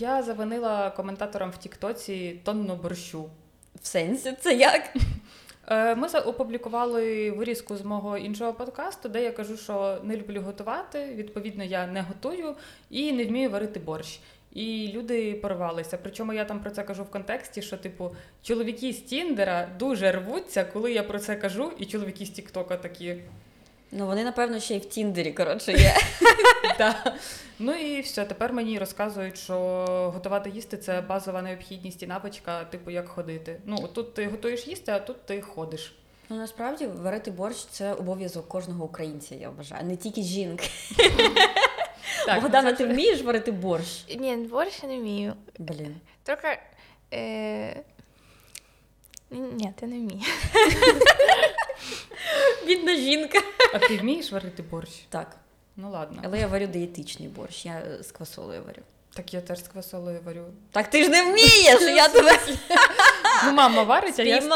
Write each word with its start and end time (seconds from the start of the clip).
Я 0.00 0.22
завинила 0.22 0.90
коментаторам 0.90 1.50
в 1.50 1.56
Тіктоці 1.56 2.40
тонну 2.44 2.76
борщу. 2.76 3.24
В 3.82 3.86
сенсі, 3.86 4.32
це 4.40 4.54
як? 4.54 4.94
Е, 5.70 5.94
Ми 5.94 6.08
опублікували 6.08 7.30
вирізку 7.30 7.76
з 7.76 7.84
мого 7.84 8.18
іншого 8.18 8.52
подкасту, 8.52 9.08
де 9.08 9.22
я 9.22 9.32
кажу, 9.32 9.56
що 9.56 9.98
не 10.02 10.16
люблю 10.16 10.40
готувати. 10.40 11.14
Відповідно, 11.14 11.64
я 11.64 11.86
не 11.86 12.02
готую 12.02 12.54
і 12.90 13.12
не 13.12 13.24
вмію 13.24 13.50
варити 13.50 13.80
борщ. 13.80 14.20
І 14.52 14.92
люди 14.94 15.34
порвалися. 15.34 15.98
Причому 16.02 16.32
я 16.32 16.44
там 16.44 16.60
про 16.60 16.70
це 16.70 16.82
кажу 16.82 17.02
в 17.02 17.10
контексті, 17.10 17.62
що 17.62 17.76
типу 17.76 18.10
чоловіки 18.42 18.92
з 18.92 19.00
Тіндера 19.00 19.68
дуже 19.78 20.12
рвуться, 20.12 20.64
коли 20.64 20.92
я 20.92 21.02
про 21.02 21.18
це 21.18 21.36
кажу, 21.36 21.72
і 21.78 21.86
чоловіки 21.86 22.26
з 22.26 22.30
Тіктока 22.30 22.76
такі. 22.76 23.16
Ну 23.92 24.06
вони, 24.06 24.24
напевно, 24.24 24.60
ще 24.60 24.74
й 24.76 24.78
в 24.78 24.84
Тіндері, 24.84 25.32
коротше, 25.32 25.72
є. 25.72 25.96
Ну 27.60 27.72
і 27.72 28.00
все, 28.00 28.24
тепер 28.24 28.52
мені 28.52 28.78
розказують, 28.78 29.38
що 29.38 29.56
готувати 30.14 30.50
їсти 30.50 30.76
це 30.76 31.00
базова 31.00 31.42
необхідність 31.42 32.02
і 32.02 32.06
навичка, 32.06 32.64
типу, 32.64 32.90
як 32.90 33.08
ходити. 33.08 33.60
Ну, 33.64 33.88
тут 33.94 34.14
ти 34.14 34.26
готуєш 34.26 34.66
їсти, 34.66 34.92
а 34.92 34.98
тут 34.98 35.26
ти 35.26 35.40
ходиш. 35.40 35.94
Ну 36.30 36.36
насправді 36.36 36.86
варити 36.86 37.30
борщ 37.30 37.66
це 37.70 37.92
обов'язок 37.92 38.48
кожного 38.48 38.84
українця, 38.84 39.34
я 39.34 39.50
вважаю, 39.50 39.84
не 39.84 39.96
тільки 39.96 40.22
жінки. 40.22 40.68
Так, 42.26 42.42
Богдана, 42.42 42.72
ти 42.72 42.86
вмієш 42.86 43.22
варити 43.22 43.50
борщ? 43.50 44.16
Ні, 44.16 44.36
борщ 44.36 44.82
я 44.82 44.88
не 44.88 44.98
вмію. 44.98 45.34
Блін. 45.58 45.96
Только. 46.22 46.48
Е... 47.14 47.82
Ні, 49.30 49.72
ти 49.80 49.86
не 49.86 49.96
вмію. 49.96 50.20
Бідна 52.66 52.96
жінка. 52.96 53.38
А 53.74 53.78
ти 53.78 53.96
вмієш 53.96 54.32
варити 54.32 54.62
борщ? 54.62 54.90
Так, 55.08 55.36
Ну 55.76 55.90
ладно. 55.90 56.22
але 56.24 56.38
я 56.38 56.46
варю 56.46 56.66
дієтичний 56.66 57.28
борщ, 57.28 57.66
я 57.66 57.72
е, 57.72 58.02
з 58.02 58.12
квасолою 58.12 58.62
варю. 58.66 58.82
Так 59.14 59.34
я 59.34 59.40
теж 59.40 59.58
з 59.64 59.68
квасолою 59.68 60.20
варю. 60.24 60.44
Так 60.70 60.90
ти 60.90 61.02
ж 61.04 61.08
не 61.08 61.22
вмієш! 61.22 61.80
Я 61.96 62.08
тебе 62.08 62.38
Ну, 63.44 63.52
мама 63.52 63.82
варить, 63.82 64.18
а 64.18 64.22
я 64.22 64.40
стою. 64.40 64.52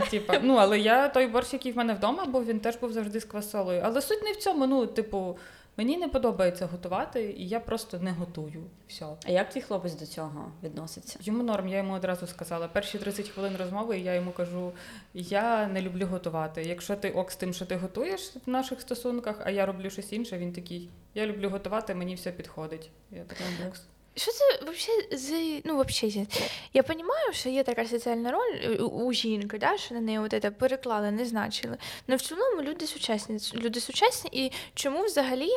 Ну, 0.00 0.06
типу. 0.10 0.32
ну, 0.42 0.54
але 0.56 0.78
я 0.78 1.08
той 1.08 1.26
борщ, 1.26 1.52
який 1.52 1.72
в 1.72 1.76
мене 1.76 1.94
вдома 1.94 2.24
був, 2.24 2.44
він 2.44 2.60
теж 2.60 2.76
був 2.76 2.92
завжди 2.92 3.20
з 3.20 3.24
квасолою. 3.24 3.82
Але 3.84 4.02
суть 4.02 4.22
не 4.22 4.32
в 4.32 4.36
цьому. 4.36 4.66
Ну, 4.66 4.86
типу, 4.86 5.38
мені 5.76 5.96
не 5.96 6.08
подобається 6.08 6.66
готувати, 6.66 7.34
і 7.38 7.48
я 7.48 7.60
просто 7.60 7.98
не 7.98 8.12
готую. 8.12 8.64
Все. 8.88 9.06
А 9.26 9.30
як 9.30 9.50
твій 9.50 9.60
хлопець 9.60 9.94
до 9.94 10.06
цього 10.06 10.52
відноситься? 10.62 11.18
Йому 11.22 11.42
норм, 11.42 11.68
я 11.68 11.76
йому 11.76 11.94
одразу 11.94 12.26
сказала. 12.26 12.68
Перші 12.68 12.98
30 12.98 13.28
хвилин 13.28 13.56
розмови 13.56 13.98
я 13.98 14.14
йому 14.14 14.32
кажу: 14.32 14.72
я 15.14 15.66
не 15.66 15.82
люблю 15.82 16.06
готувати. 16.06 16.62
Якщо 16.62 16.96
ти 16.96 17.10
ок 17.10 17.32
з 17.32 17.36
тим, 17.36 17.54
що 17.54 17.66
ти 17.66 17.76
готуєш 17.76 18.32
в 18.46 18.50
наших 18.50 18.80
стосунках, 18.80 19.40
а 19.44 19.50
я 19.50 19.66
роблю 19.66 19.90
щось 19.90 20.12
інше, 20.12 20.38
він 20.38 20.52
такий. 20.52 20.90
Я 21.14 21.26
люблю 21.26 21.50
готувати, 21.50 21.94
мені 21.94 22.14
все 22.14 22.32
підходить. 22.32 22.90
Я 23.10 23.24
така 23.24 23.44
бокс. 23.64 23.82
Що 24.16 24.32
це 24.32 24.44
вообще 24.64 24.92
за. 25.12 25.34
Ну, 25.64 25.74
вообще, 25.76 26.06
я- 26.06 26.26
розумію, 26.74 27.32
що 27.32 27.48
є 27.48 27.64
така 27.64 27.86
соціальна 27.86 28.30
роль 28.32 28.76
у, 28.80 28.84
у 28.84 29.12
жінки, 29.12 29.58
да, 29.58 29.78
що 29.78 29.94
на 29.94 30.00
неї 30.00 30.18
от 30.18 30.30
це 30.42 30.50
переклали, 30.50 31.10
не 31.10 31.24
значили. 31.24 31.76
Але 32.08 32.16
в 32.16 32.22
цілому 32.22 32.62
люди 32.62 32.86
сучасні. 32.86 33.38
Люди 33.54 33.80
сучасні, 33.80 34.30
і 34.32 34.52
чому 34.74 35.04
взагалі 35.04 35.50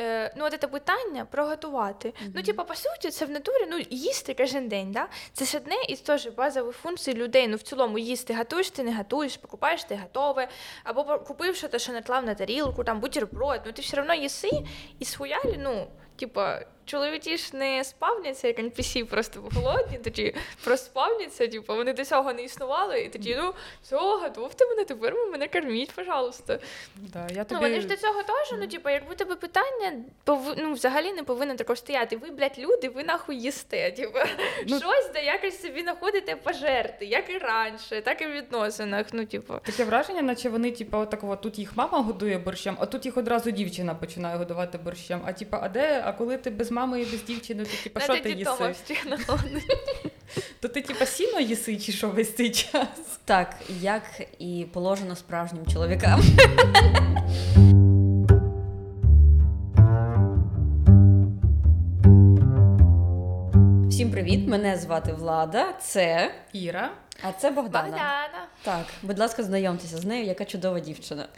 е, 0.00 0.34
ну, 0.36 0.44
от 0.44 0.60
це 0.60 0.68
питання 0.68 1.24
про 1.24 1.46
готувати? 1.46 2.14
Ну, 2.34 2.42
типу, 2.42 2.64
по 2.64 2.74
суті, 2.74 3.10
це 3.10 3.24
в 3.24 3.30
натурі 3.30 3.66
ну, 3.70 3.78
їсти 3.90 4.34
кожен 4.34 4.68
день. 4.68 4.92
Да? 4.92 5.08
Це 5.32 5.44
ж 5.44 5.56
одне 5.56 5.74
із 5.88 6.00
теж 6.00 6.26
базових 6.26 6.76
функцій 6.76 7.14
людей. 7.14 7.48
Ну, 7.48 7.56
в 7.56 7.62
цілому 7.62 7.98
їсти 7.98 8.34
готуєш, 8.34 8.70
ти 8.70 8.82
не 8.82 8.96
готуєш, 8.96 9.36
покупаєш 9.36 9.84
ти 9.84 9.96
готове, 10.02 10.48
або 10.84 11.04
по- 11.04 11.18
купив 11.18 11.56
щось, 11.56 11.82
що 11.82 11.92
наклав 11.92 12.24
на 12.24 12.34
тарілку, 12.34 12.84
там 12.84 13.00
бутерброд, 13.00 13.60
ну 13.66 13.72
ти 13.72 13.82
все 13.82 14.00
одно 14.00 14.14
їси 14.14 14.50
і 14.98 15.04
схуялі, 15.04 15.56
ну, 15.58 15.86
типа, 16.16 16.60
чоловіки 16.84 17.36
ж 17.36 17.56
не 17.56 17.84
спавняться, 17.84 18.46
як 18.46 18.58
NPC, 18.58 19.04
просто 19.04 19.40
голодні, 19.54 19.98
тоді 19.98 20.34
проспавняться, 20.64 21.48
типу, 21.48 21.74
вони 21.74 21.92
до 21.92 22.04
цього 22.04 22.32
не 22.32 22.42
існували, 22.42 23.00
і 23.00 23.08
тоді, 23.08 23.36
ну, 23.40 23.54
все, 23.82 23.96
готовте 23.96 24.66
мене, 24.66 24.84
тепер 24.84 25.14
ви 25.14 25.26
мене 25.26 25.48
корміть, 25.48 25.92
пожалуйста. 25.92 26.58
Да, 26.96 27.28
я 27.34 27.46
Ну, 27.50 27.60
вони 27.60 27.80
ж 27.80 27.86
до 27.86 27.96
цього 27.96 28.22
теж, 28.22 28.52
ну, 28.58 28.66
типу, 28.66 28.90
якби 28.90 29.14
тебе 29.14 29.34
питання 29.34 29.89
пов... 30.24 30.54
ну, 30.58 30.72
взагалі 30.72 31.12
не 31.12 31.22
повинно 31.22 31.54
також 31.54 31.78
стояти. 31.78 32.16
Ви, 32.16 32.30
блядь, 32.30 32.58
люди, 32.58 32.88
ви 32.88 33.04
нахуй 33.04 33.36
їсте. 33.36 33.90
Типу, 33.90 34.18
Ну- 34.68 34.78
щось 34.78 35.10
де 35.14 35.24
якось 35.24 35.62
собі 35.62 35.82
знаходите 35.82 36.36
пожерти, 36.36 37.06
як 37.06 37.30
і 37.30 37.38
раніше, 37.38 38.00
так 38.00 38.22
і 38.22 38.26
в 38.26 38.32
відносинах. 38.32 39.06
Ну, 39.12 39.24
типу. 39.26 39.54
Таке 39.64 39.84
враження, 39.84 40.22
наче 40.22 40.48
вони, 40.48 40.72
типу, 40.72 40.98
отакого, 40.98 41.36
тут 41.36 41.58
їх 41.58 41.76
мама 41.76 42.00
годує 42.00 42.38
борщем, 42.38 42.76
а 42.80 42.86
тут 42.86 43.06
їх 43.06 43.16
одразу 43.16 43.50
дівчина 43.50 43.94
починає 43.94 44.36
годувати 44.36 44.78
борщем. 44.78 45.20
А 45.24 45.32
типу, 45.32 45.56
а 45.60 45.68
де? 45.68 46.02
А 46.04 46.12
коли 46.12 46.38
ти 46.38 46.50
без 46.50 46.70
мами 46.70 47.02
і 47.02 47.04
без 47.04 47.22
дівчини, 47.22 47.64
то 47.64 47.82
типу, 47.82 48.00
що 48.00 48.20
ти 48.20 48.30
їси? 48.30 48.74
То 50.60 50.68
ти 50.68 50.82
типу 50.82 51.06
сіно 51.06 51.40
їси 51.40 51.76
чи 51.76 51.92
що 51.92 52.08
весь 52.08 52.34
цей 52.34 52.50
час? 52.50 52.88
Так, 53.24 53.56
як 53.80 54.02
і 54.38 54.66
положено 54.72 55.16
справжнім 55.16 55.66
чоловікам. 55.66 56.22
Всім 64.00 64.10
привіт! 64.10 64.48
Мене 64.48 64.76
звати 64.76 65.12
Влада. 65.12 65.72
Це. 65.80 66.34
Іра. 66.52 66.90
А 67.22 67.32
це 67.32 67.50
Богдана. 67.50 67.88
Богдана. 67.88 68.46
Так, 68.62 68.86
будь 69.02 69.18
ласка, 69.18 69.42
знайомтеся 69.42 69.96
з 69.96 70.04
нею, 70.04 70.24
яка 70.24 70.44
чудова 70.44 70.80
дівчина. 70.80 71.28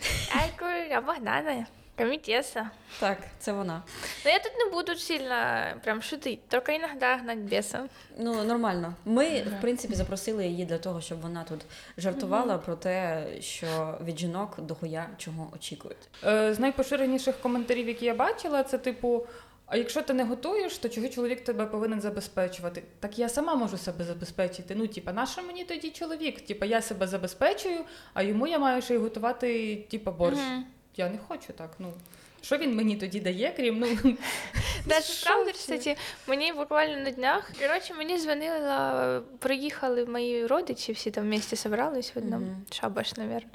Я 0.91 1.01
Богдана. 1.01 1.67
Комітеса. 1.99 2.71
Так, 3.01 3.19
це 3.39 3.53
вона. 3.53 3.83
Но 4.25 4.31
я 4.31 4.39
тут 4.39 4.53
не 4.59 4.71
буду 4.71 4.95
сильно 4.95 5.65
прям 5.85 6.03
шутить, 6.03 6.49
только 6.49 6.73
иногда 6.73 7.17
гнать 7.17 7.39
беса. 7.39 7.89
Ну, 8.19 8.45
нормально. 8.45 8.95
Ми, 9.05 9.41
в 9.41 9.61
принципі, 9.61 9.95
запросили 9.95 10.47
її 10.47 10.65
для 10.65 10.79
того, 10.79 11.01
щоб 11.01 11.21
вона 11.21 11.45
тут 11.45 11.61
жартувала 11.99 12.59
про 12.59 12.77
те, 12.77 13.27
що 13.41 13.99
від 14.05 14.19
жінок 14.19 14.61
дохуя 14.61 15.07
чого 15.19 15.51
очікують. 15.55 16.09
Е, 16.25 16.55
з 16.55 16.59
найпоширеніших 16.59 17.41
коментарів, 17.41 17.89
які 17.89 18.05
я 18.05 18.15
бачила, 18.15 18.63
це 18.63 18.79
типу. 18.79 19.27
А 19.73 19.77
якщо 19.77 20.03
ти 20.03 20.13
не 20.13 20.25
готуєш, 20.25 20.79
то 20.79 20.89
чого 20.89 21.09
чоловік 21.09 21.45
тебе 21.45 21.67
повинен 21.67 22.01
забезпечувати? 22.01 22.83
Так 23.01 23.19
я 23.19 23.29
сама 23.29 23.55
можу 23.55 23.79
себе 23.79 24.05
забезпечити. 24.05 24.75
Ну, 24.75 24.87
типа, 24.87 25.13
нащо 25.13 25.43
мені 25.43 25.65
тоді 25.65 25.91
чоловік? 25.91 26.41
Типа, 26.41 26.67
я 26.67 26.83
себе 26.83 27.07
забезпечую, 27.07 27.85
а 28.15 28.23
йому 28.23 28.47
я 28.47 28.59
маю 28.59 28.83
ще 28.83 28.95
й 28.95 28.99
готувати, 28.99 29.77
типа, 29.91 30.11
борщ. 30.11 30.39
Угу. 30.39 30.63
Я 30.97 31.09
не 31.09 31.19
хочу 31.29 31.53
так. 31.53 31.71
Ну 31.79 31.93
що 32.43 32.57
він 32.57 32.77
мені 32.77 32.97
тоді 32.97 33.21
дає, 33.21 33.53
крім 33.57 33.79
ну 33.79 34.17
насправді 34.87 35.53
кстати, 35.53 35.97
мені 36.27 36.53
буквально 36.53 36.97
на 36.97 37.11
днях. 37.11 37.51
Коротше, 37.61 37.95
мені 37.95 38.19
дзвонила, 38.19 39.23
приїхали 39.39 40.07
мої 40.07 40.47
родичі, 40.47 40.93
всі 40.93 41.11
там 41.11 41.29
місті 41.29 41.57
зібрались 41.57 42.15
в 42.15 42.19
одному 42.19 42.57
шабаш, 42.71 43.17
наверное. 43.17 43.53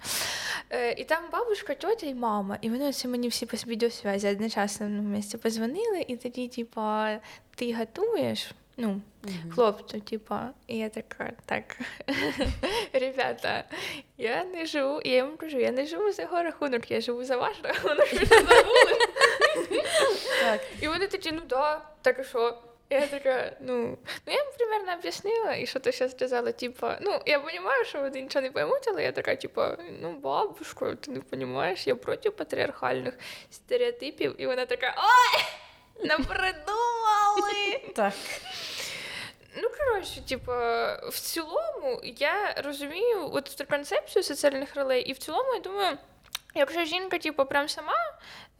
Е, 0.70 0.92
і 0.92 1.04
там 1.04 1.24
бабушка, 1.32 1.74
тітя 1.74 2.08
і 2.08 2.14
мама. 2.14 2.58
І 2.62 2.70
вони 2.70 2.90
оце 2.90 3.08
мені 3.08 3.28
всі 3.28 3.46
по 3.46 3.58
відеосвязі 3.58 4.28
одночасно 4.28 4.88
в 4.88 4.90
місті 4.90 5.38
позвонили, 5.38 6.06
і 6.08 6.18
тоді, 6.18 6.48
типа, 6.48 7.18
ти 7.56 7.74
готуєш? 7.74 8.52
Ну, 8.80 9.02
хлопцю, 9.56 10.00
типа, 10.00 10.50
і 10.68 10.78
я 10.78 10.90
така, 10.90 11.32
так, 11.46 11.78
ребята, 12.94 13.64
я 14.18 14.44
не 14.44 14.66
живу, 14.66 15.02
я 15.06 15.16
їм 15.16 15.38
кажу, 15.38 15.60
я 15.60 15.72
не 15.72 15.86
живу 15.86 16.12
за 16.12 16.22
його 16.22 16.44
рахунок, 16.44 16.92
я 16.92 17.02
живу 17.02 17.24
за 17.24 17.38
ваш 17.38 17.58
рахунок, 17.64 18.14
ви 18.14 18.26
забули? 18.26 18.98
Так. 20.42 20.62
І 20.82 20.88
вони 20.88 21.08
такі, 21.08 21.32
ну 21.32 21.42
да, 21.50 21.82
так 22.02 22.20
і 22.20 22.24
що? 22.24 22.58
Я 22.90 23.08
така, 23.08 23.52
ну, 23.62 23.98
ну 24.26 24.34
я 24.34 24.34
їм 24.34 24.46
примерно 24.58 24.94
об'яснила, 25.00 25.56
і 25.56 25.66
що 25.66 25.80
ти 25.80 25.92
зараз 25.92 26.12
сказала, 26.12 26.52
типа, 26.52 26.98
ну, 27.02 27.22
я 27.26 27.38
розумію, 27.38 27.86
що 27.86 28.02
вони 28.02 28.22
нічого 28.22 28.44
не 28.44 28.52
поймуть, 28.52 28.88
але 28.88 29.04
я 29.04 29.12
така, 29.12 29.36
типа, 29.36 29.78
ну, 30.02 30.12
бабушка, 30.12 30.96
ти 30.96 31.12
не 31.12 31.22
розумієш, 31.32 31.88
я 31.88 31.96
проти 31.96 32.32
патріархальних 32.32 33.14
стереотипів, 33.52 34.36
і 34.42 34.46
вона 34.48 34.66
така, 34.66 34.96
ой, 34.98 35.44
напридумали! 36.04 37.80
Так. 37.96 38.14
Ну, 39.62 39.70
коротше, 39.78 40.22
типу, 40.22 40.52
в 41.10 41.20
цілому 41.20 42.02
я 42.04 42.54
розумію 42.58 43.30
от 43.34 43.66
концепцію 43.70 44.24
соціальних 44.24 44.76
ролей, 44.76 45.02
і 45.02 45.14
в 45.14 45.18
цілому 45.18 45.54
я 45.54 45.60
думаю. 45.60 45.98
Якщо 46.58 46.86
жінка, 46.86 47.18
типу, 47.18 47.46
прям 47.46 47.70
сама, 47.70 47.94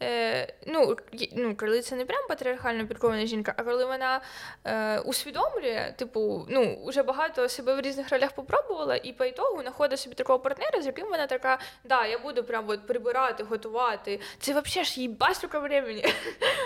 е, 0.02 0.54
ну, 0.66 0.96
ну, 1.32 1.56
коли 1.56 1.82
це 1.82 1.96
не 1.96 2.04
прям 2.04 2.28
патріархально 2.28 2.86
підкована 2.86 3.26
жінка, 3.26 3.54
а 3.56 3.62
коли 3.62 3.84
вона 3.84 4.20
е, 4.64 4.98
усвідомлює, 4.98 5.94
типу, 5.96 6.46
ну, 6.48 6.84
вже 6.86 7.02
багато 7.02 7.48
себе 7.48 7.74
в 7.74 7.80
різних 7.80 8.10
ролях 8.10 8.32
попробувала, 8.32 8.96
і 8.96 9.12
по 9.12 9.24
ітогу 9.24 9.62
знаходить 9.62 10.00
собі 10.00 10.14
такого 10.14 10.38
партнера, 10.38 10.82
з 10.82 10.86
яким 10.86 11.08
вона 11.08 11.26
така, 11.26 11.58
да, 11.84 12.06
я 12.06 12.18
буду 12.18 12.44
прям 12.44 12.64
от 12.68 12.86
прибирати, 12.86 13.44
готувати. 13.44 14.20
Це 14.40 14.60
взагалі 14.60 14.84
ж 14.84 15.00
їбать 15.00 15.36
стільки 15.36 15.58
времени. 15.58 16.04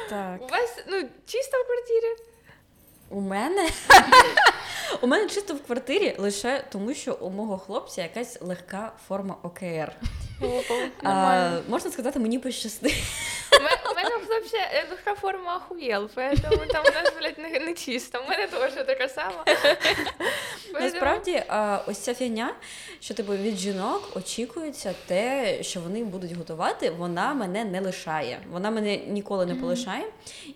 Так. 0.08 0.43
У 0.43 0.46
вас, 0.46 0.85
ну, 0.87 1.08
чисто 1.26 1.58
в 1.62 1.67
квартирі. 1.67 2.17
У 3.12 3.20
мене 3.20 3.69
у 5.00 5.06
мене 5.06 5.28
чисто 5.28 5.55
в 5.55 5.62
квартирі 5.62 6.17
лише 6.19 6.64
тому, 6.73 6.94
що 6.94 7.14
у 7.14 7.31
мого 7.31 7.58
хлопця 7.58 8.02
якась 8.02 8.43
легка 8.43 8.93
форма 9.08 9.37
ОКР 9.43 9.93
А, 11.04 11.51
можна 11.69 11.92
сказати, 11.92 12.19
мені 12.19 12.39
пощастило. 12.39 12.94
У 13.60 13.63
мене- 13.63 13.78
У 13.92 13.95
мене 13.95 14.25
вообще, 14.30 14.57
э, 14.57 14.89
душа 14.89 15.16
форма 15.22 15.56
охуел, 15.57 16.10
поэтому 16.16 16.68
там 16.74 16.84
у 16.86 16.92
нас, 17.04 17.13
блядь, 17.19 17.38
не, 17.39 17.60
не 17.60 17.74
чисто. 17.74 18.19
У 18.25 18.30
мене 18.30 18.48
теж 18.48 18.74
така 18.86 19.07
сама. 19.10 19.44
Поэтому- 19.45 20.80
Насправді, 20.81 21.44
а, 21.48 21.80
ось 21.88 21.98
ця 21.98 22.13
фігня, 22.13 22.54
що 23.00 23.13
типу 23.13 23.34
від 23.34 23.57
жінок 23.57 24.12
очікується 24.16 24.94
те, 25.07 25.57
що 25.63 25.80
вони 25.80 26.04
будуть 26.04 26.31
готувати, 26.31 26.89
вона 26.89 27.34
мене 27.34 27.66
не 27.66 27.81
лишає. 27.81 28.39
Вона 28.51 28.72
мене 28.72 28.98
ніколи 28.98 29.45
не 29.45 29.56
полишає. 29.56 30.04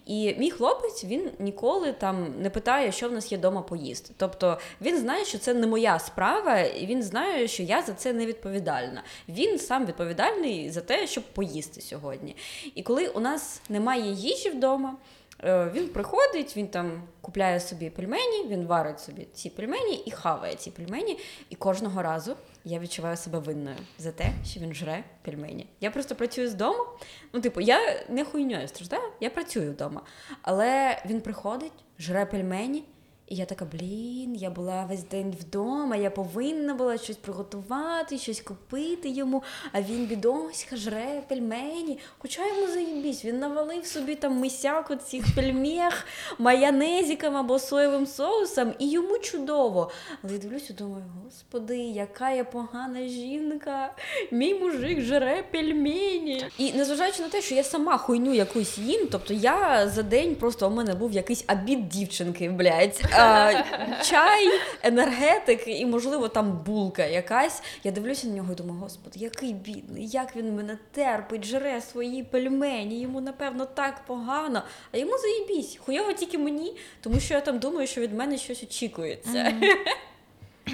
І 0.05 0.35
мій 0.37 0.51
хлопець 0.51 1.03
він 1.03 1.31
ніколи 1.39 1.93
там 1.93 2.27
не 2.39 2.49
питає, 2.49 2.91
що 2.91 3.09
в 3.09 3.11
нас 3.11 3.31
є 3.31 3.37
вдома 3.37 3.61
поїсти. 3.61 4.13
Тобто 4.17 4.59
він 4.81 4.97
знає, 4.97 5.25
що 5.25 5.37
це 5.37 5.53
не 5.53 5.67
моя 5.67 5.99
справа, 5.99 6.59
і 6.59 6.85
він 6.85 7.03
знає, 7.03 7.47
що 7.47 7.63
я 7.63 7.81
за 7.81 7.93
це 7.93 8.13
не 8.13 8.25
відповідальна. 8.25 9.03
Він 9.29 9.59
сам 9.59 9.74
відповідальний 9.84 10.70
за 10.70 10.80
те, 10.80 11.06
щоб 11.06 11.24
поїсти 11.24 11.80
сьогодні. 11.80 12.36
І 12.74 12.82
коли 12.82 13.08
у 13.08 13.20
нас 13.20 13.62
немає 13.68 14.12
їжі 14.12 14.50
вдома. 14.50 14.96
Е, 15.44 15.70
Він 15.74 15.88
приходить, 15.88 16.56
він 16.56 16.68
там 16.68 17.02
купляє 17.20 17.60
собі 17.60 17.90
пельмені, 17.90 18.46
він 18.48 18.66
варить 18.66 19.00
собі 19.00 19.26
ці 19.34 19.50
пельмені 19.50 20.02
і 20.06 20.10
хаває 20.10 20.54
ці 20.54 20.70
пельмені. 20.70 21.18
І 21.50 21.54
кожного 21.54 22.02
разу 22.02 22.36
я 22.64 22.78
відчуваю 22.78 23.16
себе 23.16 23.38
винною 23.38 23.76
за 23.98 24.12
те, 24.12 24.32
що 24.44 24.60
він 24.60 24.74
жре 24.74 25.04
пельмені. 25.22 25.66
Я 25.80 25.90
просто 25.90 26.14
працюю 26.14 26.48
з 26.48 26.54
дому. 26.54 26.84
Ну, 27.32 27.40
типу, 27.40 27.60
я 27.60 28.04
не 28.08 28.24
хуйньою 28.24 28.68
страждаю, 28.68 29.02
я 29.20 29.30
працюю 29.30 29.70
вдома. 29.72 30.02
Але 30.42 31.02
він 31.06 31.20
приходить, 31.20 31.72
жре 31.98 32.26
пельмені. 32.26 32.84
І 33.28 33.34
я 33.34 33.44
така, 33.44 33.64
блін, 33.64 34.34
я 34.34 34.50
була 34.50 34.84
весь 34.84 35.04
день 35.04 35.36
вдома, 35.40 35.96
я 35.96 36.10
повинна 36.10 36.74
була 36.74 36.98
щось 36.98 37.16
приготувати, 37.16 38.18
щось 38.18 38.40
купити 38.40 39.08
йому, 39.08 39.42
а 39.72 39.82
він 39.82 40.06
бідоська 40.06 40.76
жре 40.76 41.22
пельмені. 41.28 41.98
Хоча 42.18 42.46
йому 42.46 42.72
заїбісь, 42.72 43.24
він 43.24 43.38
навалив 43.38 43.86
собі 43.86 44.14
там 44.14 44.38
мисяку 44.38 44.96
цих 44.96 45.24
пельмех 45.34 46.06
майонезиком 46.38 47.36
або 47.36 47.58
соєвим 47.58 48.06
соусом, 48.06 48.72
і 48.78 48.90
йому 48.90 49.18
чудово. 49.18 49.90
Але 50.22 50.32
я 50.32 50.38
дивлюся, 50.38 50.72
думаю, 50.72 51.04
господи, 51.24 51.78
яка 51.78 52.30
я 52.30 52.44
погана 52.44 53.08
жінка. 53.08 53.94
Мій 54.30 54.54
мужик 54.54 55.00
жре 55.00 55.44
пельмені. 55.52 56.44
І 56.58 56.72
незважаючи 56.72 57.22
на 57.22 57.28
те, 57.28 57.42
що 57.42 57.54
я 57.54 57.64
сама 57.64 57.98
хуйню 57.98 58.34
якусь 58.34 58.78
їм, 58.78 59.08
тобто 59.10 59.34
я 59.34 59.88
за 59.88 60.02
день 60.02 60.34
просто 60.34 60.68
у 60.68 60.70
мене 60.70 60.94
був 60.94 61.12
якийсь 61.12 61.44
обід 61.48 61.88
дівчинки, 61.88 62.50
блядь. 62.50 63.02
А, 63.18 63.52
чай, 64.04 64.48
енергетик 64.82 65.68
і, 65.68 65.86
можливо, 65.86 66.28
там 66.28 66.62
булка 66.66 67.04
якась. 67.04 67.62
Я 67.84 67.90
дивлюся 67.90 68.26
на 68.26 68.34
нього 68.34 68.52
і 68.52 68.56
думаю, 68.56 68.80
господи, 68.80 69.18
який 69.18 69.52
бідний, 69.52 70.06
як 70.06 70.36
він 70.36 70.56
мене 70.56 70.78
терпить, 70.92 71.44
жре 71.44 71.80
свої 71.80 72.22
пельмені, 72.22 73.00
йому, 73.00 73.20
напевно, 73.20 73.66
так 73.66 74.04
погано. 74.06 74.62
А 74.92 74.96
йому 74.98 75.12
заїбісь. 75.18 75.78
Хуйово 75.84 76.12
тільки 76.12 76.38
мені, 76.38 76.76
тому 77.00 77.20
що 77.20 77.34
я 77.34 77.40
там 77.40 77.58
думаю, 77.58 77.86
що 77.86 78.00
від 78.00 78.14
мене 78.14 78.38
щось 78.38 78.62
очікується. 78.62 79.52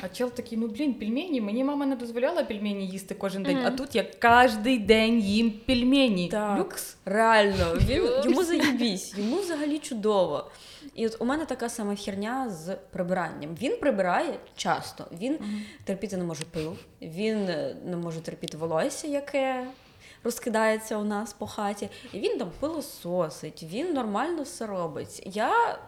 А 0.00 0.08
чел 0.08 0.30
такий, 0.30 0.58
ну 0.58 0.68
блін, 0.68 0.94
пельмені. 0.94 1.40
Мені 1.40 1.64
мама 1.64 1.86
не 1.86 1.96
дозволяла 1.96 2.44
пельмені 2.44 2.86
їсти 2.86 3.14
кожен 3.14 3.42
день, 3.42 3.58
а 3.66 3.70
тут 3.70 3.94
я 3.94 4.06
кожен 4.22 4.86
день 4.86 5.20
їм 5.20 5.50
пельмені. 5.66 6.28
Так. 6.28 6.58
Люкс. 6.58 6.96
Реально, 7.04 7.74
він, 7.88 8.02
йому 8.24 8.44
заїбісь, 8.44 9.14
йому 9.18 9.40
взагалі 9.40 9.78
чудово. 9.78 10.50
І 10.94 11.06
от 11.06 11.16
у 11.20 11.24
мене 11.24 11.44
така 11.46 11.68
сама 11.68 11.96
херня 11.96 12.50
з 12.50 12.76
прибиранням. 12.90 13.56
Він 13.62 13.76
прибирає 13.80 14.38
часто, 14.56 15.06
він 15.20 15.38
терпіти 15.84 16.16
не 16.16 16.24
може 16.24 16.44
пил, 16.44 16.76
він 17.02 17.36
е, 17.36 17.76
не 17.84 17.96
може 17.96 18.20
терпіти 18.20 18.56
волосся, 18.56 19.06
яке 19.06 19.66
розкидається 20.24 20.96
у 20.96 21.04
нас 21.04 21.32
по 21.32 21.46
хаті. 21.46 21.88
І 22.12 22.18
він 22.18 22.38
там 22.38 22.50
пилососить, 22.60 23.62
він 23.62 23.92
нормально 23.92 24.42
все 24.42 24.66
робить. 24.66 25.22
Я. 25.26 25.78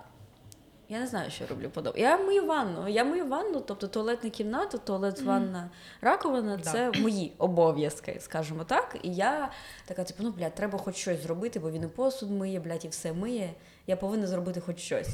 Я 0.94 1.00
не 1.00 1.06
знаю, 1.06 1.30
що 1.30 1.44
я 1.44 1.50
роблю 1.50 1.70
подобно. 1.70 2.00
Я 2.02 2.16
мию 2.16 2.46
ванну. 2.46 2.88
Я 2.88 3.04
мию 3.04 3.26
ванну, 3.26 3.60
тобто 3.60 3.88
туалетна 3.88 4.30
кімната, 4.30 4.78
туалет, 4.78 5.20
ванна, 5.20 5.70
раковина 6.00 6.56
Да. 6.56 6.72
це 6.72 6.92
мої 7.00 7.32
обов'язки, 7.38 8.18
скажімо 8.20 8.64
так. 8.64 8.96
І 9.02 9.14
я 9.14 9.50
така, 9.86 10.04
типу, 10.04 10.22
ну 10.22 10.30
блядь, 10.30 10.54
треба 10.54 10.78
хоч 10.78 10.96
щось 10.96 11.22
зробити, 11.22 11.60
бо 11.60 11.70
він 11.70 11.82
і 11.82 11.86
посуд 11.86 12.30
миє, 12.30 12.60
блядь, 12.60 12.84
і 12.84 12.88
все 12.88 13.12
миє. 13.12 13.54
Я 13.86 13.96
повинна 13.96 14.26
зробити 14.26 14.60
хоч 14.60 14.78
щось. 14.78 15.08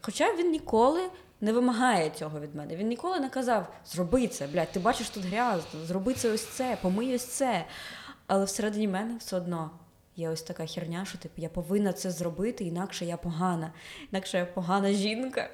Хоча 0.00 0.34
він 0.36 0.50
ніколи 0.50 1.00
не 1.40 1.52
вимагає 1.52 2.10
цього 2.10 2.40
від 2.40 2.54
мене. 2.54 2.76
Він 2.76 2.88
ніколи 2.88 3.20
не 3.20 3.28
казав: 3.30 3.72
зроби 3.86 4.26
це, 4.28 4.46
блядь, 4.46 4.72
ти 4.72 4.80
бачиш 4.80 5.10
тут 5.10 5.24
грязно, 5.24 5.80
зроби 5.84 6.14
це 6.14 6.32
ось 6.32 6.46
це, 6.46 6.78
помий 6.82 7.14
ось 7.14 7.24
це. 7.24 7.64
Але 8.26 8.44
всередині 8.44 8.88
мене 8.88 9.16
все 9.18 9.36
одно 9.36 9.70
є 10.16 10.28
ось 10.28 10.42
така 10.42 10.66
херня, 10.66 11.04
що 11.04 11.18
типу, 11.18 11.34
я 11.36 11.48
повинна 11.48 11.92
це 11.92 12.10
зробити, 12.10 12.64
інакше 12.64 13.04
я 13.04 13.16
погана, 13.16 13.72
інакше 14.12 14.38
я 14.38 14.46
погана 14.46 14.92
жінка. 14.92 15.50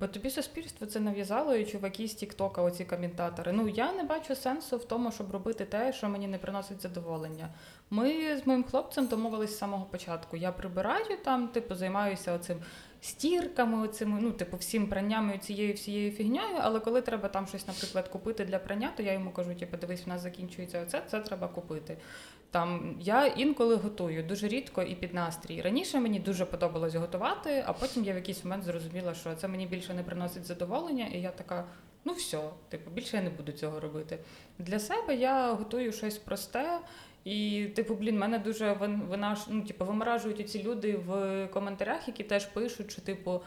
Бо 0.00 0.06
тобі 0.06 0.30
суспільство 0.30 0.86
це 0.86 1.00
нав'язало, 1.00 1.54
і 1.54 1.64
чуваки 1.64 2.08
з 2.08 2.14
Тіктока, 2.14 2.62
оці 2.62 2.84
коментатори. 2.84 3.52
Ну 3.52 3.68
я 3.68 3.92
не 3.92 4.02
бачу 4.02 4.36
сенсу 4.36 4.76
в 4.76 4.84
тому, 4.84 5.12
щоб 5.12 5.32
робити 5.32 5.64
те, 5.64 5.92
що 5.92 6.08
мені 6.08 6.28
не 6.28 6.38
приносить 6.38 6.82
задоволення. 6.82 7.48
Ми 7.90 8.36
з 8.36 8.46
моїм 8.46 8.64
хлопцем 8.64 9.06
домовились 9.06 9.50
з 9.50 9.58
самого 9.58 9.84
початку. 9.84 10.36
Я 10.36 10.52
прибираю 10.52 11.18
там, 11.24 11.48
типу, 11.48 11.74
займаюся 11.74 12.32
оцим 12.32 12.58
стірками, 13.00 13.84
оцими, 13.84 14.18
ну, 14.20 14.32
типу, 14.32 14.56
всім 14.56 14.86
пранням 14.86 15.32
і 15.34 15.38
цією 15.38 15.74
всією 15.74 16.12
фігньою. 16.12 16.56
Але 16.60 16.80
коли 16.80 17.02
треба 17.02 17.28
там 17.28 17.46
щось, 17.46 17.66
наприклад, 17.66 18.08
купити 18.08 18.44
для 18.44 18.58
прання, 18.58 18.92
то 18.96 19.02
я 19.02 19.12
йому 19.12 19.30
кажу, 19.30 19.54
типу, 19.54 19.76
дивись, 19.76 20.06
в 20.06 20.08
нас 20.08 20.20
закінчується 20.20 20.82
оце, 20.82 21.02
це 21.10 21.20
треба 21.20 21.48
купити. 21.48 21.96
Там 22.54 22.96
я 23.00 23.26
інколи 23.26 23.74
готую 23.76 24.22
дуже 24.22 24.48
рідко 24.48 24.82
і 24.82 24.94
під 24.94 25.14
настрій. 25.14 25.62
Раніше 25.62 26.00
мені 26.00 26.20
дуже 26.20 26.44
подобалось 26.44 26.94
готувати, 26.94 27.64
а 27.66 27.72
потім 27.72 28.04
я 28.04 28.12
в 28.12 28.16
якийсь 28.16 28.44
момент 28.44 28.64
зрозуміла, 28.64 29.14
що 29.14 29.34
це 29.34 29.48
мені 29.48 29.66
більше 29.66 29.94
не 29.94 30.02
приносить 30.02 30.44
задоволення, 30.44 31.06
і 31.14 31.20
я 31.20 31.30
така. 31.30 31.64
Ну 32.04 32.12
все, 32.12 32.38
типу, 32.68 32.90
більше 32.90 33.16
я 33.16 33.22
не 33.22 33.30
буду 33.30 33.52
цього 33.52 33.80
робити. 33.80 34.18
Для 34.58 34.78
себе 34.78 35.14
я 35.14 35.52
готую 35.52 35.92
щось 35.92 36.18
просте, 36.18 36.78
і, 37.24 37.66
типу, 37.76 37.94
блін, 37.94 38.18
мене 38.18 38.38
дуже 38.38 38.72
вин- 38.72 39.08
винаш, 39.08 39.38
ну, 39.48 39.62
типу, 39.62 39.84
виморажують 39.84 40.50
ці 40.50 40.62
люди 40.62 40.96
в 40.96 41.46
коментарях, 41.52 42.08
які 42.08 42.22
теж 42.22 42.46
пишуть, 42.46 42.92
що, 42.92 43.02
типу, 43.02 43.40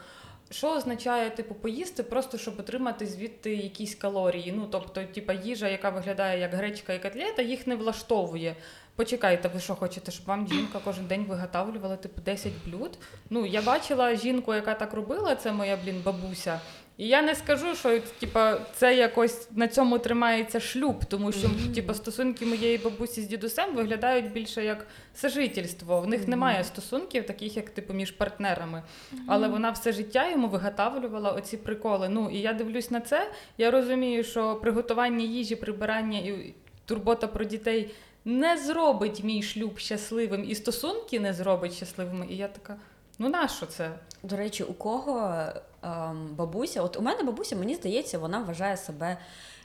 що 0.50 0.72
означає, 0.72 1.30
типу, 1.30 1.54
поїсти, 1.54 2.02
просто 2.02 2.38
щоб 2.38 2.60
отримати 2.60 3.06
звідти 3.06 3.54
якісь 3.54 3.94
калорії. 3.94 4.52
Ну, 4.52 4.68
тобто, 4.70 5.04
типу, 5.04 5.32
їжа, 5.32 5.68
яка 5.68 5.90
виглядає 5.90 6.40
як 6.40 6.54
гречка 6.54 6.92
і 6.92 7.02
котлета, 7.02 7.42
їх 7.42 7.66
не 7.66 7.76
влаштовує. 7.76 8.56
Почекайте, 8.98 9.48
ви 9.48 9.60
що 9.60 9.74
хочете, 9.74 10.10
щоб 10.10 10.26
вам 10.26 10.48
жінка 10.48 10.80
кожен 10.84 11.06
день 11.06 11.24
виготовлювала 11.28 11.96
типу 11.96 12.20
10 12.20 12.52
блюд? 12.66 12.98
Ну, 13.30 13.46
я 13.46 13.62
бачила 13.62 14.14
жінку, 14.14 14.54
яка 14.54 14.74
так 14.74 14.94
робила, 14.94 15.34
це 15.34 15.52
моя, 15.52 15.78
блін, 15.84 16.02
бабуся. 16.04 16.60
І 16.96 17.08
я 17.08 17.22
не 17.22 17.34
скажу, 17.34 17.74
що 17.74 18.00
типа, 18.00 18.60
це 18.74 18.96
якось 18.96 19.48
на 19.50 19.68
цьому 19.68 19.98
тримається 19.98 20.60
шлюб, 20.60 21.04
тому 21.04 21.32
що 21.32 21.50
типа, 21.74 21.94
стосунки 21.94 22.46
моєї 22.46 22.78
бабусі 22.78 23.22
з 23.22 23.26
дідусем 23.26 23.74
виглядають 23.74 24.32
більше 24.32 24.64
як 24.64 24.86
сожительство. 25.14 26.00
В 26.00 26.08
них 26.08 26.28
немає 26.28 26.64
стосунків, 26.64 27.26
таких 27.26 27.56
як 27.56 27.70
типу 27.70 27.92
між 27.94 28.10
партнерами. 28.10 28.82
Але 29.26 29.48
вона 29.48 29.70
все 29.70 29.92
життя 29.92 30.30
йому 30.30 30.48
виготовлювала 30.48 31.32
оці 31.32 31.56
приколи. 31.56 32.08
Ну 32.08 32.30
і 32.30 32.38
я 32.38 32.52
дивлюсь 32.52 32.90
на 32.90 33.00
це. 33.00 33.30
Я 33.58 33.70
розумію, 33.70 34.24
що 34.24 34.56
приготування 34.56 35.24
їжі, 35.24 35.56
прибирання 35.56 36.18
і 36.18 36.54
турбота 36.88 37.26
про 37.26 37.44
дітей 37.44 37.90
не 38.28 38.58
зробить 38.58 39.24
мій 39.24 39.42
шлюб 39.42 39.78
щасливим, 39.78 40.44
і 40.50 40.54
стосунки 40.54 41.20
не 41.20 41.32
зробить 41.34 41.72
щасливими. 41.72 42.26
І 42.30 42.36
я 42.36 42.48
така, 42.48 42.76
ну 43.18 43.28
нащо 43.28 43.66
це? 43.66 43.90
До 44.22 44.36
речі, 44.36 44.62
у 44.64 44.74
кого 44.74 45.42
ем, 45.82 46.28
бабуся, 46.36 46.82
от 46.82 46.96
у 46.96 47.02
мене 47.02 47.22
бабуся, 47.22 47.56
мені 47.56 47.74
здається, 47.74 48.18
вона 48.18 48.38
вважає 48.38 48.76
себе 48.76 49.18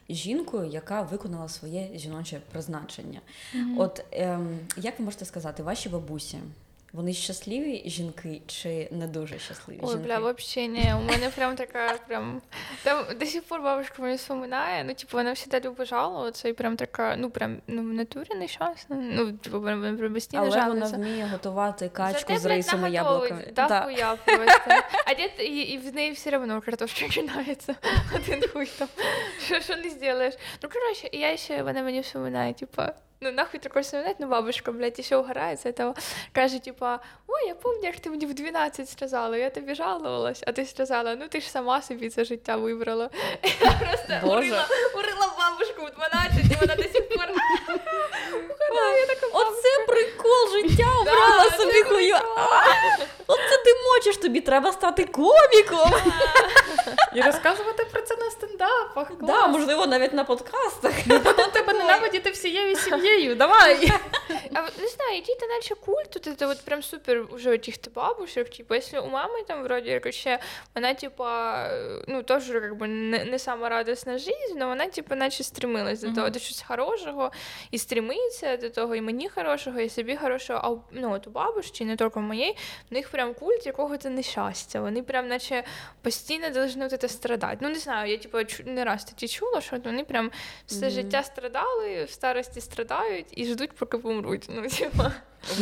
жінкою, 0.10 0.66
яка 0.66 1.02
виконала 1.02 1.50
своє 1.50 1.90
жіноче 1.96 2.42
призначення. 2.52 3.22
От 3.78 4.06
ем, 4.12 4.60
як 4.78 5.00
ви 5.00 5.06
можете 5.06 5.26
сказати, 5.26 5.64
ваші 5.64 5.90
бабусі? 5.90 6.38
Вони 6.94 7.14
щасливі 7.14 7.84
жінки 7.86 8.42
чи 8.48 8.88
не 8.92 9.08
дуже 9.08 9.40
щасливі 9.40 9.80
Ой, 9.82 9.90
жінки? 9.90 10.06
бля, 10.06 10.20
вообще 10.20 10.68
не. 10.68 10.96
У 10.96 11.02
мене 11.02 11.30
прям 11.36 11.56
така, 11.56 11.98
прям. 12.08 12.42
Там 12.84 13.06
до 13.20 13.26
сих 13.26 13.44
пор 13.44 13.62
бабушка 13.62 14.02
мені 14.02 14.16
вспоминає. 14.16 14.84
Ну, 14.84 14.94
типу, 14.94 15.18
вона 15.18 15.36
завжди 15.36 15.70
любить 15.70 15.88
жалуватися 15.88 16.50
і 16.50 16.54
прям 16.54 16.76
така, 16.76 17.16
ну 17.16 17.30
прям 17.30 17.58
ну, 17.68 17.82
в 17.82 17.86
натурі 17.86 18.36
нещасна. 18.36 18.96
Ну, 18.96 19.32
типу, 19.32 19.62
вона 19.62 19.98
прям 19.98 20.14
постійно 20.14 20.44
Але 20.44 20.68
вона 20.68 20.86
вміє 20.86 21.30
готувати 21.32 21.90
качку 21.90 22.38
з 22.38 22.46
рисом 22.46 22.88
і 22.88 22.92
яблуками. 22.92 23.48
Да, 23.56 23.68
Да. 23.68 23.82
хуя 23.82 24.16
просто. 24.26 24.72
А 25.06 25.14
дід, 25.14 25.32
і, 25.40 25.62
і 25.62 25.78
в 25.78 25.96
неї 25.96 26.12
все 26.12 26.38
одно 26.38 26.62
картошка 26.62 27.08
кидається. 27.08 27.76
Один 28.16 28.50
хуй 28.54 28.66
там. 28.66 28.88
Що, 29.46 29.60
що 29.60 29.76
не 29.76 29.90
зробиш? 29.90 30.34
Ну, 30.64 30.70
коротше, 30.70 31.10
я 31.12 31.38
ще, 31.38 31.64
вона 31.64 31.84
мені 31.84 32.02
вспоминає, 32.02 32.54
типа, 32.54 32.94
ну 33.24 33.32
нахуй 33.32 33.60
такое 33.60 33.84
вспоминать, 33.84 34.20
ну 34.20 34.28
бабушка, 34.28 34.72
блядь, 34.72 35.00
еще 35.00 35.18
угорает 35.18 35.60
с 35.62 35.66
этого. 35.66 35.96
Каже, 36.34 36.60
типа, 36.60 37.00
ой, 37.28 37.48
я 37.48 37.56
помню, 37.56 37.84
як 37.84 38.00
ти 38.00 38.10
мені 38.10 38.26
в 38.26 38.34
12 38.34 38.90
сказала, 38.90 39.38
я 39.38 39.50
тобі 39.50 39.76
жалувалась, 39.76 40.44
а 40.48 40.52
ти 40.52 40.66
сказала, 40.66 41.16
ну 41.16 41.28
ти 41.28 41.42
ж 41.42 41.50
сама 41.50 41.82
собі 41.82 42.10
це 42.10 42.26
життя 42.26 42.56
вибрала. 42.56 43.10
Я 43.44 43.72
просто 43.72 44.28
урила, 44.28 44.66
урила 44.96 45.28
бабушку 45.40 45.82
в 45.82 45.92
12, 45.96 46.52
і 46.52 46.56
вона 46.62 46.76
до 46.76 46.84
сих 46.84 47.10
пор. 47.10 47.28
Така, 49.08 49.28
Оце 49.34 49.86
прикол 49.88 50.50
життя, 50.52 50.88
обрала 51.02 51.50
собі 51.58 51.84
хую. 51.84 52.16
Оце 53.28 53.58
ти 53.66 53.72
мочиш, 53.86 54.18
тобі 54.18 54.42
треба 54.42 54.72
стати 54.72 55.06
коміком. 55.06 55.92
І 57.16 57.22
розказувати 57.22 57.86
про 57.92 58.02
це 58.02 58.16
на 58.16 58.30
стендапах. 58.32 59.08
Да, 59.22 59.34
Клас. 59.34 59.52
можливо, 59.52 59.88
навіть 59.88 60.14
на 60.14 60.24
подкастах. 60.24 60.92
Потім 61.24 61.52
тебе 61.54 61.74
ненавидіти 61.74 62.32
всією 62.32 62.76
сім'єю. 62.76 63.13
Давай. 63.13 63.91
А 64.55 64.63
вот, 64.63 64.79
не 64.79 64.89
знаю, 64.89 65.21
идти 65.21 65.33
дальше 65.41 65.75
культ, 65.75 66.15
вот 66.15 66.27
это 66.27 66.47
вот 66.47 66.61
прям 66.65 66.83
супер 66.83 67.27
уже 67.35 67.55
этих-то 67.55 67.91
бабушек, 67.91 68.51
типа, 68.51 68.75
если 68.75 68.99
у 68.99 69.07
мамы 69.07 69.45
там 69.47 69.63
вроде 69.63 69.95
как 69.95 70.05
вообще, 70.05 70.39
она 70.75 70.95
типа, 70.95 71.69
э, 71.71 72.03
ну, 72.07 72.23
тоже 72.23 72.61
как 72.61 72.77
бы 72.77 72.87
не, 72.89 73.25
не 73.25 73.39
сама 73.39 73.69
радісна 73.69 74.19
жизнь, 74.19 74.57
но 74.57 74.69
вона 74.69 74.87
типа 74.87 75.15
наче 75.15 75.45
стремилась 75.45 76.01
до 76.01 76.15
того, 76.15 76.31
до 76.31 76.39
щось 76.39 76.63
хорошого, 76.63 77.31
і 77.71 77.79
стремиться 77.79 78.57
до 78.57 78.71
того, 78.71 78.95
і 78.95 79.01
мені 79.01 79.29
хорошого, 79.29 79.81
і 79.81 79.89
собі 79.89 80.17
хорошого, 80.17 80.61
а 80.63 80.71
у- 80.71 80.83
ну, 80.93 81.13
от 81.15 81.27
у 81.27 81.31
бабушки, 81.31 81.85
не 81.85 81.97
тільки 81.97 82.19
в 82.19 82.23
моєї, 82.23 82.57
в 82.91 82.95
них 82.95 83.09
прям 83.11 83.35
культ 83.35 83.67
якого-то 83.67 84.11
нещастя, 84.11 84.81
вони 84.81 85.03
прям 85.03 85.29
наче 85.29 85.65
постійно 86.03 86.47
должны 86.47 86.83
вот 86.83 86.93
это 86.93 87.09
страдати. 87.09 87.57
Ну, 87.61 87.69
не 87.69 87.79
знаю, 87.79 88.11
я 88.11 88.17
типа 88.19 88.39
чу- 88.39 88.67
не 88.69 88.85
раз 88.85 89.05
таки 89.05 89.29
чула, 89.29 89.61
що 89.61 89.77
от 89.77 89.85
вони 89.85 90.05
прям 90.05 90.31
все 90.67 90.81
Мгм. 90.87 90.91
життя 90.91 91.23
страдали, 91.23 92.05
в 92.05 92.11
старості 92.11 92.61
страдають 93.04 93.28
і 93.32 93.46
ждуть, 93.46 93.72
поки 93.72 93.98
помруть. 93.98 94.50
Ну, 94.56 94.68
типа. 94.68 95.12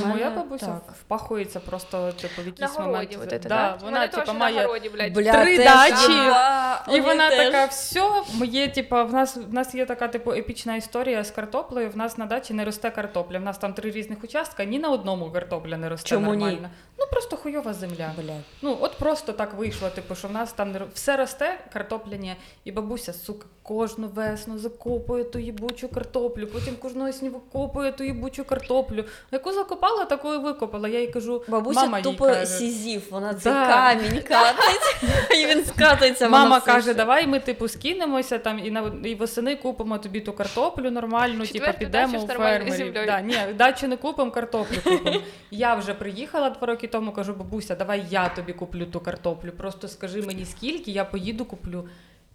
У 0.04 0.08
Моя 0.08 0.30
бабуся 0.30 0.66
так. 0.66 0.94
впахується 1.00 1.60
просто 1.60 2.12
типу 2.12 2.34
в 2.42 2.46
На 2.46 2.46
якийсь 2.46 2.72
городі, 2.72 2.92
момент. 2.92 3.16
вот 3.18 3.34
это, 3.34 3.42
да, 3.44 3.50
да? 3.50 3.78
Вона 3.86 4.08
типу 4.08 4.34
має. 4.34 4.66
городі, 4.66 4.90
блядь. 4.90 5.14
Бля, 5.14 5.32
Три 5.42 5.58
теж 5.58 5.66
дачі. 5.66 6.12
я. 6.12 6.86
І 6.92 7.02
вона 7.02 7.30
теж. 7.30 7.46
така, 7.52 7.66
все, 7.66 8.10
моє, 8.34 8.68
типа, 8.68 9.04
в 9.04 9.14
нас 9.14 9.38
в 9.38 9.54
нас 9.54 9.76
є 9.76 9.86
така 9.86 10.08
типу 10.08 10.32
епічна 10.32 10.76
історія 10.76 11.24
з 11.24 11.32
картоплею. 11.32 11.90
В 11.90 11.98
нас 11.98 12.18
на 12.18 12.26
дачі 12.26 12.54
не 12.54 12.66
росте 12.66 12.92
картопля. 12.92 13.40
В 13.40 13.42
нас 13.42 13.58
там 13.58 13.74
три 13.74 13.92
різних 13.92 14.24
участка, 14.24 14.64
ні 14.66 14.80
на 14.80 14.90
одному 14.90 15.32
картопля 15.32 15.78
не 15.78 15.90
росте 15.90 16.10
Чому 16.10 16.34
ні? 16.36 16.68
Ну 17.00 17.06
просто 17.12 17.38
хуйова 17.38 17.74
земля. 17.74 18.12
Бля. 18.18 18.36
Ну, 18.62 18.78
от 18.82 18.98
просто 18.98 19.32
так 19.34 19.54
вийшло, 19.54 19.90
типу, 19.90 20.16
що 20.16 20.28
в 20.28 20.32
нас 20.32 20.54
там 20.54 20.72
не 20.72 20.80
все 20.94 21.18
росте, 21.18 21.60
картопля 21.74 22.16
ні. 22.18 22.36
І 22.64 22.72
бабуся, 22.72 23.14
сука, 23.14 23.46
кожну 23.64 24.08
весну 24.08 24.58
закопує 24.58 25.24
ту 25.24 25.40
їбучу 25.40 25.90
картоплю, 25.90 26.48
потім 26.48 26.76
кожну 26.76 27.10
осінь 27.10 27.30
викопує 27.30 27.92
ту 27.92 28.04
їбучу 28.04 28.46
картоплю. 28.46 29.06
Яку 29.32 29.52
закопала, 29.72 30.06
таку 30.06 30.34
і 30.34 30.38
викопала. 30.38 30.88
Я 30.88 31.00
їй 31.00 31.08
кажу, 31.08 31.44
Бабуся 31.48 31.82
мама 31.82 31.98
їй 31.98 32.04
тупо 32.04 32.26
каже, 32.26 32.46
сізів, 32.46 33.08
вона 33.12 33.34
цей 33.34 33.54
Да. 33.54 33.68
камінь 33.68 34.22
катить, 34.22 35.04
і 35.36 35.46
він 35.46 35.66
скатується. 35.66 36.30
Мама 36.30 36.60
каже, 36.60 36.94
давай 36.94 37.28
ми 37.28 37.40
типу 37.40 37.68
скинемося 37.68 38.40
там 38.40 38.60
і 38.60 38.72
на 38.72 38.92
і 39.04 39.16
восени 39.16 39.56
купимо 39.56 39.98
тобі 39.98 40.20
ту 40.20 40.34
картоплю 40.34 40.92
нормальну, 40.92 41.46
типу 41.46 41.72
підемо 41.80 42.18
у 42.18 42.28
фермерів. 42.28 42.94
Да, 42.94 43.22
ні, 43.22 43.38
дачу 43.56 43.88
не 43.88 43.98
купимо, 43.98 44.32
картоплю 44.32 44.78
купимо. 44.84 45.22
Я 45.52 45.76
вже 45.76 45.94
приїхала 45.94 46.50
два 46.50 46.68
роки 46.68 46.88
тому, 46.88 47.12
кажу, 47.12 47.34
бабуся, 47.34 47.76
давай 47.76 48.04
я 48.10 48.30
тобі 48.30 48.54
куплю 48.54 48.86
ту 48.86 49.00
картоплю. 49.00 49.52
Просто 49.52 49.88
скажи 49.88 50.22
мені 50.22 50.46
скільки, 50.46 50.92
я 50.92 51.06
поїду 51.06 51.46
куплю. 51.46 51.88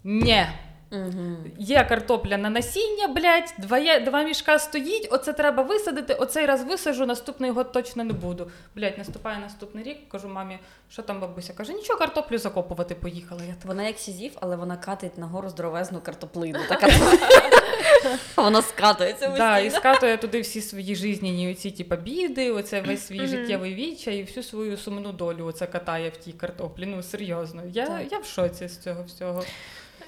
Ні. 0.04 0.46
Мгм. 0.90 1.36
Є 1.58 1.84
картопля 1.84 2.36
на 2.36 2.50
насіння, 2.50 3.08
блядь, 3.08 3.54
два, 3.58 4.00
два 4.00 4.22
мішка 4.22 4.58
стоїть, 4.58 5.08
оце 5.10 5.32
треба 5.32 5.62
висадити, 5.62 6.14
оцей 6.14 6.46
раз 6.46 6.64
висаджу, 6.64 7.06
наступний 7.06 7.50
год 7.50 7.72
точно 7.72 8.04
не 8.04 8.12
буду. 8.12 8.50
Блядь, 8.74 8.98
наступає 8.98 9.38
наступний 9.38 9.84
рік, 9.84 10.08
кажу 10.08 10.28
мамі, 10.28 10.58
що 10.90 11.02
там 11.02 11.20
бабуся? 11.20 11.52
Каже, 11.52 11.72
нічого, 11.72 11.98
картоплю 11.98 12.38
закопувати 12.38 12.94
поїхала. 12.94 13.42
Я. 13.44 13.54
Вона 13.64 13.82
як 13.82 13.98
сізів, 13.98 14.32
але 14.40 14.56
вона 14.56 14.76
катить 14.76 15.18
нагору 15.18 15.48
здоровезну 15.48 16.00
картоплину. 16.00 16.58
Така 16.68 16.86
вона 18.36 18.62
скатується 18.62 19.28
Да, 19.28 19.58
і 19.58 19.70
скатує 19.70 20.16
туди 20.16 20.40
всі 20.40 20.60
свої 20.60 20.96
жизненні 20.96 21.52
оці 21.52 21.70
типа 21.70 21.96
біди, 21.96 22.50
оце 22.50 22.80
весь 22.80 23.06
свій 23.06 23.26
життєвий 23.26 23.74
віча 23.74 24.10
і 24.10 24.22
всю 24.22 24.44
свою 24.44 24.76
сумну 24.76 25.12
долю 25.12 25.46
оце 25.46 25.66
катає 25.66 26.10
в 26.10 26.16
тій 26.16 26.32
картоплі. 26.32 26.86
Ну 26.86 27.02
серйозно. 27.02 27.62
Я, 27.72 28.00
я 28.10 28.18
в 28.18 28.24
шоці 28.24 28.68
з 28.68 28.78
цього 28.78 29.02
всього. 29.02 29.44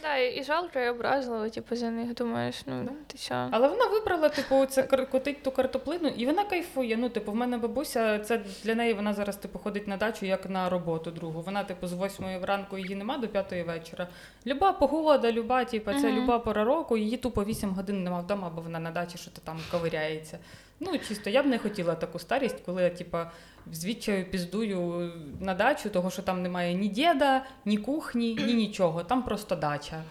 Да, 0.03 0.17
і, 0.17 0.43
жалко, 0.45 0.79
і 0.79 0.89
образливо, 0.89 1.49
типу, 1.49 1.77
за 1.77 1.91
них 1.91 2.15
думаєш, 2.15 2.63
ну, 2.67 2.85
Да. 2.85 2.91
ти 3.07 3.19
що? 3.19 3.49
Але 3.51 3.69
вона 3.69 3.87
вибрала, 3.87 4.29
типу, 4.29 4.67
це 4.67 4.83
котить 4.83 5.43
ту 5.43 5.51
картоплину, 5.51 6.09
і 6.09 6.27
вона 6.27 6.45
кайфує. 6.45 6.97
Ну, 6.97 7.09
типу, 7.09 7.33
в 7.33 7.35
мене 7.35 7.59
бабуся, 7.59 8.19
це 8.19 8.41
для 8.65 8.75
неї 8.75 8.93
вона 8.95 9.15
зараз 9.15 9.37
типу 9.37 9.59
ходить 9.59 9.89
на 9.89 9.97
дачу 9.97 10.27
як 10.27 10.51
на 10.51 10.69
роботу 10.69 11.11
другу. 11.11 11.41
Вона, 11.43 11.65
типу, 11.65 11.87
з 11.87 11.93
восьмої 11.93 12.39
вранку 12.39 12.79
її 12.79 12.95
нема 12.95 13.19
до 13.19 13.29
п'ятої 13.29 13.63
вечора. 13.63 14.09
Люба 14.47 14.73
погода, 14.73 15.33
люба, 15.33 15.65
типу, 15.65 15.93
це 15.93 16.13
Мгм. 16.13 16.23
люба 16.23 16.39
пора 16.39 16.65
року, 16.65 16.97
її 16.97 17.17
тупо 17.17 17.45
8 17.45 17.71
годин 17.71 18.05
нема 18.05 18.21
вдома, 18.21 18.51
бо 18.55 18.61
вона 18.63 18.79
на 18.79 18.91
дачі 18.91 19.19
що 19.19 19.31
то 19.31 19.41
там 19.41 19.59
ковиряється. 19.71 20.39
Ну, 20.81 20.99
чисто, 21.09 21.31
я 21.31 21.43
б 21.43 21.47
не 21.47 21.59
хотіла 21.59 21.95
таку 21.95 22.19
старість, 22.19 22.61
коли 22.67 22.83
я, 22.83 22.91
типа, 22.91 23.31
звідчаю 23.73 24.31
піздую 24.31 25.13
на 25.41 25.55
дачу, 25.55 25.91
того 25.91 26.11
що 26.11 26.23
там 26.23 26.43
немає 26.43 26.75
ні 26.75 26.89
діда, 26.89 27.47
ні 27.65 27.77
кухні, 27.77 28.35
ні 28.35 28.55
нічого. 28.55 29.05
Там 29.05 29.23
просто 29.23 29.57
дача. 29.57 30.03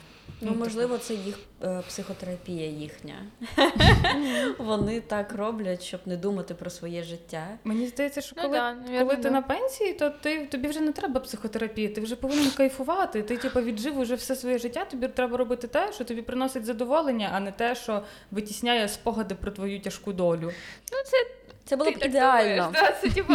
Ну, 0.42 0.48
типу, 0.48 0.64
можливо, 0.64 0.98
це 0.98 1.14
їх 1.14 1.40
е, 1.64 1.84
психотерапія 1.88 2.68
їхня. 2.68 3.16
Вони 4.58 5.02
так 5.02 5.34
роблять, 5.36 5.84
щоб 5.84 6.00
не 6.06 6.18
думати 6.18 6.54
про 6.54 6.70
своє 6.70 7.04
життя. 7.04 7.48
Мені 7.64 7.88
здається, 7.88 8.22
що 8.22 8.36
Ну 8.38 8.44
коли, 8.44 8.58
да, 8.58 8.76
коли 9.00 9.16
ти 9.16 9.32
на 9.32 9.42
пенсії, 9.42 9.94
то 9.94 10.10
ти 10.10 10.46
тобі 10.46 10.68
вже 10.68 10.82
не 10.82 10.92
треба 10.92 11.20
психотерапії, 11.20 11.90
ти 11.90 12.02
вже 12.02 12.16
повинен 12.16 12.52
кайфувати. 12.52 13.22
Ти 13.24 13.38
типу, 13.38 13.62
віджив 13.62 14.00
уже 14.00 14.16
все 14.16 14.36
своє 14.36 14.58
життя. 14.58 14.86
Тобі 14.86 15.08
треба 15.08 15.38
робити 15.38 15.68
те, 15.68 15.94
що 15.94 16.06
тобі 16.06 16.22
приносить 16.22 16.66
задоволення, 16.66 17.30
а 17.34 17.40
не 17.40 17.52
те, 17.52 17.76
що 17.76 18.04
витісняє 18.32 18.88
спогади 18.88 19.36
про 19.36 19.52
твою 19.52 19.80
тяжку 19.82 20.14
долю. 20.14 20.52
Ну, 20.92 20.98
це 21.06 21.18
Це 21.68 21.76
було 21.76 21.92
б 21.92 21.94
ти 22.00 22.08
б 22.08 22.10
ідеально. 22.10 22.70
да, 22.74 22.92
це 23.02 23.10
типу 23.10 23.34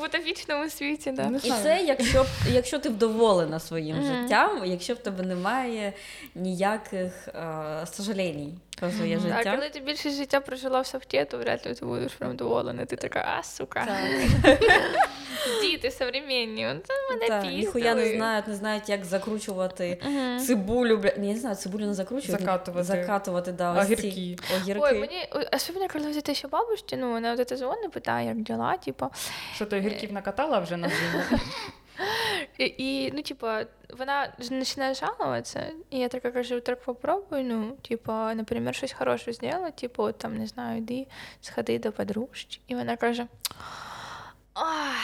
в 0.00 0.02
утопічному 0.04 0.70
світі, 0.70 1.10
да. 1.12 1.30
І 1.44 1.50
це 1.62 1.82
якщо, 1.86 2.22
б- 2.22 2.26
якщо 2.52 2.78
ти 2.78 2.88
вдоволена 2.88 3.60
своїм 3.60 3.96
життям, 4.02 4.62
якщо 4.64 4.94
в 4.94 4.98
тебе 4.98 5.24
немає 5.24 5.92
ніяких 6.34 7.28
е, 7.28 7.86
сожалінь 7.92 8.58
про 8.82 8.90
своє 8.90 9.18
життя. 9.18 9.56
коли 9.56 9.68
ти 9.68 9.80
більшість 9.80 10.16
життя 10.16 10.40
прожила 10.40 10.80
в 10.80 10.86
софті, 10.86 11.26
то 11.30 11.38
вряд 11.38 11.66
ли 11.66 11.74
ти 11.74 11.84
будеш 11.86 12.12
прям 12.12 12.36
доволена. 12.36 12.84
Ти 12.84 12.96
така, 12.96 13.34
а, 13.38 13.42
сука, 13.42 13.86
Так. 13.86 14.60
діти 15.62 15.90
современні, 15.90 16.68
це 16.86 16.94
мене 17.10 17.28
Так, 17.28 17.42
піздили. 17.42 17.60
ніхуя 17.60 17.94
не 17.94 18.08
знають, 18.08 18.48
не 18.48 18.54
знають, 18.54 18.88
як 18.88 19.04
закручувати 19.04 19.98
цибулю. 20.46 20.96
Бля... 20.96 21.12
Ні, 21.18 21.28
я 21.28 21.34
не 21.34 21.40
знаю, 21.40 21.56
цибулю 21.56 21.86
не 21.86 21.94
закручувати. 21.94 22.44
Закатувати. 22.44 22.84
Закатувати, 22.84 23.52
да, 23.52 23.72
ось 23.72 23.86
ці 23.86 23.92
Огірки. 23.94 24.36
огірки. 24.56 24.80
Ой, 24.84 24.98
мені 24.98 25.28
особливо, 25.52 25.88
коли 25.92 26.04
это 26.06 26.34
ще 26.34 26.48
бабушки, 26.48 26.96
ну, 26.96 27.12
вона 27.12 27.34
вот 27.34 27.40
это 27.40 27.56
дзвонить, 27.56 27.90
питає, 27.90 28.28
як 28.28 28.36
діла, 28.36 28.76
типу. 28.76 29.06
Що 29.54 29.66
ти 29.66 29.80
гірків 29.80 30.12
накатала 30.12 30.58
вже 30.58 30.76
на 30.76 30.88
зиму? 30.88 31.40
І, 32.58 32.74
і 32.78 33.12
ну, 33.12 33.22
типа, 33.22 33.64
вона 33.90 34.32
починає 34.38 34.94
жалуватися, 34.94 35.72
і 35.90 35.98
я 35.98 36.08
така 36.08 36.30
кажу, 36.30 36.60
так 36.60 36.82
попробуй, 36.82 37.42
ну, 37.42 37.76
типа, 37.88 38.34
наприклад, 38.34 38.76
щось 38.76 38.92
хороше 38.92 39.32
зробити, 39.32 39.70
типу, 39.70 40.12
там, 40.12 40.36
не 40.36 40.46
знаю, 40.46 40.78
йди, 40.78 41.06
сходи 41.40 41.78
до 41.78 41.92
подружки. 41.92 42.58
І 42.66 42.74
вона 42.74 42.96
каже. 42.96 43.26
Ах, 44.54 44.96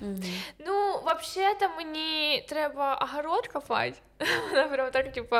Мгм. 0.00 0.22
ну, 0.58 1.00
взагалі-то 1.04 1.68
мені 1.76 2.44
треба 2.48 2.94
огород 2.94 3.46
копати. 3.48 3.94
Вона 4.50 4.68
прям 4.68 4.90
так, 4.90 5.12
типу, 5.12 5.36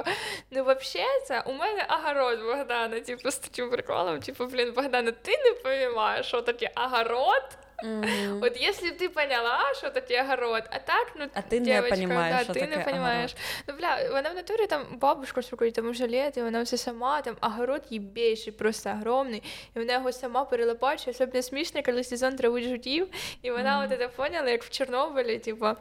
ну, 0.50 0.62
взагалі, 0.64 1.42
у 1.46 1.52
мене 1.52 1.86
огород, 1.90 2.42
Богдана, 2.42 3.00
типу, 3.00 3.30
з 3.30 3.36
таким 3.36 3.70
приколом, 3.70 4.20
типу, 4.20 4.46
блін, 4.46 4.72
Богдана, 4.72 5.12
ти 5.12 5.32
не 5.32 5.70
розумієш, 5.72 6.26
що 6.26 6.42
таке 6.42 6.70
огород? 6.76 7.58
Мгм. 7.82 8.40
Вот 8.40 8.56
если 8.56 8.90
ты 8.90 9.08
поняла, 9.08 9.74
что 9.74 9.90
такое 9.90 10.22
огород, 10.22 10.64
а 10.70 10.78
так, 10.78 11.12
ну, 11.16 11.26
А 11.34 11.42
ти 11.42 11.60
не 11.60 11.66
девочка, 11.66 12.06
да, 12.06 12.44
ти 12.44 12.60
таке 12.60 12.76
не 12.76 12.84
понимаешь. 12.84 13.36
Ну, 13.68 13.74
бля, 13.76 14.08
вона 14.12 14.30
в 14.30 14.34
натурі 14.34 14.66
там 14.66 14.86
бабушка 15.00 15.42
шукає, 15.42 15.72
тому 15.72 15.94
що 15.94 16.08
лет, 16.08 16.36
і 16.36 16.42
вона 16.42 16.62
все 16.62 16.76
сама, 16.76 17.22
там 17.22 17.36
огород 17.40 17.82
більший, 17.90 18.52
просто 18.52 18.90
огромний, 18.90 19.42
і 19.76 19.78
вона 19.78 19.92
його 19.92 20.12
сама 20.12 20.44
перелопачує, 20.44 21.14
особливо 21.14 21.42
смішно, 21.42 21.82
коли 21.82 22.04
сезон 22.04 22.36
травить 22.36 22.64
жутів, 22.64 23.08
і 23.42 23.50
вона 23.50 23.80
mm-hmm. 23.80 23.92
от 23.92 23.98
це 23.98 24.08
поняла, 24.08 24.50
як 24.50 24.62
в 24.62 24.70
Чорнобилі, 24.70 25.38
типа, 25.38 25.76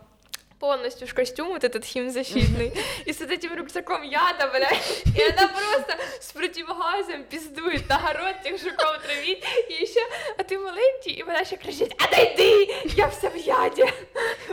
полностью 0.58 1.06
в 1.08 1.14
костюм 1.14 1.48
вот 1.48 1.64
этот 1.64 1.86
химзащитный, 1.86 2.72
и 3.06 3.12
с 3.14 3.20
вот 3.20 3.30
этим 3.30 3.54
рюкзаком 3.54 4.02
яда, 4.02 4.46
блядь, 4.52 5.02
и 5.16 5.22
она 5.32 5.48
просто 5.48 5.96
с 6.20 6.32
противогазом 6.32 7.24
пиздует 7.30 7.88
на 7.88 7.98
город 7.98 8.36
тех 8.44 8.58
жуков 8.62 8.98
травить, 9.02 9.42
и 9.70 9.72
еще, 9.82 10.00
а 10.36 10.42
ты 10.42 10.58
маленький, 10.58 11.12
и 11.12 11.22
вона 11.22 11.44
ще 11.46 11.56
кричить, 11.56 11.94
отойди, 12.04 12.74
я 12.96 13.06
вся 13.06 13.28
в 13.28 13.36
яді. 13.36 13.84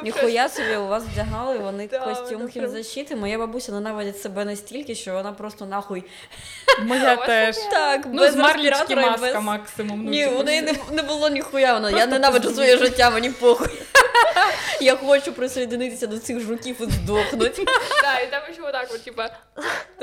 Ніхуя 0.03 0.49
собі 0.49 0.75
у 0.75 0.87
вас 0.87 1.03
вдягали 1.03 1.57
вони 1.57 1.87
Да, 1.87 1.99
костюм 1.99 2.25
вона 2.25 2.37
прям- 2.39 2.49
хімзащити. 2.49 3.15
Моя 3.15 3.37
бабуся 3.37 3.71
ненавидить 3.71 4.21
себе 4.21 4.45
настільки, 4.45 4.95
що 4.95 5.13
вона 5.13 5.31
просто 5.31 5.65
нахуй 5.65 6.03
Моя 6.83 7.13
Ось 7.15 7.25
теж. 7.25 7.55
таке. 7.57 7.69
так, 7.71 8.01
Ну, 8.05 8.19
без 8.19 8.33
з 8.33 8.35
марлічки 8.35 8.69
респіратора 8.69 9.01
і 9.01 9.09
маска 9.09 9.33
без... 9.33 9.43
максимум. 9.43 10.03
Ну, 10.05 10.11
Ні, 10.11 10.23
типу, 10.25 10.39
у 10.39 10.43
неї 10.43 10.61
не, 10.61 10.73
не 10.91 11.01
було 11.03 11.29
ніхуя. 11.29 11.73
Вона 11.73 11.89
я 11.89 11.95
Просто 11.95 12.11
ненавиджу 12.11 12.47
пиздує. 12.47 12.67
своє 12.77 12.89
життя, 12.89 13.09
мені 13.09 13.29
похуй. 13.29 13.67
Я 14.80 14.96
хочу 14.96 15.32
присоединитися 15.32 16.06
до 16.06 16.18
цих 16.18 16.40
жуків 16.40 16.76
і 16.80 16.84
здохнути. 16.84 17.64
Да, 18.02 18.18
і 18.20 18.30
там 18.30 18.42
ще 18.52 18.62
отак, 18.62 18.88
от, 18.94 19.04
типа, 19.04 19.30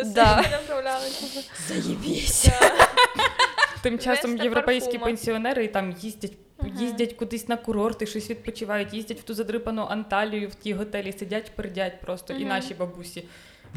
Да. 0.05 0.43
направляли. 0.51 1.05
Заєбісь. 1.67 2.47
Тим 3.83 3.99
часом 3.99 4.31
Вместо 4.31 4.43
європейські 4.45 4.91
парфума. 4.91 5.05
пенсіонери 5.05 5.67
там 5.67 5.91
їздять. 5.91 6.31
Їздять 6.79 7.13
кудись 7.13 7.47
на 7.47 7.57
курорти, 7.57 8.05
щось 8.05 8.29
відпочивають, 8.29 8.93
їздять 8.93 9.19
в 9.19 9.23
ту 9.23 9.33
задрипану 9.33 9.87
Анталію, 9.89 10.49
в 10.49 10.55
ті 10.55 10.73
готелі, 10.73 11.13
сидять, 11.19 11.51
пердять 11.55 12.01
просто. 12.01 12.33
І 12.33 12.45
наші 12.45 12.73
бабусі 12.73 13.23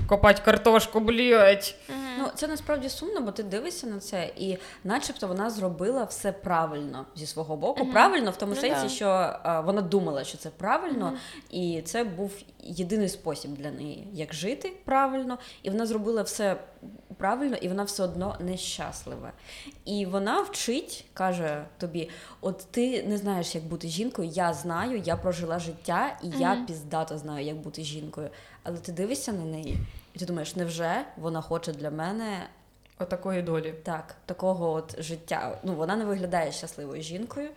копать 0.08 0.40
картошку, 0.40 1.00
блять. 1.00 1.76
Ну, 2.18 2.28
це 2.34 2.48
насправді 2.48 2.88
сумно, 2.88 3.20
бо 3.20 3.32
ти 3.32 3.42
дивишся 3.42 3.86
на 3.86 3.98
це, 4.00 4.30
і 4.36 4.58
начебто 4.84 5.26
вона 5.28 5.50
зробила 5.50 6.04
все 6.04 6.32
правильно 6.32 7.06
зі 7.16 7.26
свого 7.26 7.56
боку. 7.56 7.86
Правильно 7.86 8.30
в 8.30 8.36
тому 8.36 8.52
Ну, 8.54 8.60
сенсі, 8.60 8.82
да. 8.82 8.88
що 8.88 9.06
а, 9.42 9.60
вона 9.60 9.82
думала, 9.82 10.24
що 10.24 10.38
це 10.38 10.50
правильно, 10.50 11.12
і 11.50 11.82
це 11.84 12.04
був 12.04 12.32
єдиний 12.60 13.08
спосіб 13.08 13.50
для 13.50 13.70
неї, 13.70 14.08
як 14.12 14.34
жити 14.34 14.72
правильно, 14.84 15.38
і 15.62 15.70
вона 15.70 15.86
зробила 15.86 16.22
все 16.22 16.56
правильно, 17.18 17.56
і 17.56 17.68
вона 17.68 17.82
все 17.82 18.02
одно 18.02 18.36
нещаслива. 18.40 19.32
І 19.84 20.06
вона 20.06 20.40
вчить, 20.40 21.04
каже 21.14 21.64
тобі: 21.78 22.10
от 22.40 22.66
ти 22.70 23.02
не 23.02 23.16
знаєш, 23.18 23.54
як 23.54 23.64
бути 23.64 23.88
жінкою, 23.88 24.28
я 24.28 24.52
знаю, 24.54 25.02
я 25.04 25.16
прожила 25.16 25.58
життя, 25.58 26.18
і 26.22 26.28
я 26.40 26.54
Мгм. 26.54 26.66
піздато 26.66 27.18
знаю, 27.18 27.46
як 27.46 27.56
бути 27.56 27.82
жінкою. 27.82 28.30
Але 28.62 28.78
ти 28.78 28.92
дивишся 28.92 29.32
на 29.32 29.44
неї, 29.44 29.78
і 30.14 30.18
ти 30.18 30.24
думаєш, 30.24 30.56
невже 30.56 31.04
вона 31.16 31.40
хоче 31.40 31.72
для 31.72 31.90
мене 31.90 32.46
Отакої 32.98 33.42
долі. 33.42 33.74
так, 33.82 34.14
такого 34.26 34.72
от 34.72 35.02
життя. 35.02 35.58
Ну, 35.62 35.74
вона 35.74 35.96
не 35.96 36.04
виглядає 36.04 36.52
щасливою 36.52 37.02
жінкою, 37.02 37.48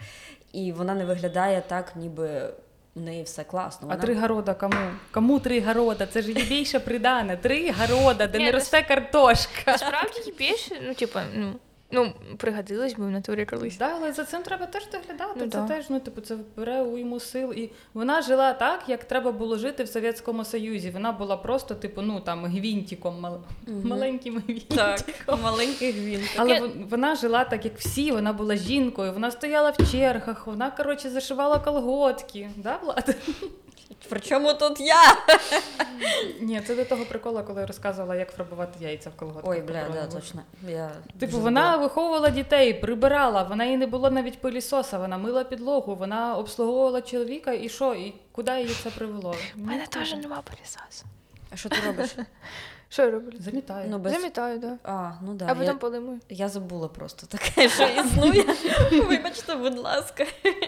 і 0.54 0.72
вона 0.72 0.94
не 0.94 1.06
виглядає 1.06 1.64
так, 1.68 1.96
ніби 1.96 2.54
в 2.96 3.02
неї 3.02 3.24
все 3.24 3.44
класно. 3.44 3.88
А 3.92 3.96
три 3.96 4.16
города 4.16 4.54
кому? 4.54 4.76
Кому 5.12 5.40
три 5.40 5.62
города? 5.62 6.08
Це 6.08 6.22
ж 6.22 6.34
більше 6.34 6.80
придане. 6.80 7.38
Три 7.38 7.72
города, 7.72 8.28
де 8.28 8.40
не 8.40 8.52
росте 8.52 8.82
картошка. 8.82 9.62
Насправді 9.68 10.22
їй 10.26 10.34
більше, 10.38 10.76
ну, 10.84 10.94
типа, 10.94 11.24
ну, 11.34 11.54
ну, 11.92 12.13
пригодилось 12.38 12.94
би 12.94 13.06
в 13.06 13.10
натурі 13.10 13.46
колись. 13.46 13.77
Да, 13.77 13.92
але 13.96 14.13
за 14.13 14.24
цим 14.24 14.44
треба 14.44 14.65
теж 14.65 14.84
доглядати. 14.92 15.32
Ну, 15.36 15.42
це 15.42 15.58
да. 15.58 15.68
теж, 15.68 15.86
ну, 15.89 16.00
типу, 16.00 16.22
це 16.22 16.38
бере 16.58 16.82
уйму 16.82 17.20
сил. 17.20 17.54
І 17.54 17.72
вона 17.94 18.22
жила 18.22 18.54
так, 18.54 18.84
як 18.88 19.04
треба 19.04 19.32
було 19.32 19.58
жити 19.58 19.84
в 19.84 19.88
Совєтському 19.88 20.46
Союзі. 20.46 20.89
Вона 20.89 21.12
була 21.12 21.38
просто, 21.38 21.75
типу, 21.75 22.01
ну 22.01 22.20
там 22.20 22.46
гвінтиком, 22.46 23.20
мал... 23.20 23.38
Мгм. 23.68 23.88
маленьким 23.88 24.38
гвінтиком. 24.48 24.77
Так, 24.77 25.39
маленький 25.44 25.92
гвін. 25.92 26.22
Але 26.38 26.54
Я- 26.54 26.70
вона 26.89 27.15
жила 27.15 27.44
так, 27.44 27.65
як 27.65 27.77
всі, 27.77 28.12
вона 28.12 28.34
була 28.34 28.56
жінкою, 28.56 29.13
вона 29.13 29.32
стояла 29.32 29.70
в 29.70 29.92
чергах, 29.92 30.48
вона, 30.48 30.72
коротше, 30.72 31.10
зашивала 31.10 31.60
колготки. 31.60 32.50
Да, 32.56 32.77
Влад? 32.77 33.15
Причому 34.10 34.54
тут 34.54 34.80
я? 34.80 35.01
Ні, 36.42 36.62
це 36.68 36.75
до 36.75 36.86
того 36.86 37.06
приколу, 37.06 37.44
коли 37.48 37.62
я 37.62 37.68
розказувала, 37.68 38.15
як 38.15 38.32
фарбувати 38.32 38.84
яйця 38.84 39.10
в 39.10 39.13
колготках. 39.20 39.51
Ой, 39.51 39.62
бля, 39.62 39.86
да, 39.94 40.08
точно. 40.08 40.42
Я 40.70 40.92
Типу, 41.20 41.38
вже 41.38 41.46
вона 41.75 41.88
виховувала 41.88 42.29
дітей, 42.29 42.74
прибирала, 42.74 43.44
вона 43.44 43.65
їй 43.65 43.77
не 43.77 43.88
було 43.88 44.10
навіть 44.10 44.41
пилісоса, 44.41 44.98
вона 44.98 45.17
мила 45.17 45.44
підлогу, 45.44 45.96
вона 45.96 46.36
обслуговувала 46.36 47.01
чоловіка, 47.01 47.53
і 47.53 47.70
що? 47.70 47.94
І 47.94 48.13
куди 48.32 48.51
її 48.51 48.75
це 48.84 48.89
привело? 48.89 49.36
У 49.55 49.60
мене 49.60 49.88
теж 49.88 50.13
нема 50.13 50.41
пилісоса. 50.41 51.05
А 51.51 51.55
що 51.55 51.70
ти 51.70 51.77
робиш? 51.86 52.15
Що 52.96 53.04
я 53.04 53.12
роблю? 53.12 53.38
Замітаю. 53.40 53.88
Ну, 53.90 54.00
без... 54.00 54.14
Замітаю, 54.14 54.60
да. 54.60 54.78
А, 54.84 55.12
ну 55.22 55.34
да. 55.34 55.46
а 55.46 55.56
потім 55.56 55.64
я... 55.64 55.74
полимую. 55.74 56.20
я 56.30 56.50
забула 56.50 56.88
просто 56.88 57.28
таке, 57.28 57.70
що 57.70 57.84
існує. 57.84 58.46
Вибачте, 59.08 59.56
будь 59.56 59.78
ласка. 59.78 60.25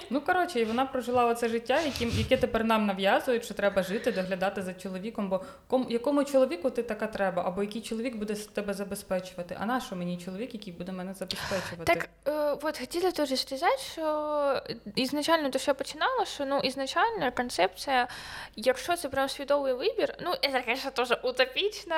Ну, 0.10 0.22
коротше, 0.22 0.60
і 0.60 0.66
вона 0.66 0.86
прожила 0.86 1.26
оце 1.26 1.50
життя, 1.50 1.82
яким, 1.82 2.10
яке 2.10 2.38
тепер 2.38 2.64
нам 2.64 2.86
нав'язують, 2.86 3.46
що 3.46 3.54
треба 3.54 3.84
жити, 3.84 4.12
доглядати 4.12 4.62
за 4.62 4.74
чоловіком. 4.74 5.30
Бо 5.30 5.44
ком, 5.68 5.86
якому 5.90 6.24
чоловіку 6.24 6.70
ти 6.70 6.84
така 6.84 7.08
треба, 7.08 7.44
або 7.46 7.62
який 7.62 7.82
чоловік 7.82 8.16
буде 8.16 8.36
тебе 8.36 8.74
забезпечувати? 8.74 9.58
А 9.60 9.66
на 9.66 9.80
що 9.80 9.96
мені 9.96 10.18
чоловік, 10.18 10.54
який 10.54 10.74
буде 10.74 10.92
мене 10.92 11.14
забезпечувати? 11.14 11.94
Так, 11.94 12.10
э, 12.26 12.62
вот 12.62 12.80
хотела 12.80 13.12
тоже 13.12 13.38
сказать, 13.38 13.80
що 13.80 14.62
ізначально, 14.96 15.50
то, 15.50 15.60
що 15.60 15.72
я 15.72 15.76
починала, 15.76 16.26
що 16.26 16.46
ну, 16.46 16.60
ізначально 16.60 17.32
концепція, 17.32 18.08
якщо 18.56 18.96
це 18.96 19.10
прям 19.10 19.30
свідомий 19.30 19.74
вибір, 19.74 20.14
ну, 20.22 20.34
це, 20.42 20.64
звісно, 20.68 20.92
теж 20.92 21.12
утопічно, 21.24 21.96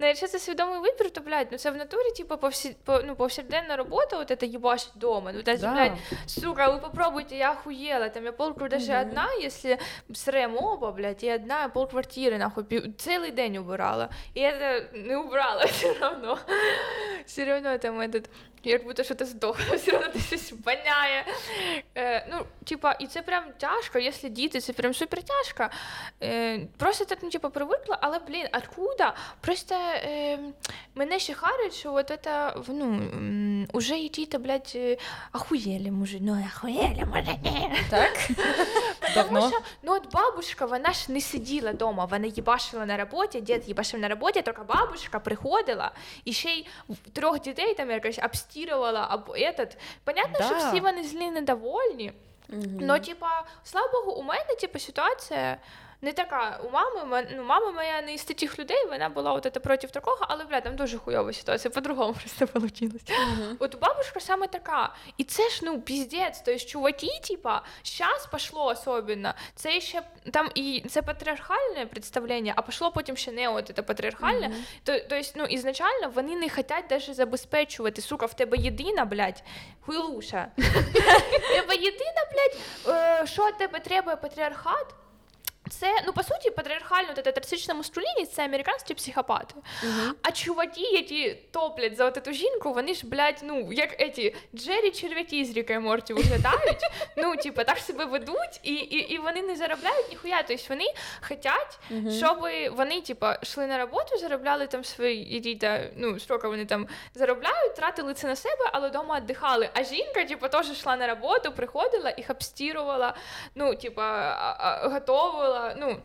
але 0.00 0.08
якщо 0.08 0.28
це 0.28 0.38
свідомий 0.38 0.78
вибір, 0.80 1.10
то, 1.10 1.20
блядь, 1.20 1.48
ну 1.50 1.58
це 1.58 1.70
в 1.70 1.76
натурі, 1.76 2.10
типу, 2.16 2.36
повсі, 2.36 2.76
по, 2.84 3.00
ну, 3.04 3.16
повсякденна 3.16 3.76
робота, 3.76 4.16
вот 4.16 4.30
это 4.30 4.56
ебашить 4.56 4.92
дома, 4.94 5.32
ну, 5.32 5.42
даже, 5.42 5.60
Да. 5.62 5.72
блядь, 5.72 5.92
сука, 6.26 6.68
вы 6.70 6.80
попробуйте, 6.80 7.36
я 7.36 7.52
охуела, 7.52 8.08
там 8.08 8.24
я 8.24 8.32
полку 8.32 8.68
даже 8.68 8.92
Мгм. 8.92 9.00
одна, 9.08 9.28
если 9.44 9.78
срем 10.14 10.56
оба, 10.56 10.92
блядь, 10.92 11.24
и 11.24 11.28
одна 11.34 11.68
пол 11.68 11.86
квартиры, 11.86 12.38
нахуй, 12.38 12.64
пи- 12.64 12.92
целый 12.98 13.30
день 13.30 13.58
убирала, 13.58 14.08
и 14.34 14.40
это 14.40 14.88
не 14.92 15.16
убрала 15.16 15.66
все 15.66 15.92
равно, 16.00 16.38
все 17.26 17.44
равно 17.44 17.78
там 17.78 18.00
этот, 18.00 18.30
як 18.63 18.83
будто 18.83 19.03
що-то 19.03 19.25
здохло, 19.25 19.75
все 19.75 19.91
равно 19.91 20.07
ти 20.07 20.19
щось 20.19 20.53
воняє. 20.65 21.25
Е, 21.97 22.27
ну, 22.31 22.45
типа, 22.63 22.91
і 22.91 23.07
це 23.07 23.21
прям 23.21 23.43
тяжко, 23.57 23.99
якщо 23.99 24.27
діти, 24.27 24.59
це 24.59 24.73
прям 24.73 24.93
супер 24.93 25.19
тяжко. 25.23 25.67
Е, 26.23 26.59
просто 26.77 27.05
так, 27.05 27.19
ну, 27.21 27.29
типа, 27.29 27.49
привикла, 27.49 27.97
але, 28.01 28.19
блін, 28.19 28.47
откуда? 28.53 29.13
Просто 29.41 29.75
е, 29.75 30.39
мене 30.95 31.19
ще 31.19 31.33
харить, 31.33 31.73
що 31.73 31.93
от 31.93 32.11
это, 32.11 32.63
ну, 32.67 33.01
уже 33.73 33.97
і 33.97 34.09
діти, 34.09 34.37
блядь, 34.37 34.71
е, 34.75 34.97
охуєли, 35.33 35.91
може, 35.91 36.17
ну, 36.21 36.45
охуєли, 36.55 37.05
може, 37.05 37.37
ні. 37.43 37.71
Так? 37.89 38.29
Давно? 39.15 39.39
Тому 39.39 39.51
що, 39.51 39.59
ну 39.83 39.93
от 39.93 40.11
бабушка, 40.11 40.65
вона 40.65 40.93
ж 40.93 41.11
не 41.11 41.21
сиділа 41.21 41.71
вдома, 41.71 42.05
вона 42.05 42.27
їбашила 42.27 42.85
на 42.85 42.97
роботі, 42.97 43.41
дід 43.41 43.67
їбашив 43.67 43.99
на 43.99 44.07
роботі, 44.07 44.41
тільки 44.41 44.61
бабушка 44.61 45.19
приходила 45.19 45.91
і 46.25 46.33
ще 46.33 46.49
й 46.49 46.67
трьох 47.13 47.41
дітей 47.41 47.73
там 47.73 47.91
якось 47.91 48.19
обстірувала, 48.51 49.07
або 49.09 49.33
этот. 49.33 49.77
Понятно, 50.03 50.45
що 50.45 50.55
Да. 50.55 50.69
всі 50.69 50.79
вони 50.79 51.03
злі 51.03 51.31
недовольні. 51.31 52.13
угу. 52.49 52.61
но 52.81 52.99
типа, 52.99 53.45
слава 53.63 53.87
Богу, 53.91 54.11
у 54.11 54.23
мене, 54.23 54.55
типа, 54.61 54.79
ситуація 54.79 55.57
не 56.01 56.13
така. 56.13 56.59
У 56.63 56.69
мами, 56.69 57.05
ма- 57.05 57.27
ну, 57.35 57.43
мама 57.43 57.71
моя 57.71 58.01
не 58.01 58.13
із 58.13 58.23
таких 58.23 58.59
людей, 58.59 58.85
вона 58.89 59.09
була 59.09 59.33
от 59.33 59.63
проти 59.63 59.87
такого, 59.87 60.17
але, 60.29 60.45
бля, 60.45 60.61
там 60.61 60.75
дуже 60.75 60.97
хуйова 60.97 61.33
ситуація, 61.33 61.71
по-другому 61.71 62.13
просто 62.37 62.59
вийшло. 62.59 62.99
Мгм. 63.09 63.57
От 63.59 63.79
бабушка 63.79 64.19
саме 64.19 64.47
така. 64.47 64.93
І 65.17 65.23
це 65.23 65.49
ж 65.49 65.59
ну 65.63 65.81
піздець. 65.81 66.41
Тобто 66.45 66.65
чуваки, 66.65 67.07
типа, 67.27 67.61
зараз 67.83 68.25
пошло 68.31 68.65
особливо. 68.65 69.31
Це 69.55 69.81
ще 69.81 70.01
там 70.31 70.49
і 70.55 70.83
це 70.89 71.01
патріархальне 71.01 71.85
представлення, 71.85 72.53
а 72.55 72.61
пошло 72.61 72.91
потім 72.91 73.17
ще 73.17 73.31
не 73.31 73.49
от 73.49 73.71
це 73.75 73.81
патріархальне. 73.81 74.47
Мгм. 74.47 74.63
То, 74.83 74.99
тобто, 74.99 75.31
ну, 75.35 75.45
ізначально 75.45 76.09
вони 76.09 76.35
не 76.35 76.49
хочуть 76.49 76.91
навіть 76.91 77.15
забезпечувати. 77.15 78.01
Сука, 78.01 78.25
в 78.25 78.33
тебе 78.33 78.57
єдина, 78.57 79.05
блядь, 79.05 79.43
хуйлуша. 79.81 80.47
В 80.57 81.55
тебе 81.55 81.75
єдина, 81.75 82.21
блядь, 82.33 82.57
е, 82.87 83.27
що 83.27 83.51
тебе 83.51 83.79
треба 83.79 84.15
патріархат. 84.15 84.85
Це, 85.71 85.87
ну, 86.07 86.13
по 86.13 86.23
суті, 86.23 86.51
патріархально 86.51 87.09
от 87.17 87.23
ця 87.25 87.31
токсична 87.31 87.73
це 88.31 88.45
американські 88.45 88.93
психопати. 88.93 89.55
Мгм. 89.83 90.15
А 90.21 90.31
чуваки, 90.31 90.81
які 90.81 91.37
топлять 91.51 91.97
за 91.97 92.05
от 92.05 92.21
цю 92.25 92.33
жінку, 92.33 92.73
вони 92.73 92.93
ж, 92.93 93.07
блядь, 93.07 93.39
ну, 93.43 93.71
як 93.73 94.01
еті 94.01 94.35
Джері 94.55 94.91
черв'яки 94.91 95.45
з 95.45 95.57
Ріка 95.57 95.73
і 95.73 95.79
Морті 95.79 96.13
виглядають, 96.13 96.81
ну, 97.17 97.35
типа, 97.35 97.63
так 97.63 97.77
себе 97.77 98.05
ведуть, 98.05 98.59
і, 98.63 98.73
і, 98.73 98.97
і 99.13 99.17
вони 99.17 99.41
не 99.41 99.55
заробляють 99.55 100.09
ніхуя. 100.09 100.43
Тобто 100.47 100.63
вони 100.69 100.85
хочуть, 101.21 101.79
Мгм. 101.89 102.11
щоб 102.11 102.39
вони, 102.77 103.01
типа, 103.01 103.37
йшли 103.43 103.67
на 103.67 103.77
роботу, 103.77 104.17
заробляли 104.17 104.67
там 104.67 104.83
свої 104.83 105.39
діта, 105.39 105.81
ну, 105.97 106.19
скільки 106.19 106.47
вони 106.47 106.65
там 106.65 106.87
заробляють, 107.15 107.75
тратили 107.75 108.13
це 108.13 108.27
на 108.27 108.35
себе, 108.35 108.69
але 108.73 108.89
вдома 108.89 109.19
віддихали. 109.19 109.69
А 109.73 109.83
жінка, 109.83 110.23
типа, 110.25 110.47
теж 110.47 110.69
йшла 110.69 110.95
на 110.95 111.07
роботу, 111.07 111.51
приходила, 111.51 112.13
їх 112.17 112.29
обстірувала, 112.29 113.15
ну, 113.55 113.75
типа, 113.75 114.03
а- 114.39 114.55
а, 114.59 114.87
готовила, 114.87 115.60
ну. 115.75 115.99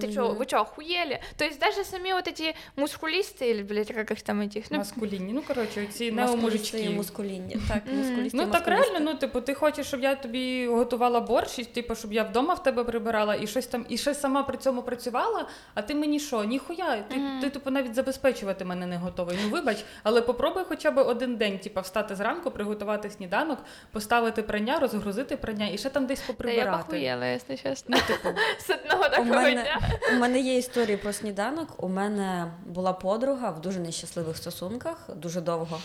Ты 0.00 0.10
что, 0.12 0.28
Мгм. 0.28 0.36
вы 0.38 0.44
что, 0.46 0.56
охуели? 0.60 1.20
То 1.36 1.44
есть 1.44 1.58
даже 1.60 1.84
сами 1.84 2.12
вот 2.12 2.28
эти 2.28 2.54
мускулисты, 2.76 3.50
или, 3.50 3.62
блядь, 3.62 3.92
как 3.92 4.10
их 4.10 4.22
там 4.22 4.40
этих, 4.40 4.64
ну, 4.70 4.78
Маскулінні. 4.78 5.32
Ну, 5.32 5.42
коротше, 5.42 5.86
ці 5.86 6.12
Мускулісти 6.12 6.78
і 6.78 6.82
неомужички. 6.82 6.90
мускулінні. 6.90 7.56
Так, 7.68 7.82
Мгм. 7.86 7.96
мускулісти 7.98 8.36
і 8.36 8.40
Ну 8.40 8.46
так 8.52 8.66
мускулісти. 8.66 8.90
реально, 8.92 9.12
ну 9.12 9.18
типу, 9.18 9.40
ти 9.40 9.54
хочеш, 9.54 9.86
щоб 9.86 10.00
я 10.00 10.14
тобі 10.14 10.66
готувала 10.66 11.20
борщ, 11.20 11.58
і, 11.58 11.64
типу, 11.64 11.94
щоб 11.94 12.12
я 12.12 12.22
вдома 12.22 12.54
в 12.54 12.62
тебе 12.62 12.84
прибирала 12.84 13.34
і 13.34 13.46
щось 13.46 13.66
там, 13.66 13.86
і 13.88 13.98
щось 13.98 14.20
сама 14.20 14.42
при 14.42 14.56
цьому 14.58 14.82
працювала, 14.82 15.48
а 15.74 15.82
ти 15.82 15.94
мені 15.94 16.20
що, 16.20 16.44
ніхуя, 16.44 16.96
ти, 17.02 17.16
Мгм. 17.16 17.40
ти 17.40 17.50
типу 17.50 17.70
навіть 17.70 17.94
забезпечувати 17.94 18.64
мене 18.64 18.86
не 18.86 18.96
готовий. 18.96 19.38
Ну 19.44 19.50
вибач, 19.50 19.84
але 20.02 20.20
попробуй 20.22 20.62
хоча 20.68 20.90
б 20.90 20.98
один 20.98 21.36
день, 21.36 21.58
типу, 21.58 21.80
встати 21.80 22.14
зранку, 22.16 22.50
приготувати 22.50 23.10
сніданок, 23.10 23.58
поставити 23.92 24.42
прання, 24.42 24.78
розгрузити 24.78 25.36
прання 25.36 25.68
і 25.68 25.78
ще 25.78 25.90
там 25.90 26.06
десь 26.06 26.18
да 26.18 26.24
я 26.24 26.32
поприбирати. 26.34 26.82
похуела, 26.84 27.26
если 27.26 27.56
честно. 27.56 27.96
Ну, 27.96 28.14
типу, 28.16 28.28
С 28.60 28.70
одного 28.74 29.04
У 29.06 29.10
такого 29.10 29.54
мене, 29.63 29.79
у 30.11 30.19
мене 30.19 30.39
є 30.39 30.57
історії 30.57 30.97
про 30.97 31.13
сніданок. 31.13 31.83
У 31.83 31.87
мене 31.89 32.51
була 32.65 32.93
подруга 32.93 33.49
в 33.49 33.61
дуже 33.61 33.79
нещасливих 33.79 34.37
стосунках, 34.37 35.09
дуже 35.15 35.41
довго. 35.41 35.79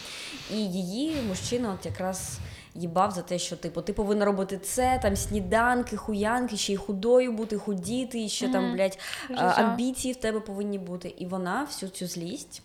І 0.51 0.57
її 0.57 1.23
мужчина, 1.29 1.77
от 1.81 1.87
якраз 1.87 2.39
їбав 2.75 3.11
за 3.11 3.23
те, 3.23 3.39
що 3.39 3.57
типу, 3.57 3.83
ти 3.83 3.93
повинна 3.93 4.25
робити 4.25 4.59
це, 4.59 4.99
там 5.03 5.17
сніданки, 5.17 5.97
хуянки, 5.97 6.57
ще 6.57 6.73
й 6.73 6.77
худою 6.77 7.33
бути, 7.33 7.59
худіти, 7.59 8.25
і 8.25 8.29
ще 8.29 8.49
там, 8.49 8.65
Мгм. 8.65 8.75
блядь, 8.75 8.99
а, 9.37 9.45
амбіції 9.45 10.15
в 10.15 10.17
тебе 10.17 10.41
повинні 10.41 10.79
бути. 10.79 11.15
І 11.19 11.27
вона 11.27 11.65
всю 11.65 11.91
цю 11.91 12.07
злість 12.07 12.63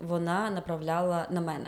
вона 0.00 0.50
направляла 0.50 1.26
на 1.30 1.40
мене. 1.40 1.66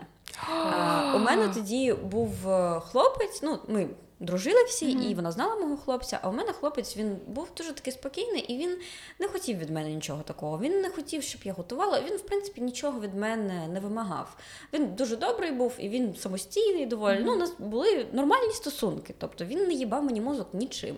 А, 0.51 1.13
у 1.17 1.19
мене 1.19 1.49
тоді 1.49 1.93
був 1.93 2.49
е, 2.51 2.81
хлопець, 2.81 3.41
ну, 3.43 3.59
ми 3.69 3.87
дружили 4.21 4.65
всі, 4.65 4.91
і 4.91 5.15
вона 5.15 5.33
знала 5.33 5.57
мого 5.57 5.77
хлопця. 5.77 6.19
А 6.23 6.29
у 6.29 6.33
мене 6.33 6.53
хлопець 6.53 6.97
він 6.97 7.17
був 7.27 7.49
дуже 7.57 7.73
такий 7.73 7.93
спокійний, 7.93 8.41
і 8.41 8.59
він 8.59 8.79
не 9.19 9.29
хотів 9.29 9.59
від 9.59 9.71
мене 9.71 9.91
нічого 9.91 10.23
такого. 10.23 10.59
Він 10.59 10.81
не 10.81 10.91
хотів, 10.91 11.23
щоб 11.23 11.41
я 11.45 11.53
готувала. 11.53 12.01
Він, 12.01 12.17
в 12.17 12.23
принципі, 12.23 12.61
нічого 12.61 13.01
від 13.01 13.15
мене 13.15 13.69
не 13.69 13.81
вимагав. 13.81 14.37
Він 14.73 14.95
дуже 14.95 15.17
добрий 15.17 15.53
був, 15.53 15.73
і 15.79 15.89
він 15.89 16.15
самостійний 16.15 16.87
доволі. 16.87 17.21
Ну, 17.25 17.33
у 17.33 17.37
нас 17.37 17.53
були 17.59 18.07
нормальні 18.13 18.53
стосунки. 18.53 19.15
Тобто 19.19 19.45
він 19.45 19.59
не 19.59 19.75
їбав 19.75 20.05
мені 20.05 20.21
мозок 20.21 20.49
нічим. 20.53 20.97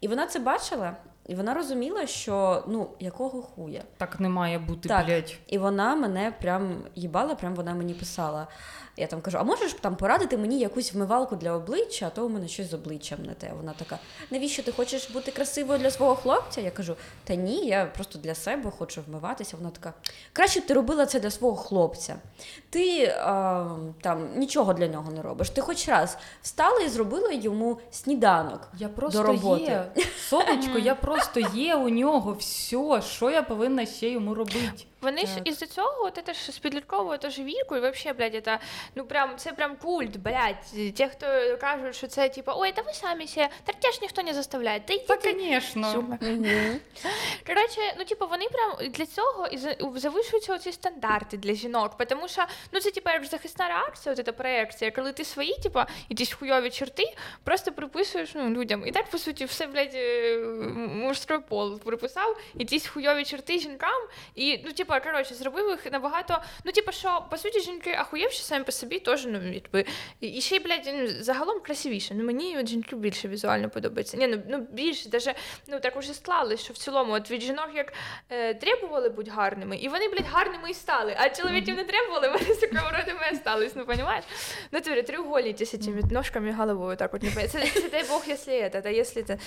І 0.00 0.08
вона 0.08 0.26
це 0.26 0.38
бачила, 0.38 0.96
і 1.28 1.34
вона 1.34 1.54
розуміла, 1.54 2.06
що 2.06 2.64
ну 2.68 2.90
якого 3.00 3.42
хуя. 3.42 3.82
Так 3.96 4.20
не 4.20 4.28
має 4.28 4.58
бути, 4.58 4.88
Так. 4.88 5.06
блядь. 5.06 5.34
І 5.46 5.58
вона 5.58 5.94
мене 5.96 6.32
прям 6.40 6.76
їбала, 6.94 7.34
прям 7.34 7.54
вона 7.54 7.74
мені 7.74 7.94
писала. 7.94 8.46
Я 8.96 9.06
там 9.06 9.20
кажу: 9.20 9.38
а 9.38 9.42
можеш 9.42 9.72
там 9.72 9.96
порадити 9.96 10.36
мені 10.36 10.58
якусь 10.58 10.94
вмивалку 10.94 11.36
для 11.36 11.52
обличчя, 11.52 12.06
а 12.06 12.10
то 12.10 12.26
у 12.26 12.28
мене 12.28 12.48
щось 12.48 12.70
з 12.70 12.74
обличчям 12.74 13.18
не 13.22 13.34
те. 13.34 13.52
Вона 13.56 13.72
така: 13.72 13.98
навіщо 14.30 14.62
ти 14.62 14.72
хочеш 14.72 15.10
бути 15.10 15.30
красивою 15.30 15.78
для 15.78 15.90
свого 15.90 16.14
хлопця? 16.14 16.60
Я 16.60 16.70
кажу: 16.70 16.96
та 17.24 17.34
ні, 17.34 17.66
я 17.66 17.84
просто 17.86 18.18
для 18.18 18.34
себе 18.34 18.70
хочу 18.78 19.02
вмиватися. 19.08 19.56
Вона 19.56 19.70
така: 19.70 19.92
краще 20.32 20.60
б 20.60 20.66
ти 20.66 20.74
робила 20.74 21.06
це 21.06 21.20
для 21.20 21.30
свого 21.30 21.56
хлопця. 21.56 22.16
Ти 22.70 23.04
а, 23.06 23.66
там 24.00 24.28
нічого 24.38 24.74
для 24.74 24.88
нього 24.88 25.12
не 25.12 25.22
робиш. 25.22 25.50
Ти 25.50 25.60
хоч 25.60 25.88
раз 25.88 26.18
встала 26.42 26.80
і 26.80 26.88
зробила 26.88 27.32
йому 27.32 27.78
сніданок. 27.90 28.68
Я 28.78 28.88
просто 28.88 29.18
До 29.18 29.24
роботи. 29.24 29.62
є. 29.62 29.90
Сонечко, 30.28 30.78
я 30.78 30.94
просто 30.94 31.17
є 31.54 31.74
у 31.74 31.88
нього. 31.88 32.32
Все, 32.38 33.02
що 33.02 33.30
я 33.30 33.42
повинна 33.42 33.86
ще 33.86 34.10
йому 34.10 34.34
робити? 34.34 34.84
Вони 35.00 35.26
ж 35.26 35.32
із-за 35.44 35.66
цього, 35.66 36.04
от 36.04 36.22
це 36.26 36.34
ж 36.34 36.52
з 36.52 36.58
підлітковою 36.58 37.18
теж 37.18 37.38
вікою, 37.38 37.86
і 37.86 37.90
взагалі, 37.90 38.18
блядь, 38.18 38.44
це, 38.44 38.58
ну 38.94 39.04
прям, 39.04 39.36
це 39.36 39.52
прям 39.52 39.76
культ, 39.76 40.16
блядь. 40.16 40.94
Ті, 40.94 41.06
хто 41.06 41.26
кажуть, 41.60 41.96
що 41.96 42.06
це 42.06 42.28
типа, 42.28 42.54
ой, 42.56 42.72
та 42.72 42.82
ви 42.82 42.92
самі 42.92 43.26
себе, 43.26 43.48
так 43.64 43.76
тебя 43.76 43.92
ж 43.92 43.98
ніхто 44.02 44.22
не 44.22 44.34
заставляє. 44.34 44.80
Та 44.80 44.96
Та, 45.16 45.28
йдіть. 45.30 45.44
звісно. 45.62 46.18
Коротше, 47.46 47.80
ну 47.98 48.04
типу, 48.04 48.26
вони 48.26 48.46
прям 48.48 48.90
для 48.92 49.06
цього 49.06 49.46
і 49.46 49.58
за- 49.58 49.76
завишуються 49.96 50.54
оці 50.54 50.72
стандарти 50.72 51.36
для 51.36 51.54
жінок. 51.54 52.04
Тому 52.08 52.28
що 52.28 52.44
ну 52.72 52.80
це 52.80 52.90
типу 52.90 53.10
захисна 53.30 53.68
реакція, 53.68 54.14
от 54.18 54.26
ця 54.26 54.32
проекція, 54.32 54.90
коли 54.90 55.12
ти 55.12 55.24
свої, 55.24 55.58
типу, 55.62 55.80
якісь 56.08 56.32
хуйові 56.32 56.70
черти 56.70 57.14
просто 57.44 57.72
приписуєш 57.72 58.30
ну, 58.34 58.48
людям. 58.50 58.86
І 58.86 58.92
так, 58.92 59.10
по 59.10 59.18
суті, 59.18 59.44
все, 59.44 59.66
блядь, 59.66 59.94
е, 59.94 60.38
мужський 60.94 61.38
пол 61.48 61.80
приписав, 61.80 62.36
якісь 62.54 62.86
хуйові 62.86 63.24
черти 63.24 63.58
жінкам. 63.58 64.02
І, 64.34 64.60
ну, 64.64 64.72
типу, 64.72 64.87
коротше, 64.88 65.34
зробив 65.34 65.70
їх 65.70 65.92
набагато. 65.92 66.42
Ну, 66.64 66.72
типу, 66.72 66.92
що, 66.92 67.24
по 67.30 67.36
суті, 67.36 67.60
жінки 67.60 67.90
ахуєвші 67.98 68.42
самі 68.42 68.64
по 68.64 68.72
собі 68.72 68.98
теж, 68.98 69.26
ну, 69.26 69.52
якби. 69.52 69.84
І 70.20 70.40
ще 70.40 70.56
й, 70.56 70.58
блядь, 70.58 70.90
ну, 70.94 71.08
загалом 71.20 71.60
красивіше. 71.60 72.14
Ну, 72.14 72.24
мені 72.24 72.58
от 72.58 72.68
жінки 72.68 72.96
більше 72.96 73.28
візуально 73.28 73.70
подобається. 73.70 74.16
Ні, 74.16 74.26
ну, 74.26 74.42
ну 74.48 74.58
більше, 74.58 75.08
даже, 75.08 75.34
ну 75.66 75.80
так 75.80 75.96
уже 75.96 76.14
склалось, 76.14 76.60
що 76.60 76.72
в 76.72 76.76
цілому 76.76 77.12
от 77.12 77.30
від 77.30 77.42
жінок 77.42 77.68
як 77.74 77.92
е, 78.30 78.54
требували 78.54 79.08
бути 79.08 79.30
гарними, 79.30 79.76
і 79.76 79.88
вони, 79.88 80.08
блядь, 80.08 80.26
гарними 80.30 80.70
і 80.70 80.74
стали. 80.74 81.16
А 81.18 81.28
чоловіків 81.28 81.76
не 81.76 81.84
требували, 81.84 82.28
вони 82.28 82.54
з 82.54 82.56
такого 82.56 82.90
родами 82.90 83.20
остались, 83.32 83.72
ну 83.76 83.86
понімаєш? 83.86 84.24
Ну, 84.72 84.80
ти 84.80 85.02
треугольники 85.02 85.66
з 85.66 85.70
цими 85.78 86.02
ножками 86.10 86.48
і 86.48 86.52
головою 86.52 86.96
так 86.96 87.14
от 87.14 87.22
не 87.22 87.30
понятно. 87.30 87.60
Це, 87.60 87.80
це 87.80 87.88
дай 87.88 88.04
Бог, 88.08 88.22
якщо 88.26 88.46
це, 88.46 88.70
та 88.70 88.90
якщо 88.90 89.22
це. 89.22 89.38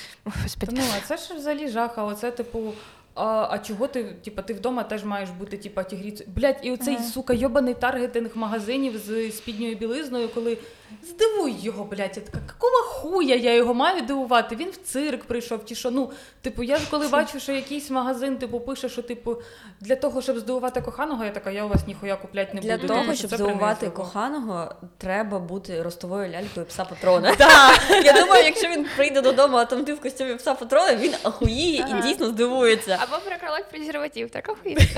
Господи. 0.43 0.71
Ну, 0.75 0.84
а 0.97 1.08
це 1.08 1.17
ж 1.17 1.34
взагалі 1.34 1.67
жаха. 1.67 2.04
Оце, 2.04 2.32
типу, 2.32 2.73
а, 3.15 3.47
а 3.52 3.60
чого 3.60 3.88
ти, 3.88 4.04
типа, 4.04 4.41
ти 4.41 4.54
вдома 4.54 4.84
теж 4.84 5.04
маєш 5.06 5.30
бути, 5.30 5.58
типа, 5.58 5.84
тігріцею. 5.84 6.30
Блять, 6.36 6.60
і 6.63 6.71
оцей, 6.71 6.95
Ага. 6.95 7.04
сука, 7.04 7.34
йобаний 7.34 7.74
таргетинг 7.74 8.30
магазинів 8.36 8.97
з 8.97 9.32
спідньою 9.32 9.76
білизною, 9.76 10.30
коли 10.30 10.58
здивуй 11.04 11.56
його, 11.62 11.84
блять, 11.84 12.17
я 12.17 12.23
така, 12.23 12.38
какого 12.47 12.84
хуя 12.84 13.36
я 13.36 13.54
його 13.54 13.73
маю 13.73 14.01
дивувати? 14.01 14.56
Він 14.56 14.69
в 14.69 14.77
цирк 14.77 15.23
прийшов, 15.23 15.65
чи 15.65 15.75
що? 15.75 15.91
Ну, 15.91 16.12
типу, 16.41 16.63
я 16.63 16.77
ж 16.77 16.84
коли 16.91 17.08
бачу, 17.08 17.39
що 17.39 17.51
якийсь 17.51 17.89
магазин, 17.89 18.38
типу, 18.38 18.60
пише, 18.60 18.89
що, 18.89 19.01
типу, 19.01 19.38
для 19.80 19.95
того, 19.95 20.21
щоб 20.21 20.39
здивувати 20.39 20.82
коханого, 20.82 21.25
я 21.25 21.32
така, 21.32 21.51
я 21.51 21.65
у 21.65 21.67
вас 21.67 21.88
ніхуя 21.88 22.15
куплять 22.15 22.54
не 22.54 22.62
Для 22.62 22.75
буду. 22.75 22.88
того, 22.88 23.01
тому 23.01 23.15
щоб 23.15 23.30
здивувати 23.34 23.89
коханого, 23.89 24.75
треба 24.97 25.39
бути 25.39 25.82
ростовою 25.82 26.32
лялькою 26.32 26.65
пса 26.65 26.86
патрона. 26.86 27.36
Так. 27.36 27.82
Я 28.06 28.13
думаю, 28.13 28.45
якщо 28.45 28.67
він 28.67 28.86
прийде 28.95 29.21
додому, 29.21 29.58
а 29.58 29.65
там 29.65 29.86
ти 29.86 29.93
в 29.93 30.01
костюмі 30.01 30.36
пса 30.36 30.54
патрона, 30.54 30.95
він 30.95 31.13
ахуїє 31.23 31.86
і 31.89 32.01
дійсно 32.01 32.25
здивується. 32.25 32.97
Або 33.01 33.21
проколоть 33.25 33.69
презерватив, 33.71 34.30
так. 34.30 34.49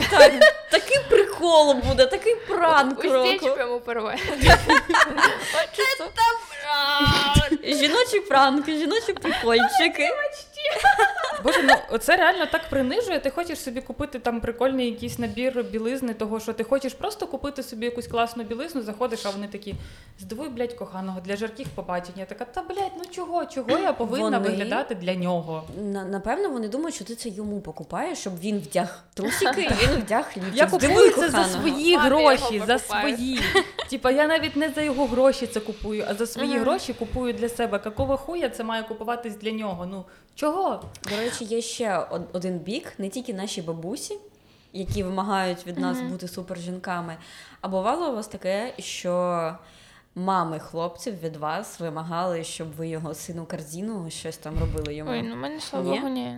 Так, 0.10 0.32
такий 0.72 0.98
прикол 1.10 1.74
буде, 1.74 2.06
такий 2.06 2.36
пранк. 2.36 3.00
Уздечку 3.00 3.60
йому 3.60 3.80
порве. 3.80 4.16
Чисто. 5.90 6.12
Жіночі 7.64 8.20
пранки, 8.20 8.78
жіночі 8.78 9.14
прикольчики. 9.14 10.10
Боже, 11.44 11.64
ну 11.64 11.74
оце 11.90 12.16
реально 12.16 12.46
так 12.46 12.62
принижує. 12.70 13.20
Ти 13.20 13.30
хочеш 13.30 13.60
собі 13.62 13.82
купити 13.82 14.20
там 14.20 14.42
прикольний 14.42 14.90
якийсь 14.92 15.20
набір 15.20 15.66
білизни, 15.72 16.14
того 16.14 16.40
що 16.40 16.54
ти 16.54 16.64
хочеш 16.64 16.94
просто 16.94 17.28
купити 17.28 17.64
собі 17.64 17.86
якусь 17.86 18.08
класну 18.08 18.44
білизну, 18.44 18.82
заходиш, 18.82 19.26
а 19.26 19.30
вони 19.30 19.48
такі 19.48 19.76
здивуй, 20.20 20.50
блядь, 20.50 20.74
коханого 20.74 21.20
для 21.22 21.36
жарких 21.36 21.68
побачень. 21.76 22.14
Я 22.18 22.26
така, 22.26 22.46
та 22.46 22.62
блядь, 22.62 22.92
ну 22.98 23.04
чого? 23.12 23.46
Чого 23.46 23.78
я 23.78 23.94
повинна 23.94 24.24
Вони- 24.24 24.40
виглядати 24.50 24.96
для 24.96 25.16
нього? 25.16 25.64
На- 25.78 26.06
Напевно, 26.06 26.50
вони 26.50 26.68
думають, 26.68 26.96
що 26.96 27.06
ти 27.06 27.16
це 27.16 27.30
йому 27.30 27.62
покупаєш, 27.62 28.18
щоб 28.20 28.40
він 28.40 28.60
вдяг 28.60 29.04
трусики 29.14 29.62
і 29.62 29.88
він 29.88 30.00
вдяг 30.02 30.32
лівчик. 30.38 30.54
Я 30.56 30.68
купую 30.68 31.12
це 31.12 31.30
за 31.30 31.44
свої 31.44 31.98
гроші, 31.98 32.64
за 32.68 32.80
свої. 32.80 33.42
Типа 33.90 34.12
я 34.12 34.28
навіть 34.28 34.56
не 34.56 34.70
за 34.70 34.82
його 34.82 35.08
гроші 35.08 35.48
це 35.48 35.60
купую, 35.60 36.06
а 36.10 36.14
за 36.14 36.28
свої 36.28 36.58
гроші 36.58 36.94
купую 36.94 37.34
для 37.34 37.50
себе. 37.50 37.80
Какого 37.80 38.18
хуя 38.18 38.50
це 38.50 38.64
має 38.64 38.84
купуватись 38.84 39.36
для 39.36 39.52
нього? 39.52 39.86
Ну 39.86 40.06
чого? 40.36 40.63
До 41.10 41.18
речі, 41.18 41.46
є 41.46 41.62
ще 41.62 42.08
один 42.34 42.60
бік, 42.60 42.94
не 42.98 43.10
тільки 43.10 43.34
наші 43.34 43.62
бабусі, 43.62 44.18
які 44.74 45.04
вимагають 45.04 45.68
від 45.68 45.80
нас 45.80 46.02
бути 46.02 46.28
супер 46.28 46.60
жінками. 46.60 47.18
А 47.62 47.68
бувало 47.68 48.12
у 48.12 48.16
вас 48.16 48.28
таке, 48.28 48.74
що 48.80 49.56
мами 50.16 50.60
хлопців 50.60 51.20
від 51.22 51.36
вас 51.36 51.80
вимагали, 51.80 52.44
щоб 52.44 52.72
ви 52.76 52.88
його 52.88 53.14
сину 53.14 53.46
корзину 53.46 54.10
щось 54.10 54.38
там 54.38 54.54
робили 54.60 54.96
йому. 54.96 55.12
Ой, 55.12 55.22
ну 55.24 55.36
мене, 55.36 55.60
слава 55.60 55.90
Ні? 55.92 56.00
Богу, 56.00 56.10
ні. 56.14 56.38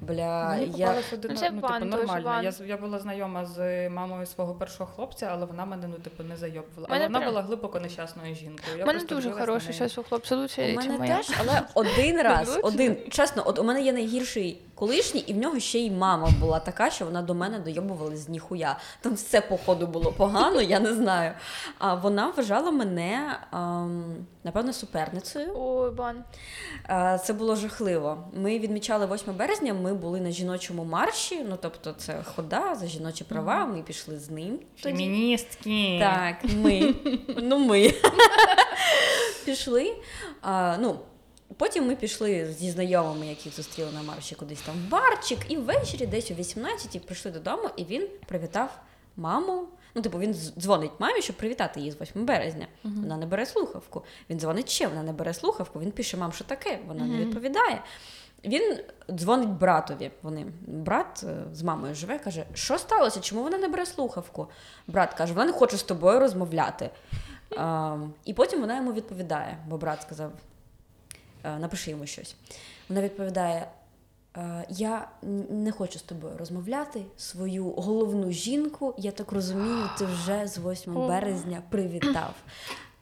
Бля, 0.00 0.48
Мені 0.48 0.72
я... 0.76 0.86
попалась 0.86 1.12
один, 1.12 1.30
Ну, 1.30 1.36
це 1.38 1.50
ну, 1.50 1.60
бан, 1.60 1.72
типу, 1.82 1.84
дуже 1.90 1.96
нормально. 2.02 2.24
бан. 2.24 2.44
Я, 2.44 2.52
з- 2.52 2.60
я 2.66 2.76
була 2.76 2.98
знайома 2.98 3.46
з 3.46 3.88
мамою 3.88 4.26
свого 4.26 4.54
першого 4.54 4.90
хлопця, 4.96 5.28
але 5.32 5.46
вона 5.46 5.64
мене 5.64 5.88
ну 5.88 5.94
типу 5.94 6.22
не 6.22 6.36
зайобувала. 6.36 6.88
Мене 6.88 7.04
Але 7.04 7.06
вона 7.06 7.18
прям- 7.18 7.30
була 7.30 7.42
глибоко 7.42 7.80
нещасною 7.80 8.34
жінкою. 8.34 8.76
Я 8.78 8.84
У 8.84 8.86
мене 8.86 8.98
просто 8.98 9.14
дуже 9.14 9.28
дивилась 9.28 9.40
на 9.40 9.46
хороший 9.46 9.68
неї. 9.68 9.78
зараз 9.78 9.98
у 9.98 10.02
хлопця 10.02 10.36
лучше, 10.36 10.62
У 10.62 10.66
ніж 10.66 10.76
мене 10.76 10.98
моя. 10.98 11.16
теж, 11.16 11.30
але 11.40 11.62
один 11.74 12.16
раз, 12.22 12.60
один. 12.62 12.96
Чесно, 13.10 13.42
от 13.46 13.58
у 13.58 13.64
мене 13.64 13.82
є 13.82 13.92
найгірший 13.92 14.60
колишній, 14.76 15.20
і 15.20 15.32
в 15.32 15.36
нього 15.36 15.60
ще 15.60 15.78
й 15.78 15.90
мама 15.90 16.28
була 16.40 16.58
така, 16.60 16.90
що 16.90 17.04
вона 17.04 17.22
до 17.22 17.34
мене 17.34 17.58
дойобувалась 17.58 18.18
з 18.18 18.28
ніхуя. 18.28 18.78
Там 19.00 19.14
все 19.14 19.40
походу 19.40 19.86
було 19.86 20.12
погано, 20.12 20.60
я 20.60 20.80
не 20.80 20.94
знаю. 20.94 21.32
А 21.78 21.94
вона 21.94 22.30
вважала 22.36 22.70
мене, 22.70 23.38
ем, 23.52 24.26
напевно, 24.44 24.72
суперницею. 24.72 25.52
Ой, 25.56 25.90
бан. 25.90 26.24
Е, 26.90 27.20
Це 27.24 27.32
було 27.32 27.56
жахливо. 27.56 28.18
Ми 28.34 28.58
відмічали 28.58 29.06
8 29.14 29.34
березня. 29.36 29.74
Ми 29.74 29.94
були 29.94 30.20
на 30.20 30.30
жіночому 30.30 30.84
марші. 30.84 31.44
Ну 31.48 31.58
тобто, 31.62 31.92
це 31.92 32.22
хода 32.34 32.74
за 32.74 32.86
жіночі 32.86 33.24
права. 33.24 33.66
Ми 33.66 33.82
пішли 33.82 34.18
з 34.18 34.30
ним. 34.30 34.58
тоді. 34.82 34.96
Феміністки. 34.96 35.98
Так, 36.00 36.36
ми. 36.56 36.94
Ну, 37.42 37.58
ми. 37.58 37.94
Пішли. 39.44 39.94
А, 40.42 40.76
ну, 40.80 40.98
потім 41.56 41.86
ми 41.86 41.96
пішли 41.96 42.54
зі 42.58 42.70
знайомими, 42.70 43.26
яких 43.26 43.56
зустріли 43.56 43.92
на 43.92 44.02
марші 44.02 44.34
кудись 44.34 44.60
там 44.60 44.74
в 44.74 44.90
барчик, 44.90 45.38
і 45.48 45.56
ввечері, 45.56 46.06
десь 46.06 46.30
о 46.30 46.34
18-й, 46.34 46.98
прийшли 46.98 47.30
додому, 47.30 47.70
і 47.76 47.84
він 47.84 48.08
привітав 48.26 48.78
маму. 49.16 49.68
Ну, 49.94 50.02
типу, 50.02 50.18
він 50.18 50.34
дзвонить 50.34 50.90
мамі, 50.98 51.22
щоб 51.22 51.36
привітати 51.36 51.80
її 51.80 51.92
з 51.92 52.00
8 52.00 52.26
березня. 52.26 52.66
Вона 52.84 53.16
не 53.16 53.26
бере 53.26 53.46
слухавку. 53.46 54.04
Він 54.30 54.40
дзвонить 54.40 54.68
ще, 54.68 54.86
вона 54.86 55.02
не 55.02 55.12
бере 55.12 55.34
слухавку. 55.34 55.80
Він 55.80 55.90
пише, 55.90 56.16
мам, 56.16 56.32
що 56.32 56.44
таке? 56.44 56.78
Вона 56.86 57.04
не 57.04 57.18
відповідає. 57.18 57.82
Він 58.44 58.78
дзвонить 59.10 59.48
братові. 59.48 60.10
Вони 60.22 60.46
брат 60.66 61.24
е, 61.28 61.44
з 61.52 61.62
мамою 61.62 61.94
живе, 61.94 62.18
каже: 62.18 62.46
що 62.54 62.78
сталося? 62.78 63.20
Чому 63.20 63.42
вона 63.42 63.58
не 63.58 63.68
бере 63.68 63.86
слухавку? 63.86 64.48
Брат 64.86 65.14
каже: 65.14 65.32
вона 65.32 65.46
не 65.46 65.52
хоче 65.52 65.76
з 65.76 65.82
тобою 65.82 66.20
розмовляти. 66.20 66.90
Ем, 67.50 68.12
і 68.24 68.34
потім 68.34 68.60
вона 68.60 68.76
йому 68.76 68.92
відповідає, 68.92 69.58
бо 69.68 69.76
брат 69.76 70.02
сказав: 70.02 70.30
«Е, 70.30 70.55
напиши 71.58 71.90
йому 71.90 72.06
щось. 72.06 72.34
Вона 72.88 73.02
відповідає: 73.02 73.68
«Е, 74.36 74.64
Я 74.68 75.08
не 75.50 75.72
хочу 75.72 75.98
з 75.98 76.02
тобою 76.02 76.36
розмовляти. 76.38 77.02
Свою 77.16 77.70
головну 77.70 78.32
жінку, 78.32 78.94
я 78.98 79.10
так 79.12 79.32
розумію, 79.32 79.90
ти 79.98 80.04
вже 80.06 80.46
з 80.46 80.58
8 80.58 80.94
березня 81.08 81.62
привітав. 81.70 82.34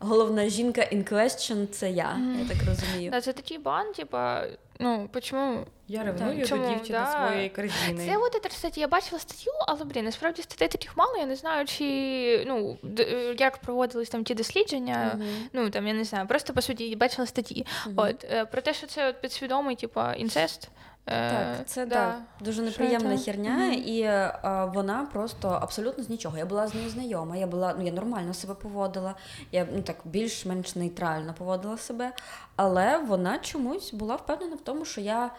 Головна 0.04 0.48
жінка 0.48 0.80
in 0.80 1.12
question 1.12 1.66
це 1.66 1.90
я, 1.90 2.18
я 2.40 2.48
так 2.48 2.66
розумію. 2.68 3.10
Да, 3.10 3.20
це 3.20 3.32
такий 3.32 3.58
бан, 3.58 3.92
типа, 3.92 4.44
ну, 4.78 5.08
почему? 5.12 5.64
Я 5.88 6.02
ревную 6.02 6.46
чому, 6.46 6.62
до 6.62 6.68
дівчини 6.68 6.98
да. 6.98 7.28
своєї 7.28 7.48
корзини. 7.48 8.06
Це 8.06 8.16
от, 8.16 8.46
кстати, 8.46 8.80
я 8.80 8.88
бачила 8.88 9.18
статтю, 9.20 9.50
але, 9.68 9.84
блін, 9.84 10.04
насправді 10.04 10.42
статей 10.42 10.68
таких 10.68 10.96
мало, 10.96 11.16
я 11.16 11.26
не 11.26 11.36
знаю, 11.36 11.66
чи, 11.66 12.44
ну, 12.46 12.78
д- 12.82 13.02
е, 13.02 13.36
як 13.38 13.58
проводились 13.58 14.08
там 14.08 14.24
ті 14.24 14.34
дослідження, 14.34 15.12
Мгм. 15.14 15.26
ну, 15.52 15.70
там, 15.70 15.86
я 15.86 15.94
не 15.94 16.04
знаю, 16.04 16.26
просто, 16.26 16.52
по 16.52 16.62
суті, 16.62 16.96
бачила 16.96 17.26
статті. 17.26 17.66
От, 17.96 18.24
е, 18.24 18.44
про 18.44 18.62
те, 18.62 18.74
що 18.74 18.86
це 18.86 19.08
от 19.08 19.20
підсвідомий, 19.20 19.76
типа, 19.76 20.12
інцест. 20.14 20.68
Е, 21.06 21.30
Так, 21.30 21.68
це 21.68 21.86
да. 21.86 21.94
так, 21.94 22.20
дуже 22.40 22.62
неприємна 22.62 23.18
це? 23.18 23.24
херня, 23.24 23.50
Мгм. 23.50 23.72
і 23.72 24.02
а, 24.04 24.64
вона 24.74 25.08
просто 25.12 25.48
абсолютно 25.48 26.04
з 26.04 26.08
нічого. 26.08 26.38
Я 26.38 26.46
була 26.46 26.66
з 26.66 26.74
нею 26.74 26.90
знайома, 26.90 27.36
я 27.36 27.46
була, 27.46 27.74
ну 27.78 27.84
я 27.84 27.92
нормально 27.92 28.34
себе 28.34 28.54
поводила, 28.54 29.14
я 29.52 29.66
ну 29.72 29.82
так 29.82 29.96
більш-менш 30.04 30.76
нейтрально 30.76 31.34
поводила 31.34 31.78
себе, 31.78 32.12
але 32.56 32.98
вона 32.98 33.38
чомусь 33.38 33.92
була 33.94 34.16
впевнена 34.16 34.56
в 34.56 34.60
тому, 34.60 34.84
що 34.84 35.00
я. 35.00 35.30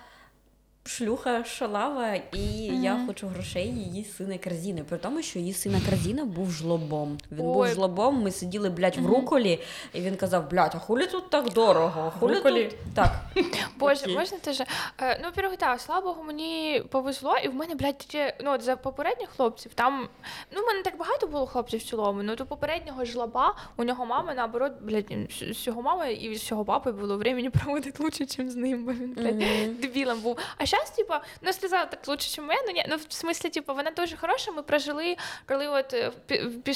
Шлюха 0.88 1.44
шалава, 1.44 2.14
і 2.16 2.42
я 2.82 3.04
хочу 3.08 3.28
грошей 3.28 3.68
її 3.68 4.04
сина 4.04 4.38
Корзіни. 4.38 4.84
При 4.84 4.98
тому, 4.98 5.22
що 5.22 5.40
її 5.40 5.54
сина 5.54 5.82
Корзіна 5.90 6.26
був 6.26 6.52
жлобом. 6.52 7.18
Він 7.32 7.38
був 7.38 7.68
жлобом. 7.68 8.22
Ми 8.22 8.32
сиділи, 8.32 8.70
блядь, 8.70 8.98
в 8.98 9.06
руколі, 9.08 9.60
і 9.94 10.02
він 10.02 10.16
казав: 10.16 10.50
блядь, 10.50 10.72
а 10.76 10.80
хулі 10.80 11.08
тут 11.08 11.30
так 11.30 11.54
дорого? 11.54 12.14
Хулі 12.20 12.36
Руколі? 12.36 12.64
тут 12.64 12.94
так. 12.96 13.12
Боже, 13.80 14.02
Окей. 14.02 14.16
можна 14.18 14.38
теж. 14.38 14.62
Е, 14.62 15.20
ну, 15.24 15.30
во-первых, 15.36 15.58
так, 15.58 15.82
слава 15.82 16.02
Богу, 16.02 16.24
мені 16.24 16.84
повезло, 16.92 17.38
і 17.38 17.48
в 17.48 17.56
мене, 17.56 17.76
блядь, 17.76 17.98
таке, 17.98 18.38
ну, 18.44 18.52
от 18.52 18.62
за 18.62 18.76
попередніх 18.76 19.30
хлопців, 19.30 19.72
там, 19.76 20.08
ну, 20.52 20.62
в 20.62 20.66
мене 20.66 20.82
так 20.82 20.98
багато 20.98 21.28
було 21.28 21.46
хлопців 21.46 21.80
в 21.80 21.84
цілому, 21.84 22.24
ну, 22.24 22.36
то 22.36 22.46
попереднього 22.46 23.06
жлоба, 23.06 23.56
у 23.78 23.84
нього 23.84 24.06
мама, 24.06 24.34
наоборот, 24.34 24.72
блядь, 24.82 25.14
з 25.52 25.58
цього 25.58 25.82
мами 25.82 26.14
і 26.14 26.36
з 26.36 26.44
цього 26.44 26.66
папи 26.66 26.92
було 26.92 27.18
времени 27.18 27.50
проводити 27.50 28.04
лучше, 28.04 28.26
ніж 28.44 28.52
з 28.54 28.56
ним, 28.56 28.86
бо 28.86 28.92
він, 28.94 29.14
блядь, 29.18 29.36
Мгм. 29.36 29.76
дебілом 29.82 30.20
був. 30.20 30.38
А 30.58 30.66
зараз, 30.76 30.92
типа, 30.92 31.22
ну 31.42 31.54
сказала 31.54 31.86
так 31.86 32.08
лучше, 32.08 32.42
ніж 32.42 32.50
мене. 32.50 32.74
Ні, 32.74 32.86
ну 32.90 32.96
в 32.96 33.14
смислі, 33.14 33.50
типу, 33.50 33.74
вона 33.74 33.92
дуже 33.92 34.18
хороша. 34.18 34.52
Ми 34.52 34.64
прожили, 34.64 35.18
коли 35.48 35.68
от 35.68 35.94
е, 35.94 36.12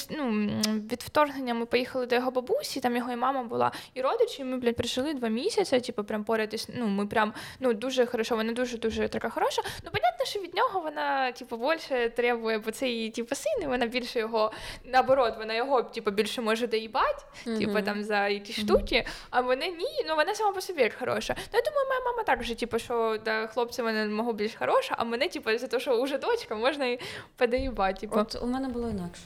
ну, 0.10 0.52
від 0.92 1.02
вторгнення 1.02 1.54
ми 1.54 1.66
поїхали 1.66 2.06
до 2.06 2.16
його 2.16 2.32
бабусі, 2.32 2.80
там 2.80 2.96
його 2.96 3.12
і 3.12 3.16
мама 3.16 3.44
була, 3.44 3.72
і 3.94 4.02
родичі. 4.02 4.42
і 4.42 4.46
Ми, 4.46 4.58
блядь, 4.58 4.76
прожили 4.76 5.14
два 5.14 5.28
місяці. 5.28 5.80
Типу, 5.80 6.04
прям 6.04 6.24
поряд 6.24 6.54
із, 6.54 6.68
ну, 6.76 6.88
ми 6.88 7.08
прям 7.08 7.34
ну 7.60 7.74
дуже 7.74 8.06
хорошо. 8.06 8.36
Вона 8.36 8.54
дуже 8.54 8.78
дуже 8.78 9.08
така 9.08 9.30
хороша. 9.30 9.62
Ну, 9.84 9.92
понятно, 9.92 10.26
що 10.26 10.40
від 10.40 10.56
нього 10.56 10.80
вона, 10.80 11.32
типу, 11.32 11.58
більше 11.58 12.10
требує, 12.10 12.58
бо 12.58 12.72
це 12.72 12.88
її 12.88 13.10
типу 13.10 13.36
син, 13.36 13.54
і 13.62 13.68
вона 13.68 13.86
більше 13.86 14.20
його 14.20 14.52
наоборот, 14.84 15.34
вона 15.38 15.54
його 15.54 15.84
типу, 15.84 16.12
більше 16.12 16.42
може 16.42 16.68
доїбати, 16.68 17.24
типу 17.44 17.82
там 17.82 18.04
за 18.04 18.28
якісь 18.28 18.60
штуки, 18.60 19.06
а 19.30 19.42
мене 19.42 19.68
ні. 19.68 20.06
Ну 20.08 20.16
вона 20.16 20.36
сама 20.36 20.52
по 20.52 20.62
собі 20.62 20.82
як 20.82 20.94
хороша. 21.00 21.36
Ну 21.38 21.60
я 21.60 21.72
думаю, 21.72 21.88
моя 21.88 22.00
мама 22.06 22.24
так 22.24 22.44
же, 22.44 22.56
типу, 22.56 22.80
що 22.80 23.18
да, 23.26 23.48
хлопці 23.48 23.84
мене 23.94 24.14
мого 24.14 24.34
більш 24.34 24.56
хороша, 24.56 24.96
а 24.98 25.04
мене, 25.04 25.28
типу, 25.28 25.58
за 25.58 25.68
те, 25.68 25.80
що 25.80 26.04
вже 26.04 26.18
дочка, 26.18 26.56
можна 26.56 26.86
і 26.86 27.00
подоїбати. 27.36 28.00
Типу. 28.00 28.20
От 28.20 28.38
у 28.42 28.48
мене 28.48 28.68
було 28.68 28.90
інакше. 28.90 29.22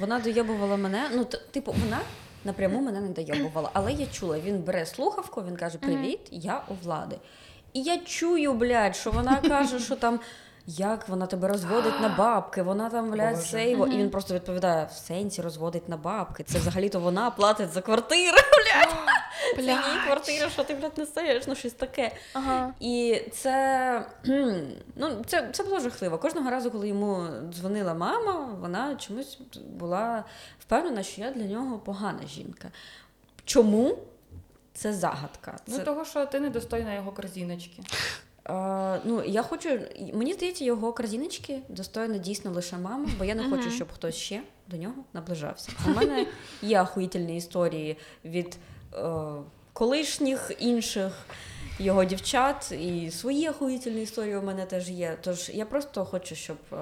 Вона 0.00 0.18
доєбувала 0.20 0.76
мене. 0.76 1.10
Ну, 1.14 1.24
т- 1.24 1.38
типу, 1.50 1.74
вона 1.84 1.98
напряму 2.44 2.80
мене 2.80 3.00
не 3.00 3.08
дойобувала. 3.08 3.70
Але 3.72 3.92
я 3.92 4.06
чула, 4.06 4.38
він 4.38 4.58
бере 4.58 4.86
слухавку, 4.86 5.42
він 5.48 5.56
каже: 5.56 5.78
Привіт, 5.78 6.20
я 6.30 6.62
у 6.68 6.74
влади. 6.84 7.16
І 7.72 7.82
я 7.82 7.98
чую, 7.98 8.52
блядь, 8.52 8.96
що 8.96 9.10
вона 9.10 9.36
каже, 9.48 9.78
що 9.78 9.96
там. 9.96 10.20
Як 10.66 11.08
вона 11.08 11.26
тебе 11.26 11.48
розводить 11.48 12.00
на 12.00 12.08
бабки? 12.08 12.62
Вона 12.62 12.90
там, 12.90 13.10
блядь, 13.10 13.42
сейво. 13.42 13.86
І 13.86 13.96
він 13.96 14.10
просто 14.10 14.34
відповідає: 14.34 14.84
в 14.84 14.92
сенсі 14.92 15.42
розводить 15.42 15.88
на 15.88 15.96
бабки. 15.96 16.42
Це 16.44 16.58
взагалі-то 16.58 17.00
вона 17.00 17.30
платить 17.30 17.70
за 17.72 17.80
квартиру, 17.80 18.36
блядь. 18.52 18.96
Це 19.56 19.62
її 19.62 20.00
квартира, 20.06 20.50
що 20.50 20.64
ти, 20.64 20.74
блядь, 20.74 20.98
несеш, 20.98 21.46
ну 21.46 21.54
щось 21.54 21.72
таке. 21.72 22.12
Ага. 22.32 22.74
І 22.80 23.22
це, 23.32 24.06
ну, 24.96 25.24
це, 25.26 25.48
це 25.52 25.62
було 25.62 25.80
жахливо. 25.80 26.18
Кожного 26.18 26.50
разу, 26.50 26.70
коли 26.70 26.88
йому 26.88 27.26
дзвонила 27.52 27.94
мама, 27.94 28.56
вона 28.60 28.96
чомусь 28.96 29.38
була 29.70 30.24
впевнена, 30.60 31.02
що 31.02 31.20
я 31.20 31.30
для 31.30 31.44
нього 31.44 31.78
погана 31.78 32.26
жінка. 32.26 32.68
Чому? 33.44 33.98
Це 34.74 34.92
загадка. 34.92 35.56
Це, 35.66 35.78
Ну, 35.78 35.84
того, 35.84 36.04
що 36.04 36.26
ти 36.26 36.40
недостойна 36.40 36.94
його 36.94 37.12
корзиночки. 37.12 37.82
е, 38.48 39.00
ну, 39.04 39.24
я 39.24 39.42
хочу, 39.42 39.80
мені 40.14 40.32
здається, 40.32 40.64
його 40.64 40.92
корзиночки 40.92 41.58
достойна 41.68 42.18
дійсно 42.18 42.50
лише 42.50 42.78
мама, 42.78 43.08
бо 43.18 43.24
я 43.24 43.34
не 43.34 43.50
хочу, 43.50 43.70
щоб 43.70 43.92
хтось 43.92 44.14
ще 44.14 44.42
до 44.68 44.76
нього 44.76 45.04
наближався. 45.12 45.72
У 45.86 45.90
мене 45.90 46.26
є 46.62 46.80
ахуїтельні 46.80 47.36
історії 47.36 47.96
від 48.24 48.56
е, 48.94 49.22
колишніх 49.72 50.52
інших 50.58 51.12
його 51.78 52.04
дівчат, 52.04 52.72
і 52.72 53.10
свої 53.10 53.46
ахуїтельні 53.46 54.02
історії 54.02 54.36
у 54.36 54.42
мене 54.42 54.66
теж 54.66 54.90
є. 54.90 55.18
Тож 55.20 55.48
я 55.54 55.66
просто 55.66 56.04
хочу, 56.04 56.34
щоб 56.34 56.56
е, 56.72 56.76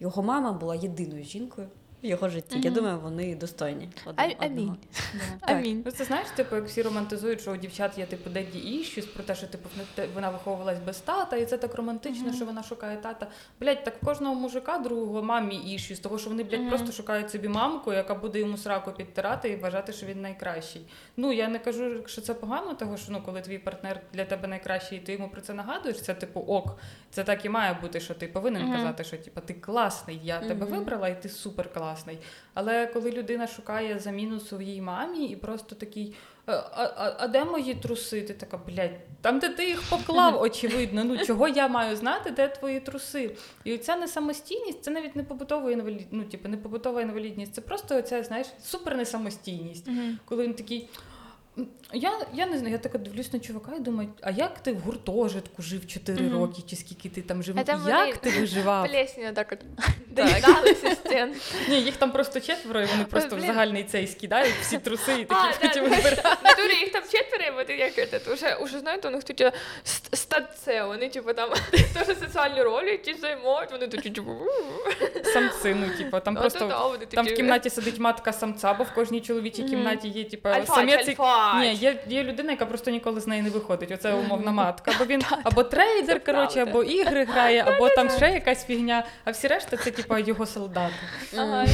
його 0.00 0.22
мама 0.22 0.52
була 0.52 0.74
єдиною 0.74 1.24
жінкою 1.24 1.68
його 2.02 2.28
житті. 2.28 2.60
Я 2.60 2.70
думаю, 2.70 2.98
вони 2.98 3.34
достойні. 3.34 3.88
один 4.06 4.36
А- 4.38 4.44
амінь. 4.46 4.76
Амінь. 5.40 5.82
Ну, 5.86 5.92
це 5.92 6.04
знаєш, 6.04 6.28
типу, 6.36 6.56
як 6.56 6.66
всі 6.66 6.82
романтизують, 6.82 7.40
що 7.40 7.52
у 7.52 7.56
дівчат 7.56 7.98
є 7.98 8.06
типу 8.06 8.30
деді 8.30 8.58
іщус, 8.58 9.06
про 9.06 9.24
те, 9.24 9.34
що 9.34 9.46
типу 9.46 9.68
вона 10.14 10.30
виховувалась 10.30 10.78
без 10.86 10.98
тата, 10.98 11.36
і 11.36 11.46
це 11.46 11.58
так 11.58 11.74
романтично, 11.74 12.32
що 12.32 12.44
вона 12.44 12.62
шукає 12.62 12.96
тата. 12.96 13.26
Блять, 13.60 13.84
так 13.84 14.02
в 14.02 14.06
кожного 14.06 14.34
мужика 14.34 14.78
другого 14.78 15.22
мамі 15.22 15.56
іщус, 15.56 15.98
того 15.98 16.18
що 16.18 16.30
вони, 16.30 16.44
блядь, 16.44 16.60
Мгм. 16.60 16.68
просто 16.68 16.92
шукають 16.92 17.30
собі 17.30 17.48
мамку, 17.48 17.92
яка 17.92 18.14
буде 18.14 18.38
йому 18.38 18.56
сраку 18.56 18.92
підтирати 18.92 19.48
і 19.48 19.56
вважати, 19.56 19.92
що 19.92 20.06
він 20.06 20.20
найкращий. 20.22 20.86
Ну 21.16 21.32
я 21.32 21.48
не 21.48 21.58
кажу, 21.58 22.06
що 22.06 22.20
це 22.20 22.34
погано, 22.34 22.74
того 22.74 22.96
що 22.96 23.12
ну, 23.12 23.22
коли 23.22 23.40
твій 23.40 23.58
партнер 23.58 24.00
для 24.12 24.24
тебе 24.24 24.48
найкращий, 24.48 24.98
і 24.98 25.00
ти 25.00 25.12
йому 25.12 25.28
про 25.28 25.40
це 25.40 25.54
нагадуєш, 25.54 26.00
це 26.02 26.14
типу 26.14 26.40
ок. 26.40 26.78
Це 27.10 27.24
так 27.24 27.44
і 27.44 27.48
має 27.48 27.74
бути, 27.74 28.00
що 28.00 28.14
ти 28.14 28.26
повинен 28.26 28.72
казати, 28.72 29.04
що 29.04 29.16
типу, 29.16 29.40
ти 29.40 29.54
класний, 29.54 30.20
я 30.22 30.40
тебе 30.40 30.66
вибрала, 30.66 31.08
і 31.08 31.22
ти 31.22 31.28
супер 31.28 31.72
класний. 31.72 31.85
Але 32.54 32.86
коли 32.86 33.10
людина 33.10 33.46
шукає 33.46 33.98
заміну 33.98 34.40
своїй 34.40 34.80
мамі 34.80 35.26
і 35.26 35.36
просто 35.36 35.74
такий. 35.74 36.14
«Е, 36.48 36.52
А, 36.52 36.84
а, 36.96 37.16
а 37.18 37.28
де 37.28 37.44
мої 37.44 37.74
труси? 37.74 38.22
Ти 38.22 38.34
така, 38.34 38.58
блядь, 38.66 38.90
там, 39.20 39.38
де 39.38 39.48
ти 39.48 39.66
їх 39.66 39.82
поклав, 39.90 40.40
очевидно. 40.42 41.04
Ну 41.04 41.18
чого 41.18 41.48
я 41.48 41.68
маю 41.68 41.96
знати, 41.96 42.30
де 42.30 42.48
твої 42.48 42.80
труси? 42.80 43.36
І 43.64 43.74
оця 43.74 43.96
несамостійність 43.96 44.82
це 44.84 44.90
навіть 44.90 45.16
не 45.16 45.22
побутова 45.22 45.70
інвалідність, 45.70 46.08
ну, 46.10 46.24
типу, 46.24 46.48
не 46.48 46.56
побутова 46.56 47.02
інвалідність, 47.02 47.54
це 47.54 47.60
просто 47.60 47.96
оця, 47.98 48.22
знаєш, 48.22 48.46
супер 48.62 48.96
несамостійність. 48.96 49.88
Коли 50.24 50.44
він 50.44 50.54
такий. 50.54 50.88
«М, 51.58 51.66
Я, 51.92 52.12
я 52.34 52.46
не 52.46 52.58
знаю, 52.58 52.72
я 52.72 52.78
так 52.78 52.98
дивлюсь 52.98 53.32
на 53.32 53.38
чувака 53.38 53.72
і 53.76 53.80
думаю, 53.80 54.08
а 54.22 54.30
як 54.30 54.58
ти 54.62 54.72
в 54.72 54.78
гуртожитку 54.80 55.62
жив 55.62 55.86
4 55.86 56.22
Мгм. 56.22 56.38
роки, 56.38 56.62
чи 56.70 56.76
скільки 56.76 57.08
ти 57.08 57.22
там 57.22 57.42
жив? 57.42 57.58
А 57.58 57.64
там 57.64 57.88
як 57.88 58.00
вони 58.06 58.12
ти 58.12 58.30
виживав? 58.40 58.88
Плесня 58.88 59.32
так 59.32 59.52
от 59.52 59.58
стін. 60.96 61.34
Ні, 61.68 61.80
їх 61.80 61.96
там 61.96 62.12
просто 62.12 62.40
четверо, 62.40 62.80
і 62.80 62.86
вони 62.86 63.04
просто 63.04 63.36
в 63.36 63.40
загальний 63.40 63.84
цей 63.84 64.06
скидають 64.06 64.54
всі 64.60 64.78
труси 64.78 65.12
і 65.20 65.24
такі 65.24 65.58
потім 65.60 65.82
вибирають. 65.84 66.24
Натурі 66.44 66.74
їх 66.80 66.92
там 66.92 67.02
четверо, 67.02 67.44
і 67.44 67.50
вони 67.50 67.74
як 67.78 67.94
це, 67.94 68.32
уже, 68.32 68.54
уже 68.54 68.78
знаєте, 68.78 69.08
у 69.08 69.10
них 69.10 69.24
тут 69.24 69.40
статце, 70.26 70.84
вони 70.84 71.08
типу 71.08 71.32
там 71.32 71.50
теж 71.94 72.18
соціальні 72.18 72.62
ролі 72.62 72.90
якісь 72.90 73.20
займають, 73.20 73.70
вони 73.72 73.88
такі 73.88 74.10
типу, 74.10 74.30
«У-у-у». 74.30 75.24
Самці, 75.24 75.76
ну, 75.80 75.98
типу, 75.98 76.20
там 76.20 76.34
Ну, 76.34 76.40
просто 76.40 76.96
там 77.10 77.26
в 77.26 77.34
кімнаті 77.34 77.70
сидить 77.70 77.98
матка 77.98 78.32
самця, 78.32 78.74
бо 78.74 78.84
в 78.84 78.94
кожній 78.94 79.20
чоловічій 79.20 79.62
кімнаті 79.62 80.08
є, 80.08 80.24
типу, 80.24 80.48
самець. 80.66 81.18
Ні, 81.60 81.74
є, 81.74 81.98
є 82.08 82.24
людина, 82.24 82.50
яка 82.50 82.66
просто 82.66 82.90
ніколи 82.90 83.20
з 83.20 83.26
неї 83.26 83.42
не 83.42 83.50
виходить. 83.50 83.90
Оце 83.92 84.14
умовна 84.14 84.50
матка. 84.50 84.92
Або 84.96 85.04
він 85.04 85.22
або 85.42 85.62
трейдер, 85.62 86.24
коротше, 86.24 86.60
або 86.60 86.82
ігри 86.82 87.24
грає, 87.24 87.64
або 87.66 87.88
там 87.88 88.10
ще 88.10 88.30
якась 88.30 88.66
фігня, 88.66 89.06
а 89.24 89.30
всі 89.30 89.48
решта 89.48 89.76
це 89.76 89.90
типу 89.90 90.18
його 90.18 90.46
солдати. 90.46 90.94
Ага, 91.36 91.66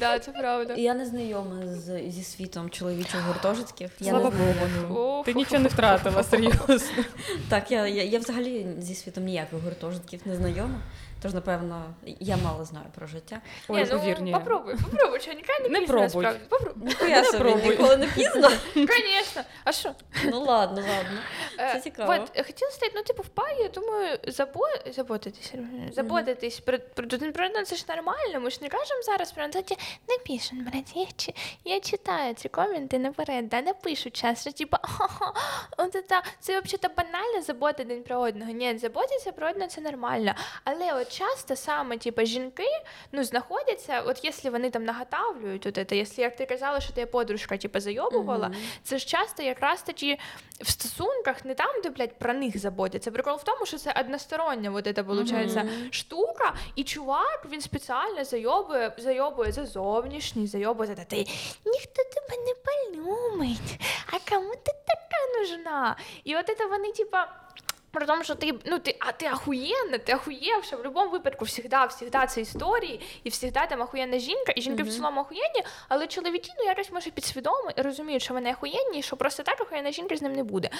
да, 0.00 0.18
це 0.18 0.30
правда. 0.30 0.74
Я 0.76 0.94
не 0.94 1.06
знайома 1.06 1.66
зі 2.08 2.22
світом 2.22 2.70
чоловічих 2.70 3.20
гуртожитків. 3.20 3.90
Я 4.00 4.10
Слава 4.10 4.30
не. 4.30 4.88
Богу. 4.88 5.22
Ти 5.24 5.34
нічого 5.34 5.62
не 5.62 5.68
втратила, 5.68 6.22
серйозно. 6.30 7.04
Так, 7.48 7.70
я, 7.70 7.85
я, 7.88 8.04
я 8.04 8.18
взагалі 8.18 8.66
зі 8.78 8.94
світом 8.94 9.24
ніяких 9.24 9.58
гуртожитків 9.58 10.20
не 10.24 10.36
знайома. 10.36 10.80
Тож, 11.22 11.34
напевно, 11.34 11.94
я 12.20 12.36
мало 12.36 12.64
знаю 12.64 12.86
про 12.94 13.06
життя. 13.06 13.40
Ой, 13.68 13.82
Ні, 13.84 13.88
ну, 13.92 13.98
повір, 13.98 14.20
ні. 14.20 14.32
Попробуй, 14.32 14.74
попробуй, 14.90 15.20
що 15.20 15.32
ніколи 15.32 15.58
не 15.62 15.68
Не 15.68 15.78
пізно, 15.80 15.94
пробуй. 15.94 16.24
насправді. 16.24 16.40
Попробуй. 16.48 16.88
Ніхуя 16.88 17.24
собі, 17.24 17.38
пробуй. 17.38 17.70
ніколи 17.70 17.96
не 17.96 18.06
пізно. 18.06 18.50
Звісно. 18.74 19.42
А 19.64 19.72
що? 19.72 19.92
Ну 20.24 20.40
ладно, 20.40 20.80
ладно. 20.80 21.18
Е, 21.58 21.72
Це 21.72 21.80
цікаво. 21.80 22.12
От, 22.12 22.30
е, 22.34 22.42
хотіла 22.44 22.70
сказати, 22.70 22.92
ну, 22.96 23.02
типу, 23.02 23.22
в 23.22 23.28
парі, 23.28 23.62
я 23.62 23.68
думаю, 23.68 24.16
забо- 24.26 24.92
заботитись, 24.92 25.52
заботитись 25.92 26.60
про, 26.60 26.78
про 26.78 27.04
один 27.04 27.32
про 27.32 27.46
одного, 27.46 27.64
це 27.64 27.76
ж 27.76 27.84
нормально, 27.88 28.40
ми 28.40 28.50
ж 28.50 28.58
не 28.62 28.68
кажемо 28.68 29.02
зараз 29.02 29.32
про 29.32 29.48
це, 29.48 29.62
не 30.08 30.18
пишемо, 30.26 30.62
братівчі. 30.70 31.34
Я 31.64 31.80
читаю 31.80 32.34
ці 32.34 32.48
коменти 32.48 32.98
наперед, 32.98 33.48
да, 33.48 33.62
не 33.62 33.72
пишуть 33.74 34.16
часто, 34.16 34.50
типу, 34.52 34.76
«Ха-ха, 34.82 35.32
от 35.76 35.92
це, 35.92 36.22
це 36.40 36.60
взагалі 36.60 36.94
банально 36.96 37.42
забота 37.42 37.82
один 37.82 38.02
про 38.02 38.16
одного. 38.20 38.50
Ні, 38.52 38.78
заботитися 38.78 39.32
про 39.32 39.48
одного 39.50 39.70
це 39.70 39.80
нормально. 39.80 40.34
Але 40.64 40.92
от 40.92 41.05
часто 41.08 41.56
саме 41.56 41.98
типу, 41.98 42.24
жінки 42.24 42.66
ну, 43.12 43.24
знаходяться, 43.24 44.00
от 44.00 44.20
якщо 44.24 44.50
вони 44.50 44.70
там 44.70 44.84
наготавлюють, 44.84 45.66
от 45.66 45.88
це, 45.88 45.96
якщо 45.96 46.22
як 46.22 46.36
ти 46.36 46.46
казала, 46.46 46.80
що 46.80 46.92
ти 46.92 47.06
подружка 47.06 47.56
типу, 47.56 47.80
зайобувала, 47.80 48.50
це 48.82 48.98
ж 48.98 49.06
часто 49.06 49.42
якраз 49.42 49.82
таки 49.82 50.18
в 50.60 50.70
стосунках 50.70 51.44
не 51.44 51.54
там, 51.54 51.80
де 51.82 51.90
блядь, 51.90 52.18
про 52.18 52.32
них 52.34 52.58
заботяться. 52.58 53.10
Прикол 53.10 53.36
в 53.36 53.44
тому, 53.44 53.66
що 53.66 53.78
це 53.78 53.94
одностороння 54.00 54.70
вот 54.70 54.86
это, 54.86 55.02
виходить, 55.02 55.94
штука, 55.94 56.54
і 56.74 56.84
чувак 56.84 57.46
він 57.50 57.60
спеціально 57.60 58.24
зайобує, 58.24 58.92
зайобує 58.98 59.52
за 59.52 59.66
зовнішній, 59.66 60.46
зайобує 60.46 60.86
за 60.88 60.94
те, 60.94 61.04
ти 61.04 61.16
ніхто 61.64 62.02
тебе 62.04 62.42
не 62.46 62.54
полюбить, 62.54 63.80
а 64.06 64.30
кому 64.30 64.50
ти 64.50 64.72
така 64.86 65.38
нужна? 65.38 65.96
І 66.24 66.36
от 66.36 66.46
це 66.46 66.66
вони, 66.66 66.92
типа. 66.92 67.45
При 67.90 68.06
тому, 68.06 68.24
що 68.24 68.34
ти, 68.34 68.52
ну, 68.64 68.78
ти, 68.78 68.96
а 68.98 69.12
ти 69.12 69.30
охуєнна, 69.30 69.98
ти 69.98 70.14
охуєвша, 70.14 70.76
в 70.76 70.82
будь-якому 70.82 71.10
випадку 71.10 71.44
всегда, 71.44 71.84
всегда 71.84 72.26
це 72.26 72.40
історії, 72.40 73.00
і 73.24 73.28
всегда 73.28 73.66
там 73.66 73.80
охуєнна 73.80 74.18
жінка, 74.18 74.52
і 74.56 74.60
жінки 74.62 74.82
в 74.82 74.92
цілому 74.92 75.20
охуєнні, 75.20 75.62
але 75.88 76.06
чоловіки, 76.06 76.50
ну, 76.58 76.64
якось, 76.64 76.92
може, 76.92 77.10
підсвідомо 77.10 77.70
розуміють, 77.76 78.22
що 78.22 78.34
вони 78.34 78.52
охуєнні, 78.52 78.98
і 78.98 79.02
що 79.02 79.16
просто 79.16 79.42
так 79.42 79.60
охуєнна 79.60 79.92
жінка 79.92 80.16
з 80.16 80.22
ним 80.22 80.32
не 80.32 80.42
буде. 80.44 80.70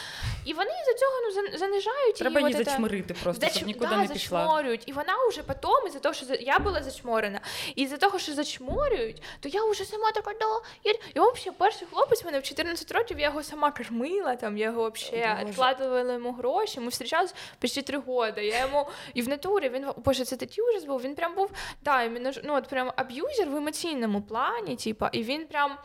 І 0.45 0.55
вони 0.55 0.71
за 0.87 0.95
цього, 0.95 1.13
ну, 1.25 1.31
зан- 1.43 1.59
занижають 1.59 2.17
Треба 2.17 2.41
її. 2.41 2.53
її 2.53 2.63
от 2.63 2.69
это- 2.69 2.71
зачмирити 2.71 3.15
просто, 3.23 3.47
Зач- 3.47 3.51
щоб 3.57 3.67
нікуди 3.67 3.87
да, 3.87 3.97
не 3.97 4.09
пішла. 4.09 4.41
зачморюють. 4.41 4.83
І 4.87 4.93
вона 4.93 5.13
вже 5.29 5.43
потім, 5.43 5.87
із-за 5.87 5.99
того, 5.99 6.15
що 6.15 6.27
я 6.41 6.59
була 6.59 6.83
зачморена, 6.83 7.41
і 7.77 7.87
з-за 7.87 7.97
того, 7.97 8.19
що 8.19 8.33
зачморюють, 8.33 9.23
то 9.41 9.49
я 9.49 9.65
вже 9.65 9.85
сама 9.85 10.13
така, 10.13 10.33
да, 10.41 10.47
я... 10.85 10.93
І 10.93 10.99
взагалі 11.21 11.57
перший 11.59 11.89
хлопець 11.93 12.25
мене 12.25 12.39
в 12.39 12.43
14 12.43 12.93
років, 12.93 13.19
я 13.21 13.27
його 13.27 13.43
сама 13.43 13.71
кормила, 13.71 14.37
там, 14.37 14.59
я 14.59 14.67
його 14.67 14.91
взагалі 14.91 15.35
Боже. 15.35 15.45
відкладувала 15.47 16.13
йому 16.13 16.33
гроші, 16.33 16.81
ми 16.81 16.91
зустрічалися 17.07 17.35
почти 17.59 17.83
три 17.83 18.03
роки. 18.07 18.47
Я 18.47 18.61
йому, 18.61 18.87
і 19.15 19.23
в 19.23 19.29
натурі, 19.29 19.69
він, 19.69 19.87
боже, 20.05 20.25
це 20.25 20.37
такий 20.37 20.65
ужас 20.65 20.85
був, 20.85 21.01
він 21.01 21.15
прям 21.15 21.35
був, 21.35 21.51
да, 21.83 22.03
іменно, 22.03 22.31
ну, 22.45 22.55
от 22.55 22.69
прям 22.69 22.93
аб'юзер 22.97 23.49
в 23.49 23.57
емоційному 23.57 24.23
плані, 24.23 24.77
типа, 24.77 25.11
і 25.13 25.23
він 25.23 25.47
прям, 25.47 25.79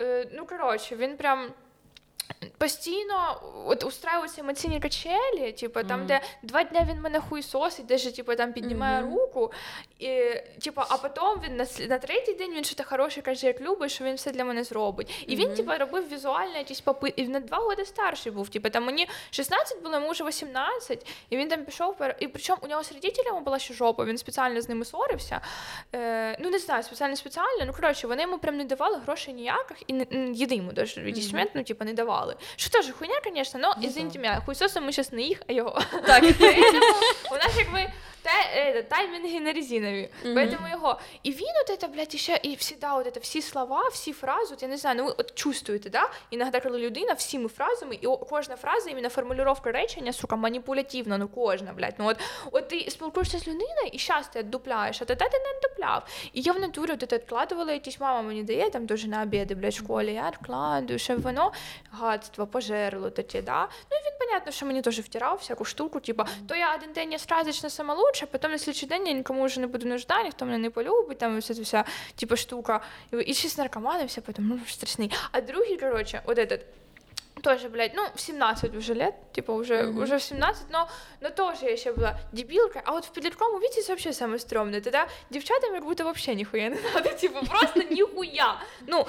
е, 0.00 0.28
ну, 0.34 0.46
коротше, 0.46 0.96
він 0.96 1.16
прям 1.16 1.50
постійно 2.58 3.40
от 3.66 3.84
устраюються 3.84 4.40
емоційні 4.40 4.80
качелі, 4.80 5.52
типу, 5.52 5.82
там, 5.82 6.06
де 6.06 6.20
два 6.42 6.64
дня 6.64 6.86
він 6.90 7.00
мене 7.00 7.20
хуйсосить, 7.20 7.86
де 7.86 7.98
ж 7.98 8.16
типу, 8.16 8.34
там 8.34 8.52
піднімає 8.52 9.02
руку, 9.02 9.52
і, 9.98 10.20
типу, 10.64 10.82
а 10.88 10.96
потім 10.96 11.42
він 11.44 11.56
на, 11.56 11.66
на 11.88 11.98
третій 11.98 12.32
день 12.34 12.54
він 12.54 12.64
щось 12.64 12.86
хороше 12.86 13.22
каже, 13.22 13.46
як 13.46 13.60
любить, 13.60 13.90
що 13.90 14.04
він 14.04 14.14
все 14.14 14.30
для 14.30 14.44
мене 14.44 14.64
зробить. 14.64 15.24
І 15.26 15.36
він, 15.36 15.54
типу, 15.54 15.72
робив 15.78 16.08
візуально 16.12 16.58
якісь 16.58 16.80
попи, 16.80 17.12
і 17.16 17.24
він 17.24 17.32
на 17.32 17.40
два 17.40 17.58
роки 17.58 17.84
старший 17.84 18.32
був. 18.32 18.48
Типу, 18.48 18.70
там 18.70 18.84
мені 18.84 19.08
16 19.30 19.82
було, 19.82 19.94
йому 19.94 20.10
вже 20.10 20.24
18, 20.24 21.06
і 21.30 21.36
він 21.36 21.48
там 21.48 21.64
пішов, 21.64 21.96
і 22.18 22.28
причому 22.28 22.58
у 22.62 22.66
нього 22.66 22.84
з 22.84 22.92
родителями 22.92 23.40
була 23.40 23.58
ще 23.58 23.74
жопа, 23.74 24.04
він 24.04 24.18
спеціально 24.18 24.60
з 24.60 24.68
ними 24.68 24.84
сварився. 24.84 25.40
Е, 25.94 26.36
ну, 26.40 26.50
не 26.50 26.58
знаю, 26.58 26.82
спеціально 26.82 27.16
спеціально. 27.16 27.64
Ну, 27.66 27.72
коротше, 27.72 28.06
вони 28.06 28.22
йому 28.22 28.38
прям 28.38 28.56
не 28.56 28.64
давали 28.64 28.98
грошей 28.98 29.34
ніяких, 29.34 29.82
і 29.86 29.92
не, 29.92 30.06
їди 30.32 30.54
йому 30.54 30.72
даже 30.72 31.00
відісмент, 31.00 31.50
ну, 31.54 31.64
типу, 31.64 31.84
не 31.84 31.92
давали 31.92 32.27
Що 32.55 32.69
теж 32.69 32.91
хуйня, 32.91 33.15
звісно, 33.33 33.59
але, 33.75 33.87
извините 33.87 34.19
мене, 34.19 34.41
хуйсосом 34.45 34.85
ми 34.85 34.91
зараз 34.91 35.13
не 35.13 35.21
їх, 35.21 35.41
а 35.49 35.53
його. 35.53 35.81
Так. 36.05 36.23
У 37.31 37.35
нас 37.35 37.51
якби 37.57 37.91
те, 38.21 38.31
е, 38.55 38.83
таймінги 38.83 39.39
на 39.39 39.53
резинові. 39.53 40.09
Поэтому 40.25 40.71
його. 40.71 40.99
І 41.23 41.31
він 41.31 41.47
от 41.63 41.69
это, 41.83 41.87
блядь, 41.87 42.13
ще, 42.13 42.39
і 42.43 42.55
всегда 42.55 42.95
от 42.95 43.07
это, 43.07 43.19
всі 43.21 43.41
слова, 43.41 43.89
всі 43.93 44.13
фрази, 44.13 44.53
от 44.53 44.61
я 44.61 44.67
не 44.67 44.77
знаю, 44.77 44.95
ну 44.97 45.05
ви 45.05 45.13
от 45.17 45.35
чувствуєте, 45.35 45.89
да? 45.89 46.09
Іноді, 46.29 46.59
коли 46.59 46.79
людина 46.79 47.13
всіми 47.13 47.49
фразами, 47.49 47.97
і 48.01 48.07
о- 48.07 48.17
кожна 48.17 48.55
фраза, 48.55 48.89
іменно 48.89 49.09
формулювання 49.09 49.53
речення, 49.65 50.13
сука, 50.13 50.35
маніпулятивна, 50.35 51.17
ну 51.17 51.27
кожна, 51.27 51.73
блядь. 51.73 51.95
Ну 51.97 52.07
от, 52.07 52.17
от 52.51 52.67
ти 52.67 52.89
спілкуєшся 52.91 53.39
з 53.39 53.47
людиною, 53.47 53.89
і 53.91 53.97
щас 53.99 54.27
ти 54.27 54.39
віддупляєш, 54.39 55.01
а 55.01 55.05
тоді 55.05 55.19
ти 55.19 55.39
не 55.39 55.53
віддупляв. 55.57 56.03
І 56.33 56.41
я 56.41 56.53
в 56.53 56.59
натурі 56.59 56.91
от 56.91 57.03
это 57.03 57.13
відкладувала 57.13 57.73
якісь, 57.73 57.99
мама 57.99 58.21
мені 58.21 58.43
дає, 58.43 58.69
там 58.69 58.85
дуже 58.85 59.07
на 59.07 59.21
обіди, 59.21 59.55
блядь, 59.55 59.73
в 59.73 59.77
школі, 59.77 60.13
я 60.13 60.29
відкладую, 60.29 60.99
щоб 60.99 61.21
воно 61.21 61.51
гадство, 62.17 62.47
пожерло 62.47 63.09
таке, 63.09 63.41
да? 63.41 63.67
Ну 63.91 63.97
і 63.97 64.05
він, 64.05 64.17
понятно, 64.19 64.51
що 64.51 64.65
мені 64.65 64.81
теж 64.81 64.99
втирав 64.99 65.37
всяку 65.37 65.65
штуку, 65.65 65.99
типа, 65.99 66.27
то 66.47 66.55
я 66.55 66.75
один 66.75 66.93
день 66.93 67.11
я 67.11 67.19
сказочно 67.19 67.69
сама 67.69 67.93
лучше, 67.93 68.25
а 68.25 68.31
потім 68.31 68.51
на 68.51 68.57
слідчий 68.57 68.89
день 68.89 69.07
я 69.07 69.13
нікому 69.13 69.45
вже 69.45 69.59
не 69.59 69.67
буду 69.67 69.87
нужда, 69.87 70.23
ніхто 70.23 70.45
мене 70.45 70.57
не 70.57 70.69
полюбить, 70.69 71.17
там 71.17 71.39
вся 71.39 71.53
ця 71.53 71.61
вся, 71.61 71.85
типа, 72.15 72.35
штука. 72.35 72.81
І, 73.11 73.17
і 73.17 73.33
ще 73.33 73.49
з 73.49 73.57
наркоманом 73.57 74.07
все, 74.07 74.21
потім, 74.21 74.47
ну, 74.47 74.59
страшний. 74.67 75.11
А 75.31 75.41
другий, 75.41 75.77
короче, 75.77 76.21
от 76.25 76.37
этот, 76.37 76.59
Тоже, 77.41 77.67
блядь, 77.67 77.93
ну, 77.95 78.03
в 78.15 78.21
17 78.21 78.75
уже 78.75 78.93
лет, 78.93 79.15
типа, 79.33 79.51
уже, 79.51 79.87
уже 79.87 80.17
в 80.17 80.23
17, 80.23 80.69
но, 80.71 80.87
но 81.19 81.29
тоже 81.29 81.65
я 81.65 81.71
еще 81.71 81.91
была 81.91 82.17
дебилка. 82.31 82.81
А 82.85 82.91
вот 82.91 83.05
в 83.05 83.11
подростковом 83.11 83.59
виде 83.59 83.81
это 83.81 83.89
вообще 83.89 84.13
самое 84.13 84.39
стрёмное. 84.39 84.81
Тогда 84.81 85.07
девчатам 85.29 85.71
как 85.71 85.83
будто 85.83 86.05
вообще 86.05 86.35
нихуя 86.35 86.69
не 86.69 86.79
надо, 86.93 87.09
типа, 87.09 87.45
просто 87.45 87.83
нихуя. 87.83 88.61
Ну, 88.87 89.07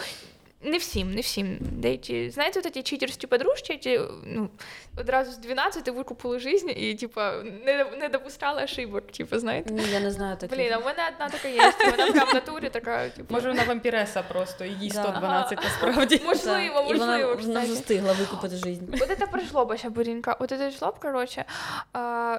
не 0.61 0.77
всім, 0.77 1.13
не 1.13 1.21
всім. 1.21 1.57
Деякі, 1.61 2.29
знаєте, 2.29 2.61
от 2.65 2.73
ці 2.73 2.83
читерські 2.83 3.27
подружки, 3.27 3.73
які 3.73 3.99
ну, 4.25 4.49
одразу 4.97 5.31
з 5.31 5.37
12 5.37 5.89
викупили 5.89 6.39
життя 6.39 6.71
і, 6.71 6.95
типа, 6.95 7.33
не, 7.65 7.85
не 7.99 8.09
допускали 8.09 8.63
ошибок, 8.63 9.11
типа, 9.11 9.39
знаєте. 9.39 9.73
Ні, 9.73 9.83
я 9.91 9.99
не 9.99 10.11
знаю 10.11 10.37
таких. 10.37 10.57
Блін, 10.57 10.73
а 10.73 10.77
в 10.77 10.85
мене 10.85 10.99
одна 11.13 11.29
така 11.29 11.47
є, 11.47 11.73
вона 11.91 12.11
прям 12.11 12.29
в 12.29 12.33
натурі 12.33 12.69
така, 12.69 13.09
типу. 13.09 13.33
Може, 13.33 13.47
вона 13.47 13.63
вампіреса 13.63 14.23
просто, 14.23 14.65
і 14.65 14.69
їй 14.69 14.89
Да. 14.89 15.03
112 15.03 15.63
насправді. 15.63 16.21
Можливо, 16.25 16.59
І 16.89 16.93
вона, 16.93 17.05
можливо, 17.05 17.35
вона 17.35 17.59
вже 17.59 17.73
встигла 17.73 18.13
викупити 18.13 18.55
життя. 18.55 18.85
Вот 18.91 19.09
это 19.09 19.31
про 19.31 19.41
жлоба 19.41 19.77
ще 19.77 19.89
бурінка. 19.89 20.37
Вот 20.39 20.51
это 20.51 20.71
жлоб, 20.71 20.99
короче, 20.99 21.45
а, 21.93 22.37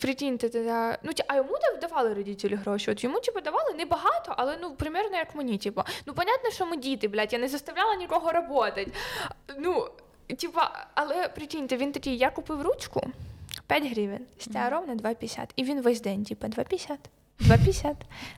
прикиньте, 0.00 0.50
ну, 1.02 1.12
а 1.26 1.36
йому 1.36 1.50
дав- 1.50 1.80
давали 1.80 2.14
родителі 2.14 2.54
гроші. 2.54 2.90
От 2.90 3.04
йому, 3.04 3.20
типу, 3.20 3.40
давали 3.40 3.74
небагато, 3.74 4.34
але 4.36 4.58
ну, 4.60 4.74
примерно 4.74 5.16
як 5.16 5.34
мені, 5.34 5.58
типу. 5.58 5.82
Ну, 6.06 6.14
понятно, 6.14 6.50
що 6.50 6.66
ми 6.66 6.76
діти, 6.76 7.08
блядь, 7.08 7.32
я 7.32 7.38
не 7.38 7.48
заставляла 7.66 7.96
нікого 7.96 8.32
роботи. 8.32 8.92
Ну, 9.58 9.88
типа, 10.38 10.86
але 10.94 11.28
прикиньте, 11.28 11.76
він 11.76 11.92
такий, 11.92 12.18
я 12.18 12.30
купив 12.30 12.62
ручку 12.62 13.00
5 13.66 13.84
гривень, 13.84 14.26
стя 14.38 14.70
на 14.86 14.94
2,50. 14.94 15.50
І 15.56 15.64
він 15.64 15.82
весь 15.82 16.00
день, 16.00 16.24
типа, 16.24 16.46
2,50. 16.46 16.96
2,50, 17.48 17.94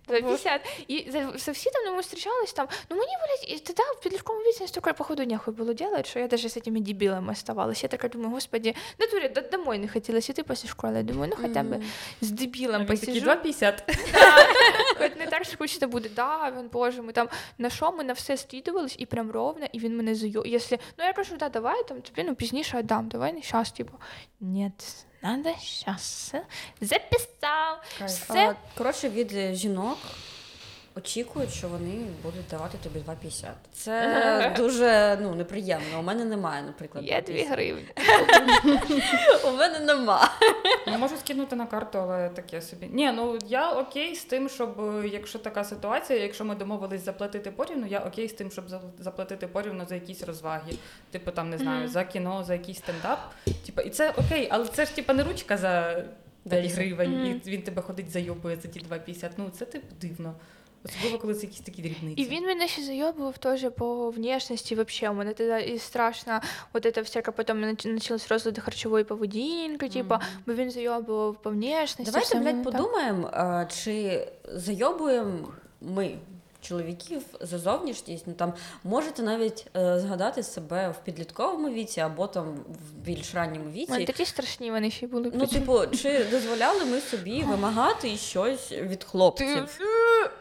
2,50. 0.08 0.60
І 0.88 1.10
за, 1.10 1.52
всі 1.52 1.70
там 1.70 1.82
ну, 1.86 1.94
ми 1.94 2.02
зустрічались 2.02 2.52
там. 2.52 2.68
Ну 2.90 2.96
мені, 2.96 3.12
блядь, 3.12 3.50
і 3.50 3.58
тоді 3.58 3.82
в 4.00 4.02
підлітковому 4.02 4.44
віці 4.44 4.66
стільки, 4.66 4.92
походу, 4.92 5.24
нехуй 5.24 5.54
було 5.54 5.72
делать, 5.72 6.06
що 6.06 6.18
я 6.18 6.26
даже 6.28 6.48
з 6.48 6.52
цими 6.52 6.80
дебілами 6.80 7.32
оставалась. 7.32 7.82
Я 7.82 7.88
така 7.88 8.08
думаю, 8.08 8.30
господи, 8.30 8.74
натурі, 8.98 9.28
до, 9.28 9.40
домой 9.40 9.78
не 9.78 9.88
хотілося 9.88 10.32
йти 10.32 10.42
після 10.42 10.68
школи. 10.68 10.96
Я 10.96 11.02
думаю, 11.02 11.32
ну 11.36 11.48
хоча 11.48 11.62
б 11.62 11.82
з 12.20 12.30
дебілом 12.30 12.86
такий 12.86 13.06
посижу. 13.06 13.30
2,50. 13.30 13.80
Хоч 14.98 15.16
не 15.16 15.26
так 15.26 15.46
скучно 15.46 15.88
буде, 15.88 16.08
да, 16.16 16.52
він, 16.58 16.68
боже, 16.72 17.02
ми 17.02 17.12
там 17.12 17.28
на 17.58 17.70
що 17.70 17.92
ми 17.92 18.04
на 18.04 18.12
все 18.12 18.36
скидувались, 18.36 18.96
і 18.98 19.06
прям 19.06 19.30
ровно, 19.30 19.66
і 19.72 19.78
він 19.78 19.96
мене 19.96 20.14
зайо. 20.14 20.42
Якщо, 20.46 20.76
ну 20.98 21.04
я 21.04 21.12
кажу, 21.12 21.36
да, 21.36 21.48
давай 21.48 21.88
там 21.88 22.02
тобі 22.02 22.24
ну 22.28 22.34
пізніше 22.34 22.78
віддам, 22.78 23.08
давай 23.08 23.32
не 23.32 23.42
щас, 23.42 23.72
типу. 23.72 23.92
Ні, 24.40 24.72
надо 25.24 25.50
щас. 25.62 26.34
Записав. 26.80 27.82
Все. 28.06 28.48
А, 28.50 28.54
Коротше, 28.78 29.08
від 29.08 29.56
жінок 29.56 29.98
очікують, 30.96 31.50
що 31.50 31.68
вони 31.68 32.06
будуть 32.22 32.46
давати 32.50 32.78
тобі 32.82 32.98
2,50. 32.98 33.46
Це 33.72 34.54
дуже 34.56 35.18
ну, 35.22 35.34
неприємно. 35.34 36.00
У 36.00 36.02
мене 36.02 36.24
немає, 36.24 36.62
наприклад. 36.62 37.04
Є 37.04 37.22
2 37.22 37.34
2,50. 37.34 37.48
гривні. 37.48 37.86
У 39.44 39.50
мене 39.50 39.80
нема. 39.80 40.30
Я 40.86 40.98
можу 40.98 41.16
скинути 41.16 41.56
на 41.56 41.66
карту, 41.66 41.98
але 41.98 42.28
таке 42.28 42.62
собі. 42.62 42.86
Ні, 42.92 43.12
ну 43.12 43.38
я 43.48 43.72
окей 43.72 44.14
з 44.14 44.24
тим, 44.24 44.48
щоб 44.48 44.80
е, 44.80 45.08
якщо 45.08 45.38
така 45.38 45.64
ситуація, 45.64 46.22
якщо 46.22 46.44
ми 46.44 46.54
домовились 46.54 47.04
заплатити 47.04 47.50
порівну, 47.50 47.86
я 47.86 47.98
окей 47.98 48.28
з 48.28 48.32
тим, 48.32 48.50
щоб 48.50 48.68
за- 48.68 48.80
заплатити 48.98 49.46
порівну 49.46 49.86
за 49.88 49.94
якісь 49.94 50.22
розваги. 50.22 50.72
Типу 51.10 51.30
там 51.30 51.50
не 51.50 51.58
знаю, 51.58 51.88
за 51.88 52.04
кіно, 52.04 52.44
за 52.44 52.52
якийсь 52.52 52.78
стендап. 52.78 53.18
Типу, 53.66 53.80
і 53.80 53.90
це 53.90 54.10
окей, 54.10 54.48
але 54.50 54.66
це 54.66 54.86
ж 54.86 54.96
типу 54.96 55.12
не 55.12 55.22
ручка 55.24 55.56
за 55.56 56.04
5 56.48 56.62
Десять. 56.62 56.78
гривень, 56.78 57.40
і 57.46 57.50
він 57.50 57.62
тебе 57.62 57.82
ходить 57.82 58.10
зайобує 58.10 58.56
за 58.56 58.68
ті 58.68 58.80
2,50. 58.80 59.30
Ну 59.36 59.50
це 59.58 59.64
типу 59.64 59.86
дивно. 60.00 60.34
Особливо, 60.84 61.18
коли 61.18 61.34
це 61.34 61.46
якісь 61.46 61.60
такі 61.60 61.82
дрібниці. 61.82 62.22
І 62.22 62.24
він 62.24 62.46
мене 62.46 62.68
ще 62.68 62.82
зайобував 62.82 63.38
теж 63.38 63.66
по 63.76 64.10
внешності 64.10 64.74
вообще. 64.74 65.10
У 65.10 65.14
мене 65.14 65.32
тоді 65.32 65.72
і 65.72 65.78
страшно, 65.78 66.40
от 66.72 66.94
це 66.94 67.02
всяка 67.02 67.32
потім 67.32 67.76
почалось 67.94 68.28
розлади 68.28 68.60
харчової 68.60 69.04
поведінки, 69.04 69.88
типа, 69.88 70.20
бо 70.46 70.54
він 70.54 70.70
зайобував 70.70 71.42
по 71.42 71.50
внешності. 71.50 72.12
Давайте, 72.12 72.38
блядь, 72.38 72.64
подумаємо, 72.64 73.30
чи 73.68 74.26
зайобуємо 74.54 75.48
ми. 75.80 76.18
Чоловіків 76.64 77.22
за 77.40 77.58
зовнішність, 77.58 78.24
ну 78.26 78.34
там 78.34 78.52
можете 78.84 79.22
навіть 79.22 79.66
е, 79.76 79.98
згадати 79.98 80.42
себе 80.42 80.88
в 80.88 81.04
підлітковому 81.04 81.68
віці 81.68 82.00
або 82.00 82.26
там 82.26 82.44
в 82.68 82.98
більш 83.04 83.34
ранньому 83.34 83.70
віці. 83.70 84.04
такі 84.04 84.24
страшні 84.24 84.70
вони 84.70 84.90
ще 84.90 85.06
були. 85.06 85.32
Ну, 85.34 85.46
типу, 85.46 85.86
чи 85.86 86.24
дозволяли 86.24 86.84
ми 86.84 87.00
собі 87.00 87.42
вимагати 87.42 88.16
щось 88.16 88.72
від 88.72 89.04
хлопців? 89.04 89.78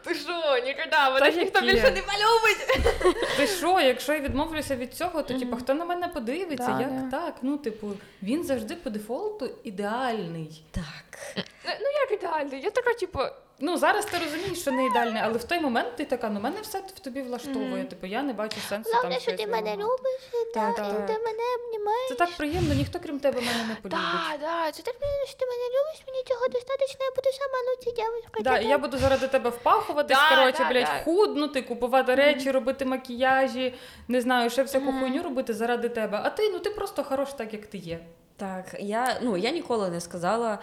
ти 0.04 0.16
що, 0.16 0.32
ніколи, 0.66 1.12
мене 1.14 1.20
Та 1.20 1.30
ніхто 1.30 1.62
більше 1.62 1.92
не 1.92 2.02
полюбить. 2.02 2.86
Ти 3.38 3.48
що, 3.48 3.80
якщо 3.80 4.14
я 4.14 4.20
відмовлюся 4.20 4.76
від 4.76 4.94
цього, 4.94 5.24
то 5.24 5.34
типу, 5.40 5.56
хто 5.56 5.74
на 5.74 5.86
мене 5.86 6.08
подивиться? 6.08 6.68
Да, 6.68 6.82
Як 6.82 7.10
да. 7.10 7.18
так? 7.18 7.36
Ну, 7.42 7.58
типу, 7.58 7.92
він 8.24 8.44
завжди 8.44 8.76
по 8.76 8.90
дефолту 8.90 9.50
ідеальний. 9.64 10.64
Так. 10.72 11.46
Ну, 11.66 11.72
ну 11.82 11.88
як 12.10 12.22
ідеальний. 12.24 12.62
Я 12.62 12.70
така, 12.70 12.94
типу, 12.94 13.20
Ну 13.60 13.78
зараз 13.78 14.06
ти 14.06 14.18
розумієш, 14.18 14.62
що 14.62 14.72
не 14.72 14.86
ідеальне, 14.86 15.22
але 15.24 15.38
в 15.38 15.44
той 15.44 15.60
момент 15.60 15.96
ти 15.96 16.06
така, 16.06 16.30
ну 16.30 16.40
мене 16.40 16.62
все 16.62 16.80
в 16.80 17.00
тобі 17.00 17.22
влаштовує. 17.22 17.84
Типу, 17.84 18.08
я 18.08 18.22
не 18.24 18.34
бачу 18.34 18.58
сенсу 18.70 18.92
там 18.92 18.98
головне, 19.00 19.20
що 19.20 19.32
щось 19.32 19.42
ти 19.42 19.48
мене 19.48 19.72
вимагати. 19.72 19.84
любиш, 19.84 20.22
і 20.34 20.54
Так, 20.54 20.76
да, 20.76 20.88
і 20.88 20.92
так. 20.92 21.06
ти 21.08 21.14
мене 21.14 21.44
обнімаєш. 21.60 22.10
Це 22.10 22.16
так 22.16 22.30
приємно, 22.38 22.74
ніхто 22.74 23.00
крім 23.00 23.20
тебе 23.20 23.42
мене 23.42 23.64
не 23.68 23.76
полюбить. 23.76 23.92
Да, 23.92 24.38
да, 24.42 24.72
це 24.72 24.84
так 24.84 25.00
приємно, 25.00 25.26
що 25.26 25.38
ти 25.38 25.46
мене 25.46 25.64
любиш, 25.70 26.04
мені 26.08 26.24
цього 26.24 26.48
достатньо, 26.48 26.86
я 27.00 27.10
буду 27.16 27.30
сама 27.32 27.58
лучша 27.70 27.92
дівчинка. 28.02 28.42
Да, 28.44 28.58
і 28.58 28.68
я 28.68 28.78
буду 28.78 28.98
заради 28.98 29.28
тебе 29.28 29.50
впахуватись, 29.50 30.18
Да, 30.18 30.36
коротше, 30.36 30.64
да, 30.64 30.70
блядь, 30.70 30.86
да. 30.86 31.04
худнути, 31.04 31.62
купувати 31.62 32.16
речі, 32.16 32.52
робити 32.52 32.86
макіяжі, 32.86 33.74
не 34.08 34.22
знаю, 34.22 34.50
ще 34.50 34.64
всяку 34.64 34.92
хуйню 35.00 35.24
робити 35.24 35.54
заради 35.54 35.90
тебе. 35.90 36.22
А 36.24 36.30
ти, 36.30 36.50
ну 36.50 36.60
ти 36.60 36.70
просто 36.70 37.04
хорош 37.04 37.34
так, 37.34 37.54
як 37.54 37.66
ти 37.66 37.78
є. 37.78 38.00
Так, 38.38 38.66
я, 38.80 39.20
ну, 39.22 39.38
я 39.38 39.52
ніколи 39.52 39.90
не 39.90 40.02
сказала. 40.02 40.60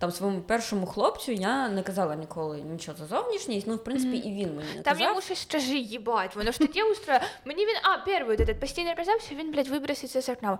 Там 0.00 0.10
своєму 0.12 0.40
першому 0.40 0.86
хлопцю 0.86 1.32
я 1.32 1.68
не 1.68 1.82
казала 1.82 2.14
ніколи 2.16 2.56
нічого 2.56 2.98
за 2.98 3.06
зовнішність. 3.06 3.66
Ну, 3.66 3.74
в 3.76 3.84
принципі, 3.84 4.16
і 4.16 4.30
він 4.30 4.56
мені 4.56 4.68
не 4.76 4.82
Там 4.82 4.94
казав. 4.94 5.00
йому 5.08 5.20
ще 5.20 5.36
скажи, 5.36 5.76
їбать, 5.76 6.36
воно 6.36 6.52
ж 6.52 6.58
таке 6.58 6.84
устроє. 6.84 7.20
Мені 7.44 7.66
він, 7.66 7.76
а, 7.82 7.98
перший 7.98 8.34
от 8.34 8.40
этот 8.40 8.54
постійно 8.60 8.94
казав, 8.96 9.20
що 9.20 9.34
він, 9.34 9.52
блядь, 9.52 9.68
виброситься 9.68 10.22
з 10.22 10.28
окна. 10.28 10.58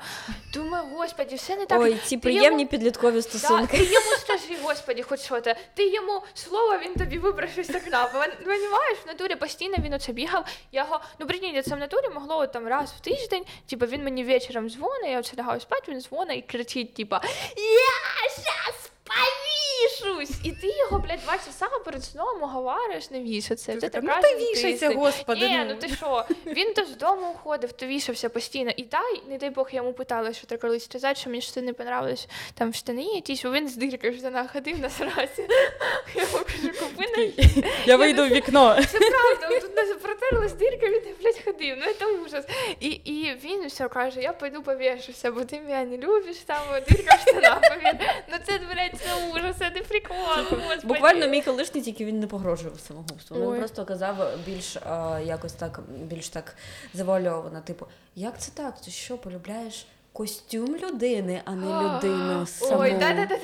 Думаю, 0.55 0.85
господи, 0.97 1.35
все 1.35 1.57
не 1.57 1.67
так. 1.67 1.81
Ой, 1.81 1.97
ці 2.05 2.17
Ти 2.17 2.23
приємні 2.23 2.47
йому- 2.63 2.71
підліткові 2.71 3.15
Да, 3.15 3.23
стосунки. 3.23 3.77
ти 3.79 3.85
йому 3.85 4.07
скажи, 4.21 4.57
господи, 4.63 5.03
хоч 5.03 5.21
що 5.21 5.41
то. 5.41 5.55
Ти 5.75 5.87
йому 5.89 6.23
слово, 6.35 6.79
він 6.85 6.95
тобі 6.95 7.19
вибросив 7.19 7.65
з 7.65 7.71
окна. 7.75 8.05
Пон- 8.15 8.45
Понімаєш, 8.45 8.99
в 9.05 9.07
натурі 9.07 9.35
постійно 9.35 9.77
він 9.85 9.95
оце 9.95 10.13
бігав. 10.13 10.45
Я 10.73 10.83
його, 10.83 11.01
ну 11.19 11.27
прикинь, 11.27 11.63
це 11.63 11.75
в 11.75 11.79
натурі 11.79 12.09
могло 12.15 12.37
от 12.39 12.53
там 12.53 12.67
раз 12.69 12.91
в 12.91 13.01
тиждень, 13.01 13.45
типу 13.71 13.87
він 13.87 14.05
мені 14.05 14.25
вечором 14.25 14.71
дзвонить, 14.71 15.11
я 15.11 15.19
оце 15.21 15.37
лягаю 15.37 15.61
спати, 15.61 15.83
він 15.93 16.01
дзвонить 16.01 16.39
і 16.39 16.43
кричить, 16.53 16.95
типа, 16.95 17.21
я 17.57 18.31
щас 18.31 18.90
Bye. 19.11 19.60
Повішусь! 19.81 20.37
І 20.45 20.53
ти 20.53 20.67
його, 20.67 20.99
блядь, 20.99 21.21
два 21.21 21.39
часа 21.39 21.67
перед 21.85 22.05
сном 22.05 22.43
уговарюєш 22.43 23.11
не 23.11 23.21
вішатися. 23.21 23.81
Це 23.81 23.89
така, 23.89 24.07
така 24.07 24.17
«Ну, 24.17 24.23
ти 24.23 24.37
вішайся, 24.37 24.91
господи, 24.91 25.49
Ні, 25.49 25.59
ну». 25.59 25.65
ну 25.69 25.75
ти 25.75 25.89
що? 25.89 26.25
Він 26.47 26.75
то 26.75 26.85
з 26.85 26.97
дому 26.97 27.31
уходив, 27.31 27.73
то 27.73 27.87
вішався 27.87 28.29
постійно. 28.29 28.71
І 28.77 28.83
дай, 28.83 29.23
не 29.29 29.39
дай 29.39 29.51
Бог, 29.51 29.69
я 29.73 29.77
йому 29.77 29.93
питала, 29.93 30.33
що 30.33 30.47
ти 30.47 30.57
колись 30.57 30.85
сказати, 30.85 31.21
що 31.21 31.31
мені 31.31 31.43
штани 31.43 31.73
понравились, 31.73 32.29
там 32.55 32.75
штани 32.75 33.03
якісь, 33.03 33.45
він 33.45 33.69
з 33.69 33.77
диркою 33.77 34.13
в 34.13 34.17
штанах 34.17 34.53
ходив 34.53 34.81
на 34.81 34.91
сраці. 34.91 35.49
Я 36.15 36.23
йому 36.23 36.39
кажу, 36.45 36.79
купи 36.81 37.05
на 37.17 37.63
Я 37.87 37.97
вийду 37.97 38.23
в 38.23 38.29
вікно. 38.29 38.77
це 38.93 38.99
правда, 38.99 39.61
тут 39.61 39.77
не 39.77 39.95
протерлась 39.95 40.53
дирка, 40.53 40.87
він 40.87 41.03
блядь, 41.21 41.41
ходив. 41.45 41.77
Ну 41.79 41.93
це 41.99 42.07
ужас. 42.07 42.45
І, 42.81 42.89
і 42.89 43.35
він 43.45 43.67
все 43.67 43.89
каже, 43.89 44.21
я 44.21 44.33
пойду 44.33 44.63
повішуся, 44.63 45.33
бо 45.33 45.45
ти 45.45 45.61
мене 45.61 45.85
не 45.85 45.97
любиш, 45.97 46.37
там 46.37 46.59
дирка 46.89 47.15
в 47.17 47.21
штанах, 47.21 47.61
повір. 47.61 47.97
Ну 48.33 48.37
це, 48.47 48.61
блядь, 48.75 49.01
це 49.05 49.31
ужас, 49.35 49.57
це 49.71 49.81
не 49.81 49.87
прикол, 49.87 50.17
господи. 50.27 50.87
Буквально 50.87 51.29
мій 51.29 51.43
колишній, 51.43 51.83
тільки 51.83 52.05
він 52.05 52.21
не 52.21 52.27
погрожував 52.27 52.81
самогубством. 52.81 53.43
Ой. 53.43 53.53
Він 53.53 53.59
просто 53.59 53.85
казав 53.85 54.39
більш 54.47 54.77
а, 54.77 55.21
якось 55.25 55.53
так, 55.53 55.81
більш 55.89 56.29
так 56.29 56.57
завуальовано. 56.95 57.61
Типу, 57.61 57.87
як 58.15 58.41
це 58.41 58.53
так? 58.55 58.81
Ти 58.81 58.91
що, 58.91 59.19
полюбляєш 59.19 59.87
костюм 60.13 60.77
людини, 60.77 61.43
а 61.45 61.51
не 61.53 61.67
людину 61.83 62.47
саму? 62.47 62.83
Ой, 62.83 62.91
да-да-да. 62.93 63.39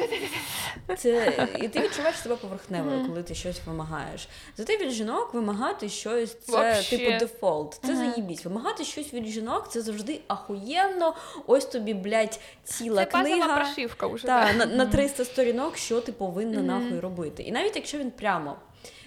Це 0.97 1.33
і 1.59 1.69
ти 1.69 1.81
відчуваєш 1.81 2.17
себе 2.19 2.37
поверхневою, 2.37 3.07
коли 3.07 3.23
ти 3.23 3.35
щось 3.35 3.61
вимагаєш. 3.67 4.29
Зате 4.57 4.77
від 4.77 4.91
жінок 4.91 5.35
вимагати 5.35 5.89
щось 5.89 6.37
це 6.41 6.53
Вообще. 6.53 6.99
типу 6.99 7.19
дефолт. 7.19 7.81
Це 7.87 7.97
заїбісь. 7.97 8.45
Вимагати 8.45 8.85
щось 8.85 9.14
від 9.14 9.27
жінок 9.27 9.69
це 9.69 9.81
завжди 9.81 10.21
ахуєнно. 10.29 11.14
Ось 11.47 11.64
тобі, 11.64 11.95
блядь, 11.95 12.41
ціла 12.64 13.05
Це 13.05 13.11
книга. 13.11 13.57
прошивка 13.57 14.07
вже. 14.07 14.27
Та, 14.27 14.53
да. 14.59 14.67
на, 14.67 14.77
на 14.77 14.87
300 14.87 15.25
сторінок, 15.25 15.77
що 15.77 16.01
ти 16.01 16.12
повинна 16.12 16.62
нахуй 16.62 17.01
робити. 17.01 17.43
І 17.43 17.53
навіть 17.53 17.77
якщо 17.77 17.99
він 17.99 18.11
прямо 18.11 18.57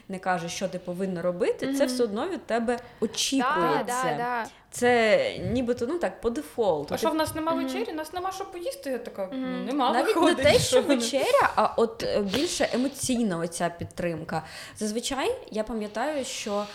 не 0.09 0.19
каже, 0.19 0.49
що 0.49 0.67
ти 0.67 0.79
повинна 0.79 1.21
робити, 1.21 1.73
це 1.73 1.85
все 1.85 2.03
одно 2.03 2.29
від 2.29 2.45
тебе 2.45 2.79
очікується. 3.01 3.83
Да, 3.87 4.03
да, 4.03 4.17
да. 4.17 4.45
Це 4.71 5.19
нібито 5.51 5.87
ну 5.87 5.99
так 5.99 6.21
по 6.21 6.29
дефолту. 6.29 6.87
А 6.89 6.97
Ти 6.97 6.97
що 6.97 7.09
в 7.09 7.15
нас 7.15 7.35
нема 7.35 7.51
вечері? 7.51 7.93
Нас 7.93 8.13
нема 8.13 8.31
що 8.31 8.45
поїсти. 8.45 8.89
Я 8.89 8.97
така, 8.97 9.29
ну 9.31 9.65
нема. 9.65 9.91
навіть 9.91 10.15
виходить, 10.15 10.37
не 10.37 10.43
те, 10.43 10.59
що 10.59 10.81
вечеря, 10.81 11.49
а 11.55 11.73
от 11.77 12.03
е, 12.03 12.21
більше 12.21 12.69
емоційна 12.73 13.37
оця 13.37 13.69
підтримка. 13.69 14.43
Зазвичай 14.77 15.35
я 15.51 15.63
пам'ятаю, 15.63 16.25
що 16.25 16.65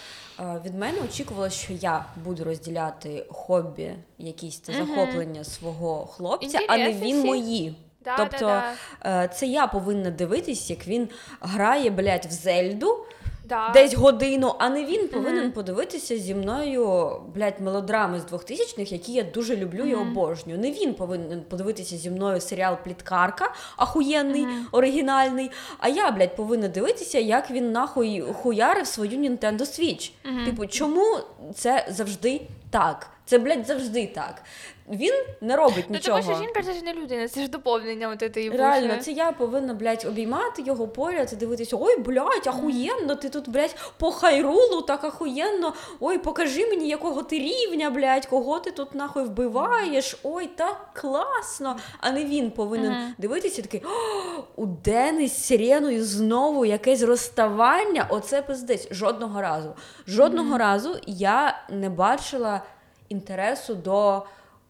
е, 0.40 0.60
від 0.64 0.74
мене 0.74 0.98
очікувало, 1.04 1.50
що 1.50 1.72
я 1.72 2.04
буду 2.24 2.44
розділяти 2.44 3.26
хобі, 3.30 3.90
якісь 4.18 4.60
це 4.60 4.72
захоплення 4.72 5.44
свого 5.44 6.06
хлопця, 6.06 6.60
а 6.68 6.76
не 6.76 6.92
він 6.92 7.18
всі. 7.18 7.26
мої. 7.26 7.76
Да, 8.04 8.16
тобто 8.16 8.46
да, 8.46 9.24
е, 9.24 9.28
це 9.28 9.46
я 9.46 9.66
повинна 9.66 10.10
дивитись, 10.10 10.70
як 10.70 10.86
він 10.86 11.08
грає, 11.40 11.90
блядь, 11.90 12.26
в 12.26 12.30
Зельду 12.30 13.04
Да. 13.44 13.70
десь 13.74 13.94
годину, 13.94 14.54
а 14.58 14.68
не 14.68 14.84
він 14.84 15.08
повинен 15.08 15.52
подивитися 15.52 16.18
зі 16.18 16.34
мною, 16.34 17.10
блядь, 17.34 17.60
мелодрами 17.60 18.20
з 18.20 18.32
2000-х, 18.32 18.92
які 18.92 19.12
я 19.12 19.22
дуже 19.22 19.56
люблю 19.56 19.84
і 19.84 19.94
обожнюю. 19.94 20.58
Не 20.58 20.70
він 20.70 20.94
повинен 20.94 21.42
подивитися 21.48 21.96
зі 21.96 22.10
мною 22.10 22.40
серіал 22.40 22.76
Пліткарка, 22.84 23.54
ахуєнний, 23.76 24.46
оригінальний. 24.72 25.50
А 25.78 25.88
я, 25.88 26.10
блядь, 26.10 26.36
повинна 26.36 26.68
дивитися, 26.68 27.18
як 27.18 27.50
він 27.50 27.72
нахуй 27.72 28.24
хуярив 28.42 28.86
свою 28.86 29.18
Nintendo 29.18 29.60
Switch. 29.60 30.10
Типу, 30.44 30.66
чому 30.66 31.18
це 31.54 31.86
завжди 31.90 32.40
так? 32.70 33.10
Це, 33.26 33.38
блядь, 33.38 33.66
завжди 33.66 34.06
так. 34.06 34.42
Він 34.88 35.14
не 35.40 35.56
робить 35.56 35.84
Ну, 35.88 35.94
нічого. 35.96 36.20
тому 36.20 36.32
що 36.34 36.42
жінка 36.44 36.62
це 36.62 36.72
ж 36.72 36.84
не 36.84 36.92
людина, 36.92 37.28
це 37.28 37.40
ж 37.42 37.48
доповнення 37.48 38.08
от 38.08 38.34
цієї 38.34 38.50
Реально, 38.50 38.88
буші. 38.88 39.00
це 39.00 39.12
я 39.12 39.32
повинна, 39.32 39.74
блядь, 39.74 40.04
обіймати 40.08 40.62
його 40.62 40.88
поряд 40.88 41.30
і 41.32 41.36
дивитися, 41.36 41.76
ой, 41.80 41.98
блядь, 41.98 42.46
ахуєнно, 42.46 43.14
ти 43.14 43.28
тут, 43.28 43.48
блядь, 43.48 43.76
по 43.98 44.10
хайрулу 44.10 44.82
так 44.82 45.04
ахуєнно. 45.04 45.72
Ой, 46.00 46.18
покажи 46.18 46.66
мені, 46.66 46.88
якого 46.88 47.22
ти 47.22 47.38
рівня, 47.38 47.90
блядь, 47.90 48.26
кого 48.26 48.58
ти 48.60 48.70
тут 48.70 48.94
нахуй 48.94 49.24
вбиваєш. 49.24 50.16
Ой, 50.22 50.46
так 50.46 50.90
класно. 50.92 51.76
А 52.00 52.10
не 52.10 52.24
він 52.24 52.50
повинен 52.50 53.14
дивитися 53.18 53.60
і 53.60 53.64
такий, 53.64 53.82
«О, 53.84 54.42
у 54.56 54.66
Дени 54.66 55.28
з 55.28 55.44
Сиреною 55.46 56.04
знову 56.04 56.64
якесь 56.64 57.02
розставання. 57.02 58.06
Оце 58.10 58.42
пиздець. 58.42 58.88
Жодного 58.90 59.40
разу. 59.42 59.74
Жодного 60.08 60.58
разу 60.58 60.96
я 61.06 61.62
не 61.70 61.88
бачила 61.90 62.60
інтересу 63.08 63.74
до 63.74 64.22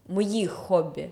моїх 0.07 0.51
хобі. 0.51 1.09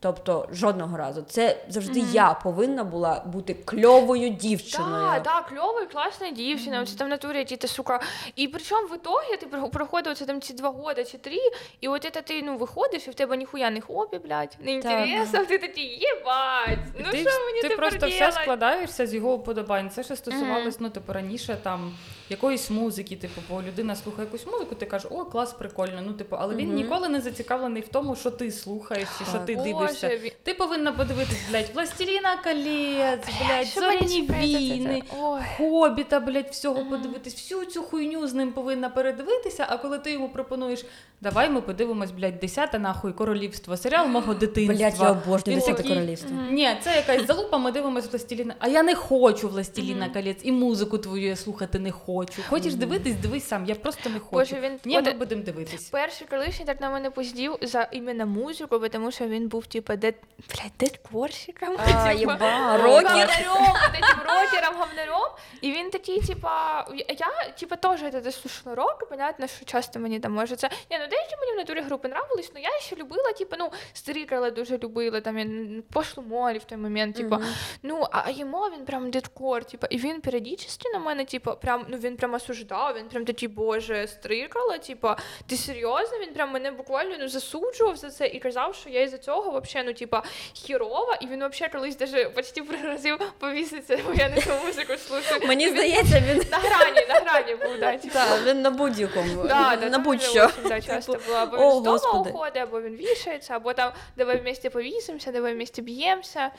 Тобто 0.00 0.48
жодного 0.52 0.96
разу. 0.96 1.22
Це 1.22 1.56
завжди 1.68 2.00
я 2.12 2.34
повинна 2.34 2.84
була 2.84 3.22
бути 3.26 3.54
кльовою 3.54 4.28
дівчиною. 4.28 5.06
Да, 5.06 5.20
да, 5.20 5.40
кльовий, 5.40 5.86
класна 5.86 6.30
дівчина, 6.30 6.82
оце 6.82 6.96
там 6.98 7.06
в 7.06 7.10
натурі 7.10 7.44
ті 7.44 7.56
та 7.56 7.68
сука. 7.68 8.00
І 8.36 8.48
причому 8.48 8.86
в 8.88 8.94
ітогі 8.94 9.36
ти 9.40 9.46
про- 9.46 9.68
проходив 9.68 10.16
це 10.16 10.24
там 10.26 10.40
ці 10.40 10.52
два 10.54 10.70
года 10.70 11.04
чи 11.04 11.18
три, 11.18 11.38
і 11.80 11.88
от 11.88 12.02
це 12.02 12.22
ти 12.22 12.42
ну 12.42 12.56
виходиш, 12.56 13.06
і 13.06 13.10
в 13.10 13.14
тебе 13.14 13.36
ніхуя 13.36 13.70
не 13.70 13.80
хобі, 13.80 14.18
блядь, 14.18 14.56
не 14.60 14.72
інтересів, 14.72 15.46
ти 15.46 15.58
такий, 15.58 15.98
єбать, 16.00 16.78
ну 16.98 17.10
ти, 17.10 17.18
що 17.18 17.44
мені 17.46 17.62
ти 17.62 17.68
тепер 17.68 17.76
просто 17.90 18.08
все 18.08 18.32
складаєшся 18.32 19.06
з 19.06 19.14
його 19.14 19.32
уподобань. 19.34 19.90
Це 19.90 20.02
ще 20.04 20.16
стосувалось, 20.16 20.80
ну, 20.80 20.90
типу, 20.90 21.12
раніше 21.12 21.56
там 21.62 21.92
якоїсь 22.28 22.70
музики, 22.70 23.16
типу, 23.16 23.40
бо 23.50 23.62
людина 23.62 23.96
слухає 23.96 24.28
якусь 24.32 24.46
музику, 24.46 24.74
ти 24.74 24.86
кажеш, 24.86 25.10
о, 25.14 25.24
клас, 25.24 25.52
прикольно. 25.52 26.02
Ну, 26.06 26.12
типу, 26.12 26.36
але 26.40 26.54
він 26.54 26.74
ніколи 26.74 27.08
не 27.08 27.20
зацікавлений 27.20 27.82
в 27.82 27.88
тому, 27.88 28.16
що 28.16 28.30
ти 28.30 28.50
слухаєш 28.52 29.08
чи 29.18 29.24
що 29.24 29.38
ти 29.38 29.54
Боже, 29.56 29.64
дивишся. 29.72 30.08
він- 30.22 30.30
Ти 30.42 30.54
повинна 30.54 30.92
подивитись, 30.92 31.38
блядь, 31.50 31.70
Властеліна 31.74 32.36
колець, 32.44 33.26
блядь, 33.48 33.66
зоряні 33.66 34.26
це? 34.26 34.32
війни. 34.40 35.02
Ой. 35.20 35.40
Хобіта, 35.56 36.20
блядь, 36.20 36.48
всього 36.50 36.84
подивитись, 36.90 37.34
всю 37.34 37.64
цю 37.64 37.82
хуйню 37.82 38.26
з 38.26 38.34
ним 38.34 38.52
повинна 38.52 38.88
передивитися, 38.90 39.66
а 39.68 39.76
коли 39.78 39.98
ти 39.98 40.12
йому 40.12 40.28
пропонуєш, 40.28 40.84
давай 41.20 41.50
ми 41.50 41.60
подивимось, 41.60 42.10
блядь, 42.10 42.38
десяте 42.38 42.78
нахуй 42.78 43.12
королівство, 43.12 43.76
серіал 43.76 44.06
мого 44.08 44.34
дитинства. 44.40 44.76
Блять, 44.76 45.00
я 45.00 45.10
обожнюю 45.10 45.42
Він 45.46 45.54
«Десяте 45.54 45.76
такий, 45.82 45.94
королівство. 45.94 46.30
Ні, 46.50 46.68
це 46.82 46.96
якась 46.96 47.26
залупа, 47.26 47.58
ми 47.58 47.72
дивимось 47.72 48.10
Властеліна. 48.10 48.54
А 48.58 48.68
я 48.68 48.82
не 48.82 48.94
хочу 48.94 49.48
Властеліна 49.48 50.08
колець, 50.08 50.40
і 50.42 50.52
музику 50.52 50.98
твою 50.98 51.26
я 51.28 51.36
слухати 51.36 51.78
не 51.78 51.90
хочу. 51.92 52.15
Хочеш 52.48 52.74
дивитись, 52.74 53.14
дивись 53.14 53.48
сам. 53.48 53.64
Я 53.66 53.74
просто 53.74 54.10
не 54.10 54.18
хочу. 54.18 54.30
Боже, 54.30 54.60
він- 54.60 54.80
Ні, 54.84 55.00
ми 55.00 55.10
от- 55.10 55.16
будемо 55.16 55.42
дивитись. 55.42 55.88
Перший 55.90 56.26
колишній 56.26 56.64
так 56.64 56.80
на 56.80 56.90
мене 56.90 57.10
поздів 57.10 57.56
за 57.62 57.88
іменно 57.92 58.26
музику, 58.26 58.78
бо 58.78 58.88
тому 58.88 59.10
що 59.10 59.26
він 59.26 59.48
був 59.48 59.66
типа 59.76 59.96
дед, 59.96 60.14
блядь, 60.50 60.72
дедкорщиком. 60.78 61.76
А, 61.78 61.86
типа, 61.86 62.12
єба, 62.12 62.76
рокер. 62.76 63.04
Говнарем, 63.04 63.72
вот 63.72 63.94
этим 63.94 64.18
рокером, 64.22 64.74
говнарем. 64.78 65.30
І 65.60 65.72
він 65.72 65.90
такий, 65.90 66.20
типа, 66.20 66.86
я, 67.18 67.52
типа, 67.58 67.76
теж 67.76 68.02
это 68.02 68.32
слушала 68.32 68.74
рок, 68.74 69.08
понятно, 69.08 69.46
що 69.46 69.64
часто 69.64 69.98
мені 70.00 70.20
там 70.20 70.32
може 70.32 70.56
це. 70.56 70.68
Ні, 70.90 70.98
ну 71.00 71.06
деякі 71.10 71.36
мені 71.40 71.52
в 71.52 71.56
натурі 71.56 71.80
групи 71.80 72.08
нравились, 72.08 72.50
але 72.54 72.62
я 72.62 72.70
ще 72.80 72.96
любила, 72.96 73.32
типа, 73.32 73.56
ну, 73.58 73.70
стрікала 73.92 74.50
дуже 74.50 74.78
любила, 74.78 75.20
там, 75.20 75.38
я 75.38 75.46
пошлу 75.92 76.22
молі 76.28 76.58
в 76.58 76.64
той 76.64 76.78
момент, 76.78 77.16
типа, 77.16 77.40
ну, 77.82 78.06
а 78.12 78.30
йому 78.30 78.58
він 78.58 78.84
прям 78.84 79.10
дедкор, 79.10 79.64
типа, 79.64 79.86
і 79.90 79.98
він 79.98 80.20
періодично 80.20 80.90
на 80.92 80.98
мене, 80.98 81.24
типа, 81.24 81.54
прям, 81.54 81.84
ну, 81.88 81.96
він 81.96 82.05
прям 82.16 82.34
осуждав, 82.34 82.94
він 82.98 83.08
прям 83.08 83.24
такий, 83.24 83.48
боже, 83.48 84.06
стрикала, 84.06 84.78
типа, 84.78 85.16
ти 85.46 85.56
серйозно? 85.56 86.18
Він 86.26 86.34
прям 86.34 86.52
мене 86.52 86.70
буквально 86.70 87.16
ну, 87.20 87.28
засуджував 87.28 87.96
за 87.96 88.10
це 88.10 88.26
і 88.26 88.38
казав, 88.38 88.74
що 88.74 88.90
я 88.90 89.02
із-за 89.02 89.18
цього 89.18 89.50
вообще, 89.50 89.82
ну, 89.86 89.92
типа, 89.92 90.22
хірова, 90.52 91.14
і 91.20 91.26
він 91.26 91.40
вообще 91.40 91.68
колись 91.68 91.96
даже 91.96 92.24
почти 92.24 92.62
пригрозив 92.62 93.18
повіситися, 93.38 94.02
бо 94.06 94.12
я 94.14 94.28
не 94.28 94.36
ту 94.36 94.50
музику 94.66 94.92
слухаю. 94.96 95.48
Мені 95.48 95.68
здається, 95.68 96.22
він 96.28 96.42
На 96.50 96.56
грані, 96.58 97.06
на 97.08 97.14
грані 97.14 97.54
був, 97.54 97.80
да, 97.80 97.96
типа. 97.96 98.14
та, 98.14 98.42
він 98.46 98.62
на 98.62 98.70
будь-якому. 98.70 99.42
Да, 99.42 99.76
да, 99.80 99.88
на 99.88 99.98
будь-що. 99.98 100.50
часто 100.86 101.12
Типу, 101.12 101.24
було. 101.26 101.38
Або 101.38 101.56
о, 101.56 101.70
він 101.76 101.98
з 101.98 102.02
дому 102.02 102.20
уходить, 102.20 102.56
або 102.56 102.80
він 102.80 102.96
вішається, 102.96 103.56
або 103.56 103.72
там 103.72 103.92
давай 104.16 104.40
вместе 104.40 104.70
повісимося, 104.70 105.32
давай 105.32 105.54
вместе 105.54 105.82
б'ємося. 105.82 106.50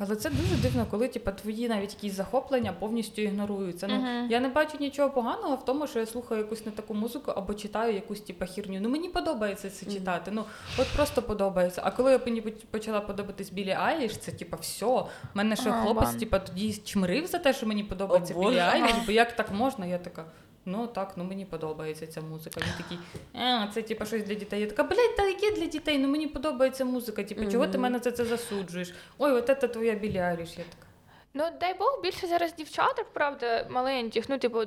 Але 0.00 0.16
це 0.16 0.30
дуже 0.30 0.54
дивно, 0.62 0.86
коли 0.90 1.08
типа 1.08 1.30
твої 1.30 1.68
навіть 1.68 1.94
якісь 1.94 2.12
захоплення 2.12 2.72
повністю 2.72 3.22
ігноруються. 3.22 3.86
Ну 3.90 4.26
я 4.30 4.40
не 4.40 4.48
бачу 4.60 4.76
нічого 4.80 5.10
поганого 5.10 5.56
в 5.56 5.64
тому, 5.64 5.86
що 5.86 5.98
я 5.98 6.06
слухаю 6.06 6.40
якусь 6.40 6.66
не 6.66 6.72
таку 6.72 6.94
музику 6.94 7.30
або 7.30 7.54
читаю 7.54 7.94
якусь 7.94 8.20
типа 8.20 8.44
хірню. 8.44 8.80
Ну 8.80 8.88
мені 8.88 9.08
подобається 9.08 9.70
це 9.70 9.86
читати. 9.86 10.30
Ну 10.34 10.44
от 10.78 10.86
просто 10.96 11.22
подобається. 11.22 11.82
А 11.84 11.90
коли 11.90 12.12
я 12.12 12.20
мені 12.26 12.40
почала 12.40 13.00
подобатись 13.00 13.50
Білі 13.50 13.70
Айліш, 13.70 14.16
це 14.16 14.32
типа 14.32 14.56
все. 14.56 14.86
У 14.86 15.08
мене 15.34 15.56
ще 15.56 15.72
хлопець, 15.72 16.14
типа 16.14 16.38
тоді 16.38 16.72
чмирив 16.74 17.26
за 17.26 17.38
те, 17.38 17.52
що 17.52 17.66
мені 17.66 17.84
подобається 17.84 18.34
О, 18.34 18.40
Білі. 18.40 18.58
Айліш, 18.58 18.94
бо 19.06 19.12
як 19.12 19.36
так 19.36 19.52
можна? 19.52 19.86
Я 19.86 19.98
така. 19.98 20.24
Ну 20.64 20.86
так, 20.86 21.12
ну 21.16 21.24
мені 21.24 21.44
подобається 21.44 22.06
ця 22.06 22.20
музика. 22.20 22.60
Він 22.60 22.84
такий, 22.84 22.98
а, 23.34 23.66
це 23.74 23.82
типа 23.82 24.04
щось 24.04 24.24
для 24.24 24.34
дітей. 24.34 24.60
Я 24.60 24.66
така, 24.66 24.82
блядь, 24.82 25.16
та 25.16 25.26
яке 25.26 25.50
для 25.50 25.66
дітей? 25.66 25.98
Ну 25.98 26.08
мені 26.08 26.26
подобається 26.26 26.84
музика. 26.84 27.24
Типу, 27.24 27.50
чого 27.52 27.66
ти 27.66 27.78
мене 27.78 27.98
за 27.98 28.12
це 28.12 28.24
засуджуєш? 28.24 28.94
Ой, 29.18 29.32
от 29.32 29.46
це 29.46 29.54
твоя 29.54 29.94
Білі 29.94 30.18
Айліш. 30.18 30.48
Я 30.58 30.64
така. 30.64 30.89
Ну, 31.34 31.44
дай 31.60 31.74
Бог, 31.74 32.00
більше 32.02 32.26
зараз 32.26 32.54
дівчаток, 32.54 33.06
правда, 33.12 33.66
маленьких, 33.70 34.28
ну, 34.28 34.38
типу, 34.38 34.60
е, 34.60 34.66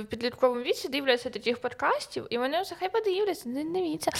в 0.00 0.04
підлітковому 0.04 0.62
віці 0.62 0.88
дивляться 0.88 1.30
таких 1.30 1.58
подкастів, 1.58 2.26
і 2.30 2.38
вони 2.38 2.62
хай 2.78 2.88
подивляться, 2.88 3.48
не 3.48 3.64
дивіться. 3.64 4.10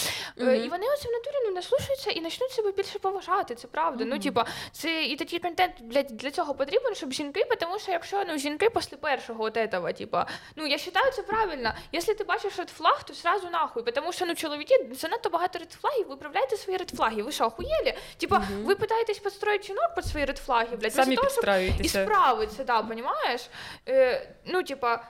Е, 0.41 0.45
Мгм. 0.45 0.55
І 0.55 0.69
вони 0.69 0.87
оце 0.95 1.09
в 1.09 1.13
натурі 1.13 1.35
ну, 1.45 1.51
наслушаються 1.55 2.11
і 2.11 2.21
почнуть 2.21 2.51
себе 2.51 2.73
більше 2.73 2.99
поважати, 2.99 3.55
це 3.55 3.67
правда. 3.67 4.05
Ну, 4.05 4.19
типу, 4.19 4.41
це 4.73 5.05
і 5.05 5.17
такий 5.17 5.39
контент 5.39 5.73
для, 5.81 6.03
для 6.03 6.31
цього 6.31 6.55
потрібен, 6.55 6.95
щоб 6.95 7.13
жінки, 7.13 7.45
тому 7.61 7.79
що 7.79 7.93
якщо 7.93 8.25
ну, 8.29 8.39
жінки 8.39 8.71
після 8.71 8.97
першого 8.97 9.45
от 9.45 9.57
этого, 9.57 9.93
типа, 9.99 10.27
ну, 10.57 10.67
я 10.67 10.77
вважаю, 10.77 11.13
це 11.13 11.23
правильно. 11.23 11.75
Якщо 11.93 12.15
ти 12.15 12.25
бачиш 12.25 12.59
редфлаг, 12.59 13.05
то 13.05 13.15
сразу 13.15 13.51
нахуй, 13.51 13.83
тому 13.83 14.13
що, 14.13 14.27
ну, 14.27 14.35
чоловіки, 14.35 14.89
занадто 14.93 15.31
багато 15.31 15.59
редфлагів, 15.59 16.09
виправляйте 16.09 16.57
свої 16.57 16.79
редфлаги. 16.79 17.23
Ви 17.23 17.33
що, 17.33 17.45
охуєлі? 17.45 17.95
Типа, 18.17 18.47
ви 18.65 18.75
питаєтесь 18.75 19.19
підстроїти 19.19 19.67
жінок 19.67 19.95
під 19.97 20.05
свої 20.05 20.27
редфлаги, 20.27 20.77
блядь, 20.77 20.95
Самі 20.95 21.17
того, 21.17 21.31
щоб 21.31 21.45
і 21.85 21.89
підстраюєтеся. 21.89 22.63
справиться, 22.63 22.65
да, 22.65 22.83
понимаешь? 22.83 23.51
Э, 23.87 24.27
ну, 24.47 24.63
типа, 24.63 25.03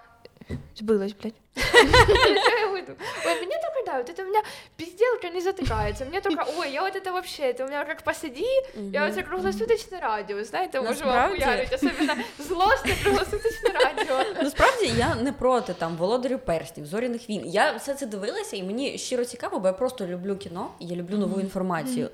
сбылась, 0.75 1.15
блядь 1.23 1.35
Что 1.56 2.58
я 2.60 2.68
выйду? 2.68 2.96
Ой, 3.26 3.42
меня 3.42 3.58
только, 3.62 3.84
да, 3.86 3.98
вот 3.98 4.10
это 4.10 4.24
у 4.24 4.26
меня 4.30 4.42
пизделка 4.78 5.30
не 5.30 5.42
затыкается. 5.42 6.06
Мне 6.06 6.22
только, 6.22 6.46
ой, 6.58 6.72
я 6.72 6.82
вот 6.84 6.96
это 6.96 7.12
вообще, 7.12 7.44
это 7.44 7.66
у 7.66 7.68
меня 7.68 7.86
как 7.86 8.04
посади, 8.04 8.46
я 8.94 9.06
вот 9.08 9.18
это 9.18 9.24
круглосуточное 9.24 10.00
радио, 10.02 10.44
знаете, 10.44 10.82
можу 10.82 10.90
Насправді- 11.06 11.34
охуярить, 11.42 11.74
особенно 11.74 12.16
злостное 12.40 12.96
круглосуточное 13.04 13.74
радио. 13.74 14.44
Насправді 14.44 14.94
я 14.98 15.16
не 15.16 15.32
проти 15.32 15.74
там 15.74 15.96
володарів 15.98 16.40
перснів, 16.40 16.86
зоряних 16.86 17.30
війн. 17.30 17.42
Я 17.46 17.72
все 17.72 17.94
це 17.96 18.06
дивилася, 18.06 18.56
і 18.58 18.64
мені 18.64 18.98
щиро 18.98 19.26
цікаво, 19.26 19.60
бо 19.60 19.68
я 19.68 19.74
просто 19.74 20.06
люблю 20.08 20.36
кіно 20.36 20.72
і 20.80 20.86
я 20.88 20.96
люблю 20.96 21.18
нову 21.18 21.40
інформацію. 21.40 22.10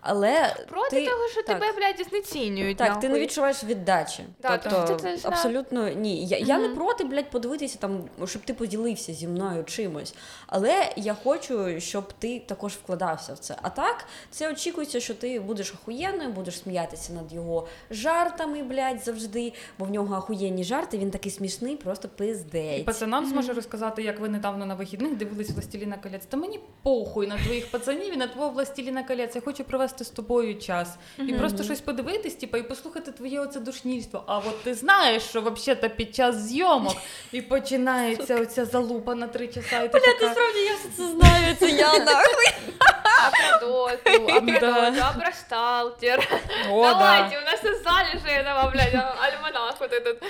Але 0.00 0.56
Проти 0.68 0.90
ти, 1.00 1.06
того, 1.06 1.28
що 1.28 1.42
так, 1.42 1.60
тебе, 1.60 1.72
блядь, 1.72 2.08
знецінюють. 2.08 2.78
Так, 2.78 3.00
ти 3.00 3.06
не 3.06 3.08
нахуй. 3.08 3.20
відчуваєш 3.22 3.64
віддачі. 3.64 4.24
Да, 4.42 4.58
тобто, 4.58 4.84
тобто 4.88 5.02
це 5.02 5.16
ж, 5.16 5.22
да. 5.22 5.28
абсолютно 5.28 5.88
ні. 5.88 6.26
Я, 6.26 6.38
я 6.38 6.58
не 6.58 6.66
Мгм. 6.68 6.76
проти, 6.76 7.04
блядь, 7.04 7.30
подивитися 7.30 7.78
там, 7.78 8.04
щоб 8.26 8.42
ти 8.42 8.54
поділився 8.85 9.13
зі 9.13 9.27
мною 9.27 9.63
чимось. 9.63 10.15
Але 10.47 10.93
я 10.95 11.13
хочу, 11.13 11.79
щоб 11.79 12.13
ти 12.13 12.39
також 12.39 12.73
вкладався 12.73 13.33
в 13.33 13.39
це. 13.39 13.55
А 13.61 13.69
так, 13.69 14.05
це 14.31 14.51
очікується, 14.51 14.99
що 14.99 15.13
ти 15.13 15.39
будеш 15.39 15.73
охуєнною, 15.73 16.29
будеш 16.29 16.59
сміятися 16.59 17.13
над 17.13 17.33
його 17.33 17.67
жартами, 17.91 18.63
блядь, 18.63 19.03
завжди. 19.03 19.53
Бо 19.79 19.85
в 19.85 19.89
нього 19.89 20.15
охуєнні 20.15 20.63
жарти, 20.63 20.97
він 20.97 21.11
такий 21.11 21.31
смішний, 21.31 21.75
просто 21.75 22.07
І 22.07 22.17
пиздець. 22.17 22.83
пацанам 22.85 23.25
зможе 23.25 23.53
розказати, 23.53 24.03
як 24.03 24.19
ви 24.19 24.29
недавно 24.29 24.65
на 24.65 24.75
вихідних 24.75 25.15
дивились 25.15 25.49
«Властеліна 25.49 25.97
колець». 26.03 26.25
Та 26.25 26.37
мені 26.37 26.59
похуй 26.83 27.27
на 27.27 27.37
твоїх 27.37 27.71
пацанів 27.71 28.13
і 28.13 28.17
на 28.17 28.27
твого 28.27 28.49
«Властеліна 28.49 29.03
колець». 29.03 29.35
Я 29.35 29.41
хочу 29.41 29.63
провести 29.63 30.03
з 30.03 30.09
тобою 30.09 30.55
час. 30.59 30.89
І 31.27 31.33
просто 31.33 31.63
щось 31.63 31.81
подивитись, 31.81 32.35
типу, 32.35 32.57
і 32.57 32.63
послухати 32.63 33.11
твоє 33.11 33.39
оце 33.39 33.59
душнільство. 33.59 34.23
А 34.27 34.37
от 34.37 34.63
ти 34.63 34.73
знаєш, 34.73 35.23
що 35.23 35.41
взагалі 35.41 35.89
під 35.97 36.15
час 36.15 36.35
зйомок 36.35 36.95
і 37.31 37.41
починається 37.41 38.41
оця 38.41 38.65
залупа 38.75 39.15
на 39.15 39.27
три 39.27 39.47
часа. 39.47 39.83
І 39.83 39.91
ти 39.91 39.99
така... 39.99 40.25
Насправді 40.25 40.59
я 40.59 40.73
все 40.75 40.89
це 40.97 41.03
знаю, 41.07 41.55
це 41.59 41.69
я 41.69 41.99
нахуй. 41.99 42.49
А 42.79 43.29
про 43.29 43.69
абрашталтер. 43.69 44.29
а 44.35 44.41
про 44.41 44.59
Да. 44.59 45.11
а 45.15 45.19
про 45.19 45.31
сталкер. 45.31 46.27
Давайте, 46.67 47.37
у 47.39 47.41
нас 47.45 47.59
все 47.59 47.75
залежи 47.75 48.27
этого, 48.41 48.71
блядь, 48.71 48.95
альманах 48.95 49.75
вот 49.79 49.93
этот. 49.93 50.23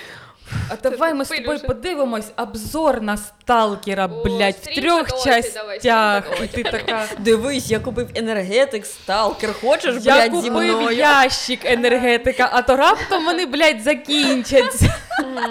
А 0.70 0.90
давай 0.90 1.14
ми 1.14 1.26
з 1.26 1.30
тобою 1.30 1.60
подивимось 1.60 2.32
обзор 2.38 3.02
на 3.02 3.18
сталкера, 3.18 4.06
О, 4.06 4.24
блядь, 4.24 4.56
в 4.56 4.58
стрім 4.58 4.84
трьох 4.84 5.04
по 5.10 5.16
доті 5.18 5.26
давай, 5.30 5.44
стрім 5.44 5.74
частях. 5.76 6.24
І 6.44 6.48
ти 6.48 6.64
така. 6.64 7.06
Дивись, 7.20 7.72
я 7.72 7.80
купив 7.80 8.10
енергетик, 8.16 8.86
сталкер. 8.86 9.54
Хочеш, 9.62 9.96
Я 10.02 10.16
блядь, 10.16 10.42
зі 10.44 10.50
купив 10.50 10.78
мною? 10.78 10.98
ящик 10.98 11.60
енергетика, 11.66 12.50
а 12.54 12.62
то 12.62 12.76
раптом 12.76 13.26
вони, 13.26 13.46
блядь, 13.46 13.82
закінчаться. 13.84 14.96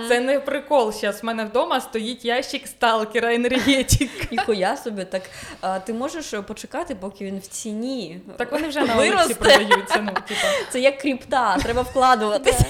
Це 0.09 0.21
не 0.21 0.41
прикол. 0.41 0.93
Зараз 0.93 1.23
в 1.23 1.27
мене 1.27 1.45
вдома 1.45 1.81
стоїть 1.81 2.25
ящик 2.25 2.67
сталкера 2.67 3.35
енергетик. 3.35 4.33
Ніхуя 4.33 4.77
собі, 4.77 5.05
так 5.05 5.23
а, 5.61 5.79
ти 5.79 5.93
можеш 5.93 6.35
е, 6.35 6.43
почекати, 6.43 6.95
поки 6.95 7.25
він 7.25 7.39
в 7.39 7.47
ціні. 7.47 8.21
Так 8.37 8.53
вони 8.53 8.69
вже 8.69 8.81
на 8.81 8.95
Виросте. 8.95 9.17
вулиці 9.23 9.35
продаються. 9.35 9.99
Ну, 10.03 10.13
типа. 10.29 10.41
Це 10.71 10.81
як 10.81 10.99
кріпта, 10.99 11.57
треба 11.63 11.83
вкладуватися. 11.83 12.65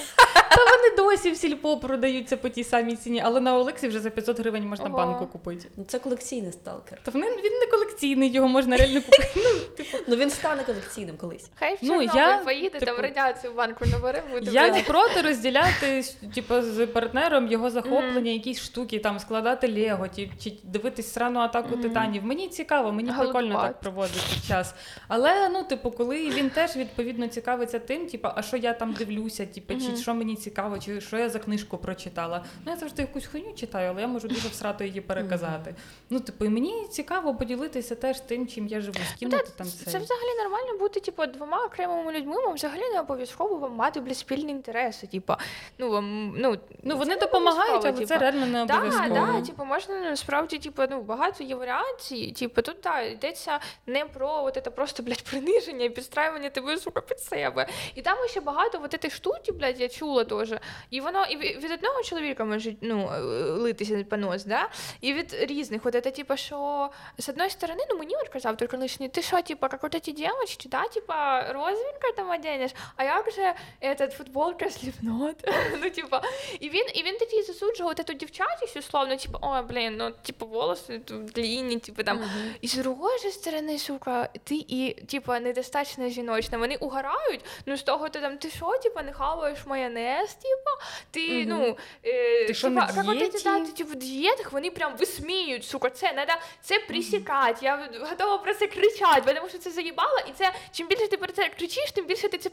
Та 0.49 0.55
вони 0.65 0.95
досі 1.09 1.31
в 1.31 1.37
сільпо 1.37 1.77
продаються 1.77 2.37
по 2.37 2.49
тій 2.49 2.63
самій 2.63 2.95
ціні, 2.95 3.21
але 3.25 3.39
на 3.39 3.57
Олексі 3.57 3.87
вже 3.87 3.99
за 3.99 4.09
500 4.09 4.39
гривень 4.39 4.67
можна 4.67 4.85
Ого. 4.85 4.97
банку 4.97 5.27
купити. 5.27 5.67
Ну, 5.77 5.83
Це 5.87 5.99
колекційний 5.99 6.51
сталкер. 6.51 6.99
Та 7.03 7.11
вони- 7.11 7.27
він 7.27 7.59
не 7.59 7.65
колекційний, 7.71 8.31
його 8.31 8.47
можна 8.47 8.77
реально 8.77 9.01
купити. 9.01 9.29
Ну, 9.35 9.59
типу, 9.77 9.97
Ну 10.07 10.15
він 10.15 10.29
стане 10.29 10.63
колекційним 10.63 11.17
колись. 11.17 11.49
Хай 11.55 11.73
в 11.75 11.77
Ну, 11.81 11.87
Чорнобиль 11.93 12.15
я, 12.19 12.37
поїде, 12.37 12.79
там 12.79 12.89
типу, 12.89 13.01
радіацію 13.01 13.53
в 13.53 13.55
банку 13.55 13.85
набере, 13.91 14.23
буде. 14.33 14.51
Я 14.51 14.69
не 14.71 14.81
проти 14.81 15.21
розділяти 15.21 16.03
типу, 16.35 16.61
з 16.61 16.87
партнером 16.87 17.47
його 17.47 17.69
захоплення, 17.69 18.31
якісь 18.31 18.61
штуки, 18.61 18.99
там 18.99 19.19
складати 19.19 19.67
Лего, 19.73 20.07
ті- 20.07 20.31
чи 20.43 20.53
дивитись 20.63 21.13
срану 21.13 21.39
атаку 21.39 21.77
титанів. 21.77 22.25
Мені 22.25 22.47
цікаво, 22.47 22.91
мені 22.91 23.11
прикольно 23.19 23.61
так 23.61 23.79
проводити 23.79 24.19
час. 24.47 24.73
Але 25.07 25.49
ну, 25.49 25.63
типу, 25.63 25.91
коли 25.91 26.29
він 26.29 26.49
теж 26.49 26.75
відповідно 26.75 27.27
цікавиться 27.27 27.79
тим, 27.79 28.07
типу, 28.07 28.27
а 28.35 28.41
що 28.41 28.57
я 28.57 28.73
там 28.73 28.93
дивлюся, 28.93 29.45
типу, 29.45 29.73
чи 29.73 29.87
Мгм. 29.87 29.97
що 29.97 30.13
мені 30.13 30.34
цікаво, 30.35 30.79
чи 30.79 31.01
що 31.01 31.17
я 31.17 31.29
за 31.29 31.39
книжку 31.39 31.77
прочитала. 31.77 32.43
Ну 32.65 32.71
я 32.71 32.77
завжди 32.77 33.01
якусь 33.01 33.25
хуйню 33.27 33.53
читаю, 33.53 33.89
але 33.91 34.01
я 34.01 34.07
можу 34.07 34.27
дуже 34.27 34.47
всрато 34.47 34.83
її 34.83 35.01
переказати. 35.01 35.75
Ну, 36.09 36.19
типу, 36.19 36.45
і 36.45 36.49
мені 36.49 36.87
цікаво 36.91 37.35
поділитися 37.35 37.95
теж 37.95 38.19
тим, 38.19 38.47
чим 38.47 38.67
я 38.67 38.81
живу, 38.81 38.97
з 39.15 39.19
ким 39.19 39.29
Ну, 39.29 39.37
ти 39.37 39.43
та, 39.43 39.51
там 39.51 39.67
це 39.67 39.91
це. 39.91 39.99
взагалі 39.99 40.37
нормально 40.43 40.77
бути, 40.79 40.99
типу, 40.99 41.25
двома 41.25 41.65
окремими 41.65 42.11
людьми, 42.13 42.35
вам 42.41 42.53
взагалі 42.53 42.89
не 42.93 42.99
обов'язково 42.99 43.55
вам 43.55 43.73
мати 43.75 43.99
блядь, 43.99 44.17
спільні 44.17 44.51
інтереси. 44.51 45.07
Типу, 45.07 45.33
ну, 45.77 45.89
вам, 45.89 46.33
ну, 46.37 46.57
Ну 46.83 46.97
вони 46.97 47.15
допомагають, 47.15 47.85
але 47.85 47.93
це 47.93 48.05
типу. 48.05 48.19
реально 48.19 48.45
не 48.45 48.65
Да, 48.65 48.73
обов'язково. 48.75 49.09
да, 49.09 49.41
типу, 49.41 49.65
можна 49.65 49.99
насправді, 49.99 50.57
типу, 50.57 50.83
ну, 50.89 51.01
багато 51.01 51.43
є 51.43 51.55
варіацій. 51.55 52.31
Типу, 52.31 52.61
тут 52.61 52.75
да, 52.83 53.01
йдеться 53.01 53.59
не 53.87 54.05
про 54.05 54.43
от 54.43 54.61
це 54.63 54.71
просто, 54.71 55.03
блядь, 55.03 55.21
приниження 55.23 55.85
і 55.85 55.89
підстраювання 55.89 56.49
тебе, 56.49 56.77
сука, 56.77 57.01
під 57.01 57.19
себе. 57.19 57.67
І 57.95 58.01
там 58.01 58.17
ще 58.29 58.41
багато 58.41 58.81
от 58.83 59.01
цих 59.01 59.15
штуки, 59.15 59.51
блядь, 59.51 59.81
я 59.81 59.89
чула 59.89 60.23
теж. 60.25 60.53
І 60.89 61.01
воно 61.01 61.25
і 61.25 61.37
від 61.37 61.71
одного 61.71 62.03
чоловіка 62.03 62.45
може 62.45 62.75
ну, 62.81 63.11
е, 63.13 63.19
литися 63.41 64.05
понос, 64.09 64.45
да? 64.45 64.69
І 65.01 65.13
від 65.13 65.33
різних. 65.41 65.85
От 65.85 65.93
це, 65.93 66.11
типу, 66.11 66.37
що 66.37 66.89
з 67.17 67.29
одної 67.29 67.49
сторони, 67.49 67.83
ну 67.89 67.97
мені 67.97 68.15
от 68.15 68.29
казав 68.29 68.57
тільки 68.57 68.77
лишній, 68.77 69.09
ти 69.09 69.21
що, 69.21 69.41
типу, 69.41 69.67
як 69.71 69.83
от 69.83 70.03
ці 70.03 70.11
дівчатки, 70.11 70.69
да, 70.69 70.83
типа, 70.87 71.41
розвінка 71.53 72.11
там 72.15 72.29
оденеш, 72.29 72.71
а 72.95 73.03
як 73.03 73.31
же 73.31 73.53
этот 73.81 74.11
футболка 74.11 74.69
сліпнот? 74.69 75.35
ну, 75.83 75.89
типа, 75.89 76.21
і 76.59 76.69
він, 76.69 76.85
і 76.93 77.03
він 77.03 77.17
такий 77.17 77.43
засуджував 77.43 77.91
от 77.91 78.09
эту 78.09 78.13
дівчатість, 78.13 78.77
условно, 78.77 79.15
типу, 79.17 79.39
ой, 79.41 79.61
блін, 79.61 79.97
ну, 79.97 80.11
типу, 80.11 80.45
волоси 80.45 81.01
длинні, 81.07 81.79
типу, 81.79 82.03
там. 82.03 82.23
І 82.61 82.67
з 82.67 82.75
другої 82.75 83.19
сторони, 83.31 83.79
сука, 83.79 84.29
ти 84.43 84.55
і, 84.67 84.93
типа, 84.93 85.39
недостатньо 85.39 86.09
жіночна. 86.09 86.57
Вони 86.57 86.75
угорають, 86.75 87.45
ну, 87.65 87.77
з 87.77 87.83
того, 87.83 88.09
ти 88.09 88.19
там, 88.19 88.37
ти 88.37 88.49
що, 88.49 88.77
типа, 88.83 89.03
не 89.03 89.13
хаваєш 89.13 89.65
майонез, 89.65 90.14
типа, 90.19 90.71
ти, 91.11 91.27
Мгм. 91.29 91.45
ну, 91.49 91.77
е, 92.05 92.45
Ти 92.45 92.53
що, 92.53 92.67
типа, 92.67 92.81
на 92.81 92.87
як 92.87 92.97
от 92.97 93.05
ці, 93.17 93.17
дієті? 93.17 93.43
да, 93.43 93.59
ти, 93.59 93.71
типу, 93.71 93.91
в 93.91 93.95
дієтах, 93.95 94.51
вони 94.51 94.71
прям 94.71 94.97
висміють, 94.97 95.65
сука, 95.65 95.89
це, 95.89 96.13
надо 96.13 96.33
це 96.61 96.79
присікати, 96.79 97.65
я 97.65 97.89
готова 98.09 98.37
про 98.37 98.53
це 98.53 98.67
кричати, 98.67 99.33
тому 99.33 99.49
що 99.49 99.57
це 99.57 99.71
заїбало, 99.71 100.19
і 100.29 100.31
це, 100.37 100.51
чим 100.71 100.87
більше 100.87 101.07
ти 101.07 101.17
про 101.17 101.31
це 101.31 101.49
кричиш, 101.49 101.91
тим 101.91 102.05
більше 102.05 102.29
ти 102.29 102.37
це 102.37 102.49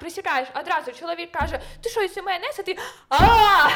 присікаєш. 0.00 0.48
Одразу 0.60 0.92
чоловік 0.92 1.32
каже, 1.32 1.60
ти 1.82 1.90
що, 1.90 2.02
їси 2.02 2.22
майонез, 2.22 2.56
а 2.58 2.62
ти 2.62 2.76
а 3.08 3.18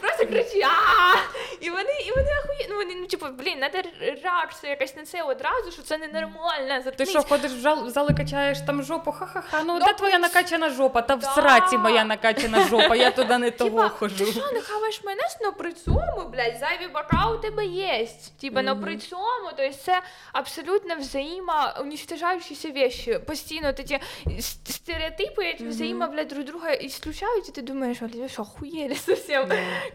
Просто 0.00 0.26
кричи 0.26 0.60
а 0.62 1.14
І 1.60 1.70
вони, 1.70 1.92
і 2.06 2.10
вони 2.10 2.30
ахує... 2.44 2.66
ну 2.70 2.76
вони 2.76 2.94
ну, 2.94 3.06
типу, 3.06 3.26
блін, 3.28 3.58
надо 3.58 3.78
реакція 4.24 4.70
якась 4.70 4.96
на 4.96 5.04
це 5.04 5.22
одразу, 5.22 5.72
що 5.72 5.82
це 5.82 5.98
ненормально. 5.98 6.82
Ти 6.96 7.06
що, 7.06 7.22
ходиш 7.22 7.52
в 7.52 7.60
зал, 7.60 7.86
в 7.86 7.90
зали, 7.90 8.14
качаєш 8.16 8.58
там 8.66 8.82
жопу, 8.82 9.12
ха-ха-ха, 9.12 9.62
ну, 9.64 9.78
Ну, 9.78 9.86
де 9.86 9.92
твоя 9.92 10.18
накачана 10.18 10.70
жопа? 10.70 11.02
Та 11.02 11.14
в 11.14 11.24
сраці 11.24 11.78
моя 11.78 12.04
накачана 12.04 12.33
жопа, 12.68 12.96
я 12.96 13.10
туди 13.10 13.38
не 13.38 13.50
того 13.50 13.88
хожу. 13.88 14.24
ти 14.24 14.32
що, 14.32 14.52
не 14.52 14.60
хаваєш 14.60 15.04
майонез, 15.04 15.38
но 15.42 15.52
при 15.52 15.72
цьому, 15.72 16.28
блядь, 16.32 16.56
зайві 16.60 16.92
бока 16.94 17.30
у 17.34 17.36
тебе 17.38 17.64
є. 17.66 18.08
Типа, 18.40 18.62
но 18.62 18.80
при 18.80 18.96
цьому, 18.96 19.50
то 19.56 19.62
есть 19.62 19.82
це 19.82 20.02
абсолютно 20.32 20.94
взаимоуничтожающиеся 20.96 22.70
вещи. 22.70 23.18
Постійно 23.18 23.72
с- 24.38 24.58
стереотипи, 24.64 25.42
эти 25.42 25.68
взаимо, 25.68 26.06
блядь, 26.08 26.28
друг 26.28 26.44
друга 26.44 26.74
исключають, 26.74 27.48
і 27.48 27.52
ти 27.52 27.62
думаєш, 27.62 27.98
блядь, 28.00 28.30
що, 28.30 28.42
охуєли 28.42 28.94
совсем? 28.94 29.48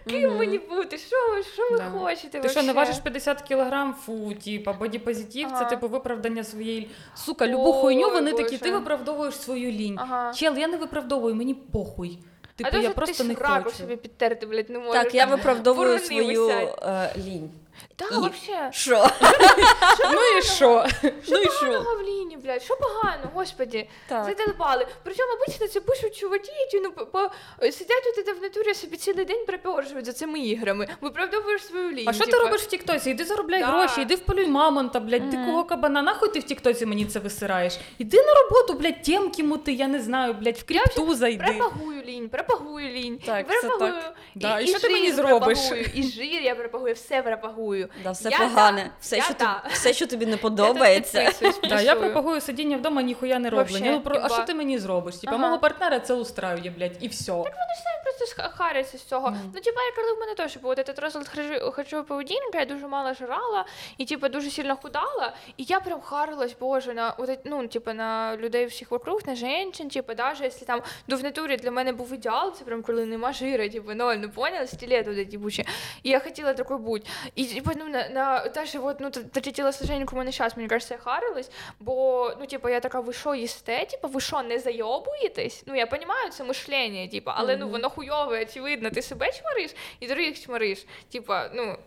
Ким 0.08 0.38
мені 0.38 0.58
бути? 0.58 0.98
Що 0.98 1.16
ви, 1.36 1.44
що 1.44 1.70
ви 1.72 2.00
хочете? 2.00 2.40
Ти 2.40 2.50
що, 2.50 2.64
не 2.64 2.74
важиш 2.74 2.98
50 3.00 3.42
кілограм, 3.42 3.94
фу, 4.06 4.34
типа, 4.46 4.74
бодіпозитив, 4.74 5.52
це 5.60 5.66
типу 5.66 5.88
виправдання 5.88 6.44
своєї. 6.44 6.90
Сука, 7.16 7.48
любу 7.48 7.74
хуйню 7.74 8.10
вони 8.10 8.34
такі, 8.34 8.58
ти 8.58 8.72
виправдовуєш 8.72 9.36
свою 9.36 9.72
лінь. 9.72 10.00
Чел, 10.36 10.58
я 10.58 10.68
не 10.68 10.78
виправдовую, 10.78 11.36
мені 11.36 11.54
похуй. 11.54 12.20
Типу, 12.64 12.78
а 12.78 12.80
я 12.80 12.90
просто 12.90 13.24
не 13.24 13.34
раку 13.34 13.64
хочу. 13.64 13.78
собі 13.78 13.96
підтерти, 13.96 14.46
блядь, 14.46 14.70
не 14.70 14.80
можу. 14.80 14.94
Так, 14.94 15.16
я 15.16 15.26
виправдовую 15.26 16.00
свою 16.00 16.50
е, 16.50 17.14
лінь. 17.18 17.52
Так, 18.10 18.12
І- 18.12 18.16
вообще. 18.16 18.70
Що? 18.72 19.08
Ну 20.14 20.38
і 20.38 20.42
що? 20.42 20.86
Ну 21.04 21.38
і 21.38 21.44
що? 21.50 21.66
Поганого 21.66 21.96
в 21.96 22.02
лінії, 22.02 22.38
блядь, 22.44 22.64
що 22.64 22.76
погано, 22.76 23.24
господі. 23.34 23.90
Так. 24.08 24.26
Задолбали. 24.26 24.88
Причому 25.04 25.30
обично 25.34 25.68
це 25.68 25.80
пишуть 25.82 26.16
чуваки, 26.18 26.52
які 26.60 26.80
ну, 26.80 26.92
по, 26.92 27.06
по, 27.06 27.32
сидять 27.72 28.04
у 28.14 28.16
тебе 28.16 28.40
в 28.40 28.42
натурі 28.42 28.74
собі 28.74 28.98
цілий 28.98 29.26
день 29.26 29.46
припоржують 29.46 30.06
за 30.06 30.14
цими 30.14 30.40
іграми. 30.40 30.88
Виправдовуєш 31.02 31.66
свою 31.66 31.90
лінію. 31.90 32.06
А 32.10 32.14
що 32.14 32.26
ти 32.26 32.32
типа. 32.32 32.44
робиш 32.44 32.62
в 32.62 32.66
Тіктоці? 32.66 33.10
Іди 33.10 33.26
заробляй 33.26 33.60
Да. 33.62 33.68
гроші, 33.68 34.02
іди 34.02 34.16
вполюй 34.16 34.48
мамонта, 34.48 35.00
блядь, 35.00 35.30
дикого 35.30 35.64
кабана. 35.64 36.02
Нахуй 36.02 36.30
ти 36.30 36.40
в 36.40 36.44
Тіктоці 36.44 36.86
мені 36.86 37.06
це 37.06 37.20
висираєш? 37.20 37.80
Іди 37.98 38.18
на 38.18 38.34
роботу, 38.34 38.74
блядь, 38.74 39.04
темки 39.04 39.44
мути, 39.44 39.74
я 39.74 39.88
не 39.88 40.00
знаю, 40.00 40.34
блядь, 40.34 40.58
в 40.58 40.64
крипту 40.64 41.16
зайди. 41.16 41.44
Пропагую 41.58 42.04
лінь, 42.04 42.30
пропагую 42.30 42.90
лінь. 42.90 43.20
Так, 43.26 43.48
це 43.62 43.68
пропагую. 43.68 44.02
так. 44.02 44.14
Да, 44.36 44.60
і 44.60 44.68
що 44.68 44.80
ти 44.80 44.90
мені 44.90 45.12
зробиш? 45.12 45.60
пропагую, 45.60 45.86
І 45.96 46.04
жир 46.04 46.42
я 46.42 46.56
пропагую, 46.56 46.94
все 46.94 47.22
пропагую. 47.22 47.89
Да, 48.05 48.11
все 48.11 48.29
Я 48.31 48.39
погане. 48.39 48.83
да, 48.85 48.91
Все, 49.01 49.17
я 49.17 49.23
що 49.23 49.35
да. 49.39 49.55
тобі, 49.59 49.75
все, 49.75 49.93
що 49.93 50.07
тобі 50.07 50.25
не 50.27 50.31
Я 50.31 50.37
тут 50.37 50.43
подобається. 50.43 51.19
підписуюсь, 51.25 51.61
Да, 51.63 51.81
я 51.81 51.93
плюсую. 51.95 52.13
пропагую 52.13 52.41
сидіння 52.41 52.77
вдома, 52.77 53.03
ніхуя 53.03 53.39
не 53.39 53.51
роблення. 53.51 53.71
Вообще, 53.79 53.91
Ну, 53.93 54.01
про... 54.01 54.15
А 54.17 54.19
імба. 54.19 54.35
що 54.35 54.45
ти 54.45 54.55
мені 54.55 54.79
зробиш? 54.79 55.17
Типа, 55.17 55.33
Ага. 55.35 55.47
мого 55.47 55.59
партнера 55.59 56.01
це 56.01 56.15
устраює, 56.15 56.73
блядь, 56.79 56.97
і 57.01 57.09
все. 57.09 57.33
Я 57.33 57.45
просто 58.05 58.43
ска- 58.43 58.51
харюся 58.57 58.99
з 58.99 59.03
цього. 59.05 59.31
Ну, 59.55 59.61
типа, 59.61 59.81
я 59.83 59.93
коли 59.97 60.17
в 60.17 60.21
мене 60.21 60.35
теж 60.35 60.57
був 60.57 60.71
этот 60.73 61.01
розлад 61.01 61.27
харчо- 61.37 61.71
харчової 61.73 62.07
поведінки, 62.09 62.59
я 62.59 62.65
дуже 62.65 62.87
мало 62.87 63.15
жрала 63.15 63.65
і 63.99 64.05
типа 64.05 64.29
дуже 64.29 64.51
сильно 64.51 64.77
худала. 64.77 65.33
І 65.57 65.65
я 65.69 65.81
прям 65.81 66.01
харилась, 66.01 66.57
боже, 66.61 66.95
на 66.95 67.11
от, 67.19 67.29
эт- 67.29 67.39
ну, 67.45 67.67
типа, 67.69 67.95
на 67.95 68.37
людей 68.37 68.67
всіх 68.67 68.91
вокруг, 68.91 69.21
на 69.27 69.35
женщин, 69.35 69.89
типа, 69.89 70.15
даже 70.15 70.45
якщо 70.45 70.65
там 70.67 70.81
ну, 71.07 71.17
в 71.17 71.23
натурі 71.25 71.57
для 71.57 71.71
мене 71.71 71.93
був 71.93 72.13
ідеал, 72.13 72.55
це 72.55 72.65
прям 72.65 72.83
коли 72.83 73.07
нема 73.07 73.33
жира, 73.33 73.69
типа, 73.69 73.95
ноль, 73.95 74.15
ну 74.17 74.31
поняла, 74.31 74.67
стилет 74.67 75.07
вот 75.07 75.17
эти 75.17 75.39
бучі. 75.39 75.67
І 76.03 76.11
я 76.11 76.21
хотіла 76.21 76.53
такой 76.55 76.77
бути. 76.79 77.07
І 77.35 77.45
типа, 77.45 77.71
ну, 77.80 77.90
на, 77.90 78.10
на 78.10 78.48
даже 78.48 78.80
от, 78.80 79.00
ну, 79.00 79.10
т- 79.10 79.24
такі 79.24 79.52
тілосложення, 79.52 80.00
як 80.00 80.14
у 80.14 80.16
мене 80.16 80.32
зараз, 80.32 80.58
мені 80.58 80.70
кажеться, 80.70 80.94
я 80.94 81.00
харилась, 81.00 81.52
бо, 81.80 82.32
ну, 82.40 82.46
типу, 82.46 82.70
я 82.70 82.80
така, 82.80 83.00
ви 83.00 83.14
що 83.14 83.36
їсте, 83.36 83.86
Типу, 83.86 84.08
ви 84.08 84.22
що, 84.22 84.42
не 84.44 84.60
зайобуєтесь? 84.60 85.64
Ну, 85.66 85.76
я 85.76 85.86
розумію, 85.86 86.30
це 86.32 86.44
мишлення, 86.44 87.08
типу, 87.08 87.32
але 87.36 87.58
ну, 87.58 87.70
воно 87.70 87.90
хуйове, 87.90 88.42
очевидно, 88.42 88.90
ти 88.90 89.02
себе 89.02 89.32
чмариш 89.32 89.72
і 90.00 90.08
других 90.08 90.42
чмариш. 90.44 90.86
Типа, 91.12 91.50
ну, 91.54 91.78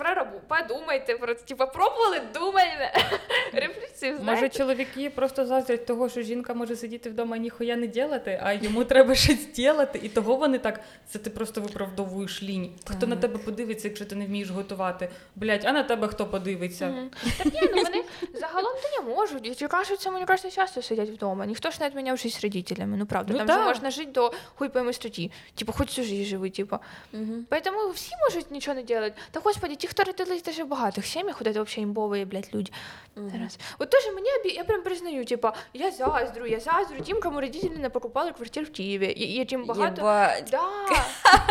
про 0.00 0.14
рабу, 0.14 0.40
подумайте, 0.48 1.16
про, 1.16 1.34
типа, 1.34 1.66
пробували, 1.66 2.20
думайте. 2.34 2.92
Рефлексив, 3.52 4.24
Може, 4.24 4.48
чоловіки 4.48 5.10
просто 5.10 5.46
заздрять 5.46 5.86
того, 5.86 6.08
що 6.08 6.22
жінка 6.22 6.54
може 6.54 6.76
сидіти 6.76 7.10
вдома 7.10 7.36
і 7.36 7.40
ніхуя 7.40 7.76
не 7.76 7.86
ділати, 7.86 8.40
а 8.42 8.52
йому 8.52 8.84
треба 8.84 9.14
щось 9.24 9.52
ділати, 9.52 10.00
і 10.02 10.08
того 10.08 10.36
вони 10.36 10.58
так. 10.58 10.80
Це 11.08 11.18
ти 11.18 11.30
просто 11.30 11.60
виправдовуєш 11.60 12.42
лінь. 12.42 12.72
Хто 12.84 13.06
на 13.06 13.16
тебе 13.16 13.38
подивиться, 13.38 13.88
якщо 13.88 14.04
ти 14.04 14.14
не 14.16 14.26
вмієш 14.26 14.50
готувати? 14.50 15.10
Блять, 15.36 15.64
а 15.64 15.72
на 15.72 15.82
тебе 15.82 16.08
хто 16.08 16.26
подивиться? 16.26 16.86
Мгм. 16.86 17.10
Так 17.38 17.46
ні, 17.54 17.60
ну 17.74 17.82
вони 17.82 18.04
загалом 18.34 18.72
то 18.82 19.02
не 19.02 19.14
можуть. 19.14 19.62
І 19.62 19.66
кажеться, 19.66 20.10
мені 20.10 20.24
кажется, 20.24 20.50
часто 20.50 20.82
сидять 20.82 21.10
вдома. 21.10 21.46
Ніхто 21.46 21.70
ж 21.70 21.76
не 21.80 21.88
відміняв 21.88 22.16
життя 22.16 22.38
з 22.38 22.44
родителями. 22.44 22.96
Ну 22.96 23.06
правда, 23.06 23.32
Ну 23.32 23.38
там 23.38 23.46
да. 23.46 23.58
же 23.58 23.64
можна 23.64 23.90
жити 23.90 24.10
до 24.10 24.32
хуй 24.54 24.68
пойми 24.68 24.92
статті. 24.92 25.30
Типу, 25.54 25.72
хоч 25.72 25.96
жизнь 25.96 26.24
живи, 26.24 26.50
типу. 26.50 26.78
Мгм. 27.12 27.46
Поэтому 27.50 27.92
всі 27.94 28.12
можуть 28.28 28.50
нічого 28.50 28.74
не 28.74 28.82
делать. 28.82 29.12
Та 29.30 29.40
господи, 29.40 29.76
ті, 29.76 29.86
хто 29.90 30.04
родились 30.04 30.42
даже 30.42 30.64
в 30.64 30.66
багатих 30.66 31.06
сім'ях, 31.06 31.36
от 31.40 31.44
це 31.44 31.50
взагалі 31.50 31.82
імбові, 31.82 32.24
блядь, 32.24 32.48
люди. 32.54 32.70
Зараз. 33.16 33.58
От 33.78 33.90
теж 33.90 34.06
мені 34.06 34.28
обі- 34.30 34.54
я 34.56 34.64
прям 34.64 34.82
признаю, 34.82 35.24
типа, 35.24 35.52
я 35.74 35.90
заздрю, 35.90 36.46
я 36.46 36.60
заздрю 36.60 37.00
тим, 37.06 37.20
кому 37.20 37.40
родителі 37.40 37.70
не 37.76 37.90
покупали 37.90 38.32
квартир 38.32 38.64
в 38.64 38.72
Києві. 38.72 39.06
І, 39.06 39.34
і 39.42 39.44
чим 39.44 39.64
багато. 39.64 39.96
Єбать. 40.00 40.48
Да. 40.50 40.62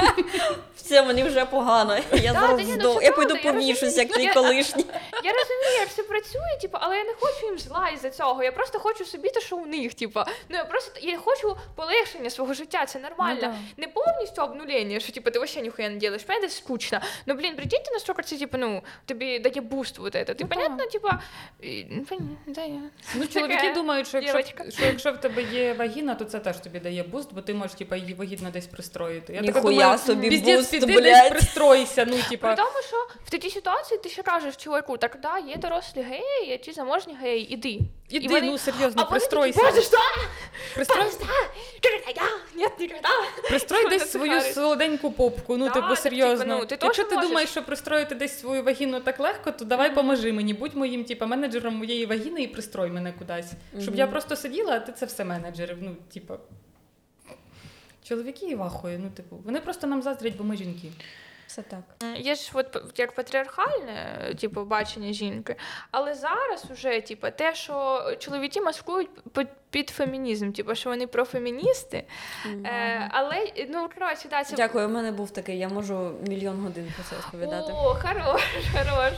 Все, 0.76 1.02
мені 1.04 1.24
вже 1.24 1.46
погано. 1.46 1.98
Я 2.14 2.34
Да, 2.34 2.40
зараз 2.40 2.58
ні, 2.60 2.66
ну 2.76 2.80
здох. 2.80 3.00
це 3.00 3.06
Я 3.06 3.12
правда, 3.12 3.34
пойду 3.34 3.48
я 3.48 3.54
повішусь, 3.54 3.98
як 3.98 4.08
твій 4.08 4.14
розумію. 4.28 4.34
колишній. 4.34 4.86
Я 5.24 5.32
розумію, 5.34 5.80
як 5.80 5.90
це 5.90 6.04
працює, 6.04 6.58
типу, 6.62 6.78
але 6.82 6.98
я 6.98 7.04
не 7.04 7.14
хочу 7.20 7.46
їм 7.46 7.60
зла 7.60 7.90
із-за 7.90 8.10
цього. 8.10 8.44
Я 8.44 8.52
просто 8.52 8.80
хочу 8.80 9.06
собі 9.06 9.30
те, 9.30 9.42
що 9.42 9.58
у 9.58 9.66
них. 9.66 9.94
Типу. 9.94 10.20
Ну 10.50 10.58
я 10.58 10.66
просто 10.66 10.92
я 11.02 11.18
хочу 11.18 11.58
полегшення 11.76 12.30
свого 12.30 12.54
життя, 12.54 12.86
це 12.86 13.00
нормально. 13.00 13.40
Ну 13.44 13.54
Не 13.78 13.88
повністю 13.88 14.42
обнулення, 14.42 15.00
що 15.00 15.12
типу, 15.14 15.32
ти 15.32 15.40
вообще 15.40 15.62
ніхуя 15.62 15.90
не 15.90 16.08
робиш, 16.08 16.24
понятно, 16.24 16.50
скучно. 16.50 17.00
Ну 17.26 17.34
блін, 17.34 17.56
прикиньте, 17.56 17.92
наскільки 17.94 18.22
це, 18.30 18.38
типу, 18.38 18.58
ну, 18.58 18.82
тобі 19.06 19.40
дає 19.40 19.62
буст 19.62 19.98
вот 19.98 20.16
это. 20.16 20.36
Ти 20.36 20.36
Ну, 20.40 20.48
понятно, 20.48 20.86
типу, 20.86 21.08
і, 21.62 21.86
ну, 21.90 22.20
да, 22.48 22.62
я. 22.62 22.82
Ну, 23.16 23.28
чоловіки 23.28 23.72
думають, 23.76 24.08
що 24.08 24.20
якщо, 24.20 24.54
що 24.70 24.86
якщо 24.86 25.12
в 25.12 25.18
тебе 25.18 25.44
є 25.44 25.74
вагіна, 25.74 26.16
то 26.16 26.26
це 26.26 26.40
теж 26.40 26.58
тобі 26.58 26.80
дає 26.80 27.04
буст, 27.04 27.34
бо 27.34 27.42
ти 27.42 27.54
можеш 27.54 27.78
типа, 27.78 27.96
її 27.96 28.14
вагітно 28.14 28.50
десь 28.54 28.68
пристроїти. 28.68 29.34
Я 29.34 29.42
така 29.44 29.62
думаю, 29.62 29.98
собі 29.98 30.30
буст, 30.30 30.72
піди 30.72 30.86
блядь. 30.86 31.04
десь 31.04 31.30
пристройся, 31.30 32.06
ну, 32.10 32.18
При 32.30 32.56
тому, 32.56 32.82
що 32.88 33.08
в 33.26 33.30
такій 33.30 33.50
ситуації 33.50 34.00
ти 34.04 34.10
ще 34.10 34.24
кажеш 34.24 34.56
чоловіку, 34.56 34.98
так 34.98 35.18
да, 35.22 35.38
є 35.38 35.58
дорослі 35.58 36.02
геї, 36.02 36.50
є 36.50 36.58
ті 36.58 36.72
заможні 36.72 37.16
геї, 37.22 37.54
іди. 37.54 37.80
Іди, 38.10 38.28
вони- 38.28 38.48
ну 38.48 38.58
серйозно, 38.58 39.02
а 39.02 39.06
пристройся. 39.06 39.60
Боже, 39.60 39.82
що? 39.82 39.98
Пристрой, 40.76 41.06
Нет, 42.56 42.80
никогда. 42.80 43.10
пристрой 43.48 43.90
десь 43.90 44.12
свою 44.12 44.42
солоденьку 44.42 45.12
попку. 45.12 45.58
Ну, 45.58 45.70
типу, 45.70 45.96
серйозно. 45.96 46.44
типу, 46.46 46.60
ну, 46.60 46.66
ти 46.66 46.78
Якщо 46.82 47.04
ти 47.04 47.16
думаєш, 47.16 47.50
що 47.50 47.64
пристроїти 47.64 48.09
десь 48.16 48.40
свою 48.40 48.64
вагіну 48.64 49.00
так 49.00 49.20
легко, 49.20 49.52
то 49.52 49.66
давай 49.66 49.96
поможи 49.96 50.34
мені, 50.34 50.54
будь 50.54 50.76
моїм, 50.76 51.06
типу, 51.06 51.26
менеджером 51.26 51.76
моєї 51.76 52.06
вагіни 52.06 52.44
і 52.44 52.48
пристрой 52.48 52.90
мене 52.90 53.14
кудись. 53.14 53.52
Щоб 53.80 53.96
я 53.96 54.08
просто 54.08 54.36
сиділа, 54.36 54.74
а 54.74 54.80
ти 54.80 54.92
це 54.92 55.06
все 55.06 55.26
менеджери. 55.26 55.78
Ну, 55.82 55.96
типу. 56.14 56.34
Чоловіки 58.04 58.46
і 58.46 58.56
вахує, 58.56 59.00
ну, 59.00 59.10
типу, 59.10 59.36
вони 59.46 59.60
просто 59.60 59.88
нам 59.88 60.02
заздрять, 60.02 60.38
бо 60.38 60.44
ми 60.44 60.58
жінки. 60.58 60.92
Все 61.48 61.62
так. 61.62 61.84
Є 62.18 62.36
ж 62.36 62.52
от 62.54 62.94
як 62.98 63.12
патріархальне, 63.12 64.20
типу, 64.40 64.66
бачення 64.66 65.14
жінки, 65.14 65.56
але 65.92 66.16
зараз 66.16 66.66
уже, 66.72 67.02
типу, 67.02 67.28
те, 67.38 67.56
що 67.56 68.04
чоловіки 68.20 68.62
маскують 68.62 69.10
під, 69.70 69.90
фемінізм, 69.90 70.52
типу, 70.52 70.76
що 70.76 70.90
вони 70.90 71.08
профеміністи. 71.08 72.04
Е, 72.66 73.10
але, 73.12 73.52
ну, 73.70 73.90
коротше, 74.00 74.28
да, 74.30 74.44
це 74.44 74.56
Дякую, 74.56 74.88
у 74.88 74.92
мене 74.92 75.12
був 75.12 75.32
такий, 75.32 75.58
я 75.58 75.70
можу 75.70 76.12
мільйон 76.28 76.60
годин 76.60 76.94
про 76.96 77.04
це 77.04 77.16
розповідати. 77.16 77.72
О, 77.72 77.98
хорош, 78.02 78.42
хорош. 78.74 79.14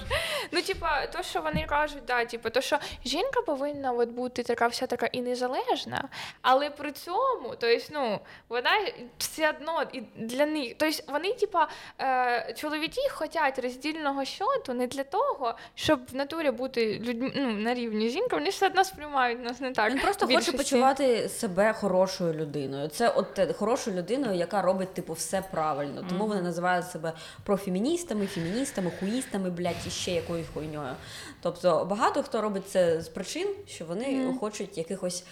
Ну, 0.52 0.62
типа, 0.62 1.06
то, 1.06 1.24
що 1.24 1.42
вони 1.42 1.66
кажуть, 1.70 2.04
да, 2.08 2.26
типа, 2.26 2.50
то, 2.50 2.62
що 2.62 2.80
жінка 3.06 3.42
повинна 3.42 3.92
от 3.92 4.10
бути 4.10 4.44
така 4.44 4.68
вся 4.68 4.88
така 4.88 5.06
і 5.06 5.22
незалежна, 5.22 6.10
але 6.42 6.70
при 6.70 6.92
цьому, 6.92 7.56
то 7.60 7.68
есть, 7.68 7.90
ну, 7.94 8.20
вона 8.50 8.72
все 9.18 9.50
одно 9.50 9.84
і 9.94 10.02
для 10.16 10.46
них. 10.46 10.74
Тобто 10.78 11.04
вони, 11.12 11.34
типа, 11.34 11.68
е, 12.02 12.54
чоловіки 12.58 13.02
хочуть 13.10 13.60
роздільного 13.64 14.26
щоту 14.26 14.74
не 14.74 14.88
для 14.88 15.04
того, 15.04 15.56
щоб 15.76 16.00
в 16.12 16.16
натурі 16.16 16.52
бути 16.52 17.00
людьми 17.00 17.32
ну, 17.36 17.52
на 17.52 17.74
рівні 17.74 18.10
жінки, 18.10 18.36
вони 18.36 18.50
все 18.50 18.66
одно 18.66 18.84
сприймають 18.84 19.44
нас 19.44 19.60
не 19.60 19.72
так. 19.72 19.92
Він 19.92 20.00
просто 20.00 20.28
в 20.42 20.46
хоче 20.46 20.58
почувати 20.58 21.30
себе 21.30 21.74
хорошою 21.74 22.34
людиною. 22.34 22.88
Це 22.88 23.10
от 23.10 23.34
те, 23.34 23.54
хорошою 23.54 23.98
людиною, 23.98 24.36
яка 24.36 24.62
робить 24.62 24.94
типу 24.94 25.14
все 25.14 25.44
правильно. 25.52 26.06
Тому 26.10 26.28
вони 26.28 26.42
називають 26.42 26.92
себе 26.92 27.14
профеміністами, 27.44 28.28
феміністами, 28.28 28.92
хуїстами, 29.00 29.50
блядь, 29.50 29.88
і 29.88 29.90
ще 29.90 30.12
якоюсь 30.12 30.48
хуйньою. 30.54 30.96
Тобто 31.42 31.88
багато 31.90 32.24
хто 32.24 32.42
робить 32.42 32.70
це 32.70 33.02
з 33.02 33.10
причин, 33.10 33.48
що 33.68 33.86
вони 33.86 34.34
хочуть 34.40 34.78
якихось 34.78 35.24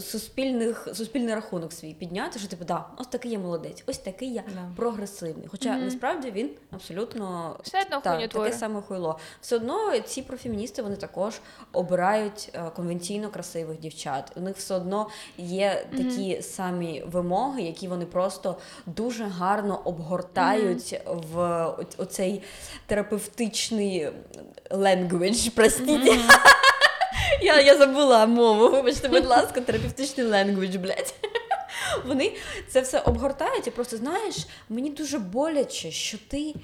суспільних 0.00 0.88
суспільний 0.94 1.34
рахунок 1.34 1.72
свій 1.72 1.94
підняти, 1.94 2.38
що 2.38 2.48
типу, 2.48 2.64
да, 2.64 2.84
ось 2.98 3.06
такий 3.06 3.32
я 3.32 3.38
молодець, 3.38 3.82
ось 3.86 3.98
такий 3.98 4.32
я 4.32 4.42
Да. 4.54 4.70
прогресивний. 4.76 5.48
Хоча 5.50 5.72
Мгм. 5.72 5.84
насправді 5.84 6.30
він 6.30 6.50
абсолютно 6.70 7.56
Все 7.62 7.82
одно 7.82 8.00
хуйню 8.00 8.28
таке 8.28 8.52
саме 8.52 8.80
хуйло. 8.82 9.18
Все 9.40 9.56
одно 9.56 9.98
ці 9.98 10.22
профеміністи 10.22 10.82
вони 10.82 10.96
також 10.96 11.34
обирають 11.72 12.50
е, 12.54 12.70
конвенційно 12.76 13.28
красивих 13.30 13.80
дівчат. 13.80 14.32
У 14.36 14.40
них 14.40 14.56
все 14.56 14.74
одно 14.74 15.08
є 15.38 15.86
такі 15.96 16.42
самі 16.42 17.04
вимоги, 17.06 17.62
які 17.62 17.88
вони 17.88 18.06
просто 18.06 18.56
дуже 18.86 19.24
гарно 19.24 19.80
обгортають 19.84 21.00
в 21.06 21.66
оцей 21.96 22.42
терапевтичний 22.86 24.08
language, 24.70 25.50
простіть. 25.54 26.20
Я, 27.40 27.60
я 27.60 27.76
забула 27.76 28.26
мову, 28.26 28.68
вибачте, 28.68 29.08
будь 29.08 29.26
ласка, 29.26 29.60
терапевтичний 29.60 30.24
language, 30.26 30.78
блядь. 30.78 31.14
Вони 32.06 32.32
це 32.68 32.80
все 32.80 32.98
обгортають 33.00 33.66
і 33.66 33.70
просто 33.70 33.96
знаєш, 33.96 34.36
мені 34.68 34.90
дуже 34.90 35.18
боляче, 35.18 35.90
що 35.90 36.18
ти 36.28 36.54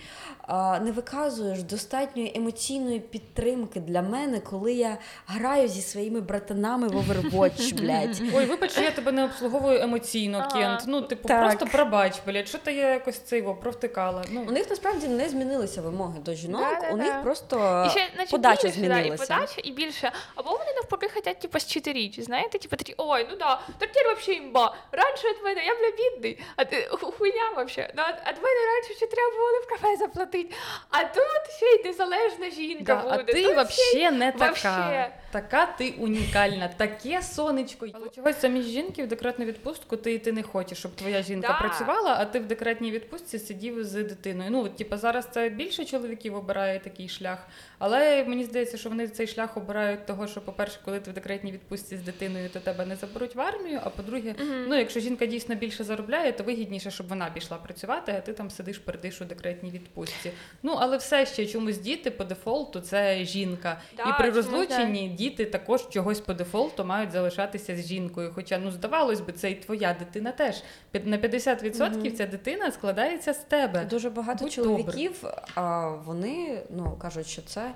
а, 0.48 0.78
не 0.80 0.92
виказуєш 0.92 1.62
достатньої 1.62 2.32
емоційної 2.36 3.00
підтримки 3.00 3.80
для 3.80 4.02
мене, 4.02 4.40
коли 4.40 4.72
я 4.72 4.98
граю 5.26 5.68
зі 5.68 5.82
своїми 5.82 6.20
братанами 6.20 6.88
в 6.88 6.96
Overwatch, 6.96 7.74
блядь. 7.80 8.22
Ой, 8.34 8.44
вибач, 8.46 8.78
я 8.78 8.90
тебе 8.90 9.12
не 9.12 9.24
обслуговую 9.24 9.80
емоційно, 9.80 10.48
Кент. 10.52 10.82
Ну, 10.86 11.02
типу, 11.02 11.28
Так. 11.28 11.44
просто 11.44 11.66
пробач, 11.66 12.14
блядь, 12.26 12.48
що 12.48 12.58
ти 12.58 12.72
я 12.72 12.88
якось 12.90 13.18
це 13.18 13.38
його 13.38 13.54
провтикала. 13.54 14.24
Ну, 14.30 14.44
У 14.48 14.50
них 14.52 14.70
насправді 14.70 15.08
не 15.08 15.28
змінилися 15.28 15.82
вимоги 15.82 16.18
до 16.24 16.34
жінок, 16.34 16.60
Да-да-да. 16.60 16.92
у 16.94 16.96
них 16.96 17.22
просто 17.22 17.84
І 17.86 17.90
ще, 17.90 18.08
наче 18.18 18.30
подача 18.30 18.62
більше, 18.62 18.80
да, 18.80 18.86
і 18.86 18.92
змінилася. 19.02 19.34
подача, 19.34 19.60
і 19.64 19.72
більше. 19.72 20.12
Або 20.34 20.50
вони 20.50 20.72
навпаки 20.76 21.08
хотять, 21.14 21.38
типу, 21.40 21.58
щитиріч, 21.58 22.20
знаєте, 22.20 22.58
типу 22.58 22.76
такі, 22.76 22.94
ой, 22.98 23.26
ну 23.30 23.36
да, 23.36 23.60
тортір 23.78 24.04
вообще 24.04 24.32
імба. 24.32 24.76
Раніше 25.14 25.28
від 25.38 25.44
мене, 25.44 25.64
я 25.66 25.74
бля 25.74 25.90
бідний, 25.96 26.38
а 26.56 26.64
ти 26.64 26.88
хуйня 26.90 27.50
вообще. 27.56 27.92
Ну, 27.96 28.02
а 28.02 28.30
від 28.32 28.36
мене 28.42 28.56
раніше 28.74 28.94
ще 28.96 29.06
треба 29.06 29.30
було 29.30 29.60
в 29.64 29.68
кафе 29.68 29.96
заплатити. 29.96 30.54
А 30.90 31.04
тут 31.04 31.56
ще 31.56 31.66
й 31.66 31.84
незалежна 31.84 32.50
жінка 32.50 32.84
Да, 32.94 33.02
буде. 33.02 33.14
а 33.14 33.32
ти 33.32 33.42
тут 33.42 33.54
вообще 33.54 34.10
не 34.10 34.32
така. 34.32 34.44
вообще. 34.44 35.10
Така 35.32 35.66
ти 35.66 35.94
унікальна, 35.98 36.68
таке 36.76 37.22
сонечко. 37.22 37.86
Але 37.94 38.08
чогось 38.08 38.40
замість 38.42 38.68
жінки 38.68 39.02
в 39.02 39.06
декретну 39.06 39.44
відпустку 39.44 39.96
ти 39.96 40.12
йти 40.12 40.32
не 40.32 40.42
хочеш, 40.42 40.78
щоб 40.78 40.94
твоя 40.94 41.22
жінка 41.22 41.48
Да. 41.48 41.58
працювала, 41.68 42.16
а 42.20 42.24
ти 42.24 42.38
в 42.38 42.46
декретній 42.46 42.90
відпустці 42.90 43.38
сидів 43.38 43.84
з 43.84 43.92
дитиною. 44.04 44.50
Ну, 44.50 44.64
от, 44.90 45.00
зараз 45.00 45.28
це 45.32 45.48
більше 45.48 45.84
чоловіків 45.84 46.34
обирає 46.36 46.80
такий 46.80 47.08
шлях. 47.08 47.38
Але 47.78 48.24
мені 48.24 48.44
здається, 48.44 48.76
що 48.78 48.88
вони 48.88 49.08
цей 49.08 49.26
шлях 49.26 49.56
обирають 49.56 50.06
того, 50.06 50.26
що, 50.26 50.40
по-перше, 50.40 50.78
коли 50.84 51.00
ти 51.00 51.10
в 51.10 51.14
декретній 51.14 51.52
відпустці 51.52 51.96
з 51.96 52.00
дитиною, 52.02 52.48
то 52.48 52.60
тебе 52.60 52.86
не 52.86 52.96
заберуть 52.96 53.34
в 53.34 53.40
армію. 53.40 53.80
А 53.84 53.90
по-друге, 53.90 54.34
Мгм. 54.38 54.64
ну 54.68 54.78
якщо 54.78 55.00
жінка 55.04 55.26
дійсно 55.26 55.54
більше 55.54 55.84
заробляє, 55.84 56.32
то 56.32 56.44
вигідніше, 56.44 56.90
щоб 56.90 57.08
вона 57.08 57.30
пішла 57.34 57.56
працювати, 57.56 58.14
а 58.18 58.20
ти 58.20 58.32
там 58.32 58.50
сидиш, 58.50 58.78
пердиш 58.78 59.20
у 59.20 59.24
декретній 59.24 59.70
відпустці. 59.70 60.30
Ну 60.62 60.76
але 60.80 60.96
все 60.96 61.26
ще 61.26 61.46
чомусь 61.46 61.78
діти 61.78 62.10
по 62.10 62.24
дефолту 62.24 62.80
це 62.80 63.24
жінка. 63.24 63.80
Да, 63.96 64.02
і 64.02 64.18
при 64.18 64.30
розлученні 64.30 65.08
діти 65.08 65.44
також 65.44 65.88
чогось 65.88 66.20
по 66.20 66.34
дефолту 66.34 66.84
мають 66.84 67.12
залишатися 67.12 67.76
з 67.76 67.86
жінкою. 67.86 68.32
Хоча 68.34 68.58
ну 68.58 68.70
здавалось 68.70 69.20
би, 69.20 69.32
це 69.32 69.50
і 69.50 69.54
твоя 69.54 69.96
дитина 69.98 70.32
теж. 70.32 70.62
На 71.04 71.18
50% 71.18 72.10
ця 72.10 72.26
дитина 72.26 72.70
складається 72.70 73.34
з 73.34 73.38
тебе. 73.38 73.84
Дуже 73.84 74.10
багато 74.10 74.44
Будь 74.44 74.52
чоловіків, 74.52 75.24
а 75.54 75.88
вони 75.88 76.62
ну 76.70 76.96
кажуть, 77.00 77.26
що 77.26 77.42
це 77.42 77.74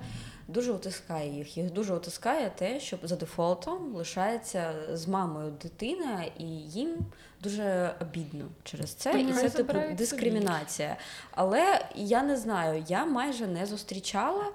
дуже 0.49 0.71
утискає 0.71 1.29
їх. 1.37 1.57
Їх 1.57 1.71
дуже 1.71 1.93
утискає 1.93 2.51
те, 2.55 2.79
що 2.79 2.97
за 3.03 3.15
дефолтом 3.15 3.95
лишається 3.95 4.73
з 4.93 5.07
мамою 5.07 5.51
дитина, 5.61 6.25
і 6.39 6.43
їм 6.45 6.97
дуже 7.43 7.95
обідно 8.01 8.45
через 8.63 8.93
це. 8.93 9.11
Тому 9.11 9.29
і 9.29 9.33
це 9.33 9.49
типу 9.49 9.73
дискримінація. 9.97 10.97
Але 11.31 11.85
я 11.95 12.23
не 12.23 12.37
знаю, 12.37 12.85
я 12.87 13.05
майже 13.05 13.47
не 13.47 13.65
зустрічала. 13.65 14.45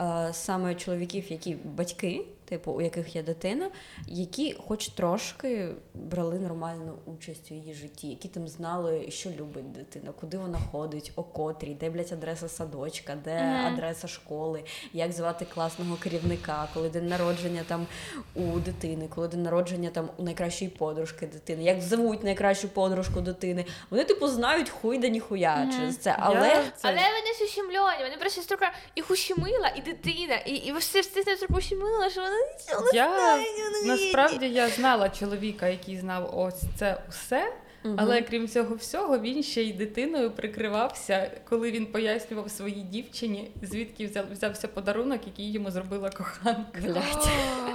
е, 0.00 0.28
Саме 0.32 0.74
чоловіків, 0.74 1.32
які 1.32 1.54
батьки, 1.64 2.24
типу, 2.52 2.72
у 2.72 2.80
яких 2.80 3.16
є 3.16 3.22
дитина, 3.22 3.70
які 4.06 4.56
хоч 4.68 4.88
трошки 4.88 5.68
брали 5.94 6.38
нормальну 6.38 6.92
участь 7.06 7.50
у 7.50 7.54
її 7.54 7.74
житті, 7.74 8.08
які 8.08 8.28
там 8.28 8.48
знали, 8.48 9.10
що 9.10 9.30
любить 9.30 9.72
дитина, 9.72 10.12
куди 10.20 10.38
вона 10.38 10.58
ходить, 10.72 11.12
о 11.16 11.22
котрій, 11.22 11.74
де 11.80 11.90
блядь, 11.90 12.12
адреса 12.12 12.48
садочка, 12.48 13.16
де 13.24 13.42
Мгм. 13.42 13.74
адреса 13.74 14.08
школи, 14.08 14.64
як 14.92 15.12
звати 15.12 15.44
класного 15.54 15.96
керівника, 15.96 16.68
коли 16.74 16.88
день 16.88 17.06
народження 17.08 17.62
там 17.68 17.86
у 18.34 18.58
дитини, 18.58 19.08
коли 19.14 19.28
день 19.28 19.42
народження 19.42 19.90
там 19.90 20.08
у 20.16 20.22
найкращої 20.22 20.70
подружки 20.70 21.26
дитини, 21.26 21.62
як 21.64 21.80
звуть 21.80 22.24
найкращу 22.24 22.68
подружку 22.68 23.20
дитини. 23.20 23.64
Вони, 23.90 24.04
типу, 24.04 24.28
знають 24.28 24.68
хуй 24.70 24.98
да 24.98 25.08
ніхуя 25.08 25.56
Мгм. 25.56 25.72
через 25.72 25.96
це. 25.96 26.16
Але 26.18 26.48
Я 26.48 26.62
це- 26.76 26.88
Але 26.88 26.96
вони 26.96 27.34
ж 27.38 27.44
ущемлені, 27.44 28.04
вони 28.04 28.16
просто 28.20 28.42
стільки 28.42 28.66
їх 28.96 29.10
ущемила, 29.10 29.68
і 29.76 29.80
дитина, 29.80 30.36
і, 30.46 30.52
і 30.54 30.72
все 30.72 31.00
все 31.00 31.22
настільки 31.26 31.54
ущемила, 31.54 32.10
що 32.10 32.20
вони 32.20 32.36
нічого 32.42 32.84
не 32.92 32.98
Я 32.98 33.08
знають, 33.08 33.48
вони 33.58 33.94
насправді 33.96 34.48
я 34.48 34.68
знала 34.68 35.10
чоловіка, 35.10 35.68
який 35.68 35.96
знав 35.98 36.38
ось 36.38 36.62
це 36.78 36.96
усе. 37.08 37.52
Мгм. 37.84 37.94
Але 37.98 38.22
крім 38.22 38.48
цього 38.48 38.74
всього, 38.74 39.18
він 39.18 39.42
ще 39.42 39.62
й 39.62 39.72
дитиною 39.72 40.30
прикривався, 40.30 41.30
коли 41.48 41.70
він 41.70 41.86
пояснював 41.86 42.50
своїй 42.50 42.82
дівчині, 42.82 43.50
звідки 43.62 44.06
взяв, 44.06 44.24
взявся 44.32 44.68
подарунок, 44.68 45.20
який 45.26 45.52
йому 45.52 45.70
зробила 45.70 46.10
коханка. 46.10 46.80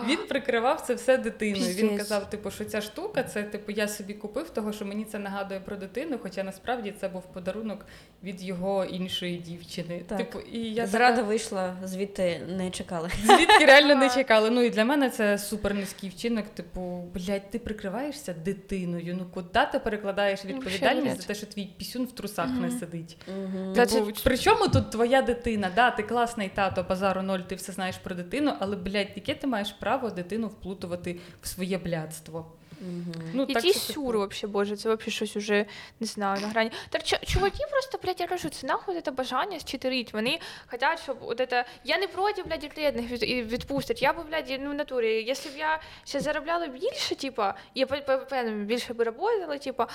Він 0.07 0.17
прикривав 0.29 0.81
це 0.81 0.93
все 0.93 1.17
дитиною. 1.17 1.73
Він 1.73 1.97
казав, 1.97 2.29
типу, 2.29 2.51
що 2.51 2.65
ця 2.65 2.81
штука, 2.81 3.23
це 3.23 3.43
типу 3.43 3.71
я 3.71 3.87
собі 3.87 4.13
купив, 4.13 4.49
того 4.49 4.73
що 4.73 4.85
мені 4.85 5.05
це 5.05 5.19
нагадує 5.19 5.59
про 5.59 5.75
дитину, 5.75 6.19
хоча 6.23 6.43
насправді 6.43 6.93
це 6.99 7.07
був 7.07 7.23
подарунок 7.33 7.85
від 8.23 8.43
його 8.43 8.85
іншої 8.85 9.37
дівчини. 9.37 10.03
Так. 10.07 10.17
Типу, 10.17 10.39
і 10.39 10.59
я 10.59 10.87
Зрада 10.87 11.15
така, 11.15 11.27
вийшла, 11.27 11.75
звідти 11.83 12.41
не 12.57 12.71
чекали. 12.71 13.09
звідки 13.25 13.65
реально 13.65 13.95
не 13.95 14.09
чекали. 14.15 14.49
Ну 14.49 14.61
і 14.61 14.69
для 14.69 14.85
мене 14.85 15.09
це 15.09 15.37
супер 15.37 15.73
низький 15.73 16.09
вчинок. 16.09 16.45
Типу, 16.47 17.03
блядь, 17.13 17.49
ти 17.49 17.59
прикриваєшся 17.59 18.33
дитиною. 18.33 19.15
Ну 19.19 19.25
куди 19.33 19.59
ти 19.71 19.79
перекладаєш 19.97 20.45
відповідальність 20.45 21.05
бред. 21.05 21.21
за 21.21 21.27
те, 21.27 21.35
що 21.35 21.45
твій 21.45 21.65
пісюн 21.77 22.05
в 22.05 22.11
трусах 22.11 22.49
не 22.49 22.71
сидить? 22.71 23.17
Мгм. 23.43 23.73
Та 23.73 23.85
Типу, 23.85 24.11
це- 24.11 24.23
при 24.23 24.37
чому 24.37 24.67
тут 24.67 24.91
твоя 24.91 25.21
дитина? 25.21 25.71
Да, 25.75 25.91
ти 25.91 26.03
класний 26.03 26.49
тато, 26.49 26.85
базару 26.89 27.21
ноль, 27.21 27.39
ти 27.39 27.55
все 27.55 27.71
знаєш 27.71 27.97
про 27.97 28.15
дитину, 28.15 28.53
але, 28.59 28.75
блядь, 28.75 29.07
яке 29.15 29.35
ти 29.35 29.47
маєш 29.47 29.71
право 29.71 30.09
дитину 30.09 30.47
вплутувати 30.47 31.19
в 31.41 31.47
своє 31.47 31.77
блядство? 31.77 32.51
Мгм. 32.81 33.31
Ну, 33.33 33.45
Який 33.49 33.73
типу, 33.73 33.93
сюр 33.93 34.17
вообще, 34.17 34.47
боже, 34.47 34.75
це 34.75 34.89
вообще 34.89 35.11
щось 35.11 35.35
уже 35.35 35.65
не 35.99 36.07
знаю 36.07 36.41
на 36.41 36.47
грані. 36.47 36.71
Так 36.89 37.03
чо- 37.03 37.25
чуваки 37.25 37.63
просто, 37.71 37.99
блядь, 38.03 38.19
я 38.19 38.27
кажу, 38.27 38.49
це 38.49 38.67
нахуй 38.67 39.01
це 39.01 39.11
бажання 39.11 39.59
щитирить. 39.59 40.13
Вони 40.13 40.39
хотять, 40.67 41.03
щоб 41.03 41.17
от 41.21 41.39
это... 41.39 41.63
Я 41.83 41.97
не 41.97 42.07
проти, 42.07 42.43
блядь, 42.43 42.59
декретних 42.59 43.11
від... 43.11 44.01
Я 44.01 44.13
би, 44.13 44.23
блядь, 44.23 44.59
ну 44.59 44.71
в 44.71 44.73
натурі, 44.73 45.23
якщо 45.23 45.49
б 45.49 45.53
я 45.57 45.81
ще 46.05 46.19
заробляла 46.19 46.67
більше, 46.67 47.15
типа, 47.15 47.55
я 47.75 47.85
певно, 47.85 48.65
більше 48.65 48.93
би 48.93 49.03
работала, 49.03 49.57
типа, 49.57 49.87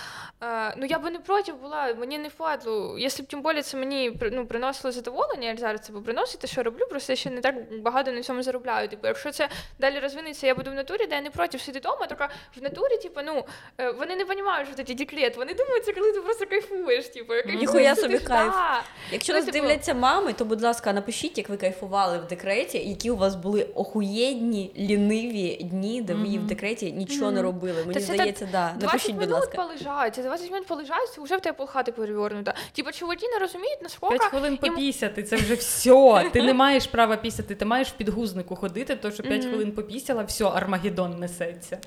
е, 0.42 0.74
ну 0.76 0.86
я 0.86 0.98
би 0.98 1.10
не 1.10 1.18
проти 1.18 1.52
була, 1.52 1.94
мені 1.94 2.18
не 2.18 2.28
впадло. 2.28 2.98
Якщо 2.98 3.22
б 3.22 3.26
тим 3.26 3.42
більше 3.42 3.62
це 3.62 3.76
мені 3.76 4.18
ну, 4.32 4.46
приносило 4.46 4.92
задоволення, 4.92 5.48
я 5.48 5.56
зараз 5.56 5.80
це 5.80 5.92
би 5.92 6.00
приносити, 6.00 6.46
що 6.46 6.62
роблю, 6.62 6.86
просто 6.90 7.12
я 7.12 7.16
ще 7.16 7.30
не 7.30 7.40
так 7.40 7.80
багато 7.80 8.12
на 8.12 8.22
цьому 8.22 8.42
заробляю. 8.42 8.88
Типу, 8.88 9.06
якщо 9.06 9.30
це 9.30 9.48
далі 9.78 9.98
розвинеться, 9.98 10.46
я 10.46 10.54
буду 10.54 10.70
в 10.70 10.74
натурі, 10.74 11.06
де 11.06 11.14
я 11.14 11.20
не 11.20 11.30
проти 11.30 11.58
сидіти 11.58 11.78
вдома, 11.78 12.06
тільки 12.06 12.28
в 12.56 12.62
натурі, 12.72 12.96
типу, 13.02 13.20
ну, 13.24 13.44
е, 13.78 13.90
вони 13.90 14.16
не 14.16 14.24
розуміють, 14.24 14.66
що 14.66 14.84
це 14.84 14.94
декрет, 14.94 15.36
вони 15.36 15.54
думають, 15.54 15.84
це 15.84 15.92
коли 15.92 16.12
ти 16.12 16.20
просто 16.20 16.46
кайфуєш, 16.46 17.04
типу, 17.08 17.32
Ніхуя 17.60 17.96
собі 17.96 18.18
кайф. 18.18 18.52
да. 18.52 18.82
Якщо 19.12 19.32
Ну, 19.32 19.38
нас 19.38 19.46
типу- 19.46 19.58
дивляться 19.58 19.94
мами, 19.94 20.32
то 20.32 20.44
будь 20.44 20.62
ласка, 20.62 20.92
напишіть, 20.92 21.38
як 21.38 21.48
ви 21.48 21.56
кайфували 21.56 22.18
в 22.18 22.26
декреті, 22.26 22.78
які 22.78 23.10
у 23.10 23.16
вас 23.16 23.34
були 23.34 23.62
охуєнні, 23.74 24.72
ліниві 24.78 25.56
дні, 25.62 26.02
де 26.02 26.14
ви 26.14 26.38
в 26.38 26.46
декреті 26.46 26.92
нічого 26.92 27.30
не 27.30 27.42
робили. 27.42 27.84
Мені 27.86 28.00
здається, 28.00 28.48
да. 28.52 28.74
Напишіть, 28.80 29.10
будь 29.10 29.20
минут 29.20 29.34
ласка. 29.34 29.56
полежать, 29.56 30.14
це 30.14 30.22
20 30.22 30.50
минут 30.50 30.66
полежать, 30.66 31.08
це 31.14 31.20
вже 31.22 31.36
в 31.36 31.40
тебе 31.40 31.56
полхати 31.56 31.92
перевернута. 31.92 32.54
Типу, 32.72 32.92
чуваки 32.92 33.28
не 33.28 33.38
розуміють, 33.38 33.82
наскільки 33.82 34.06
П'ять 34.08 34.22
хвилин 34.22 34.58
їм- 34.62 34.70
попісяти, 34.74 35.22
це 35.22 35.36
вже 35.36 35.54
все. 35.54 36.30
Ти 36.32 36.42
не 36.42 36.54
маєш 36.54 36.86
права 36.86 37.16
пісяти, 37.16 37.54
ти 37.54 37.64
маєш 37.64 37.88
в 37.88 37.92
підгузнику 37.92 38.56
ходити, 38.56 38.96
то 38.96 39.10
що 39.10 39.22
п'ять 39.22 39.42
Мгм. 39.42 39.50
хвилин 39.52 39.72
попісяла, 39.72 40.22
все, 40.22 40.44
Армагеддон 40.44 41.16
несеться. 41.20 41.78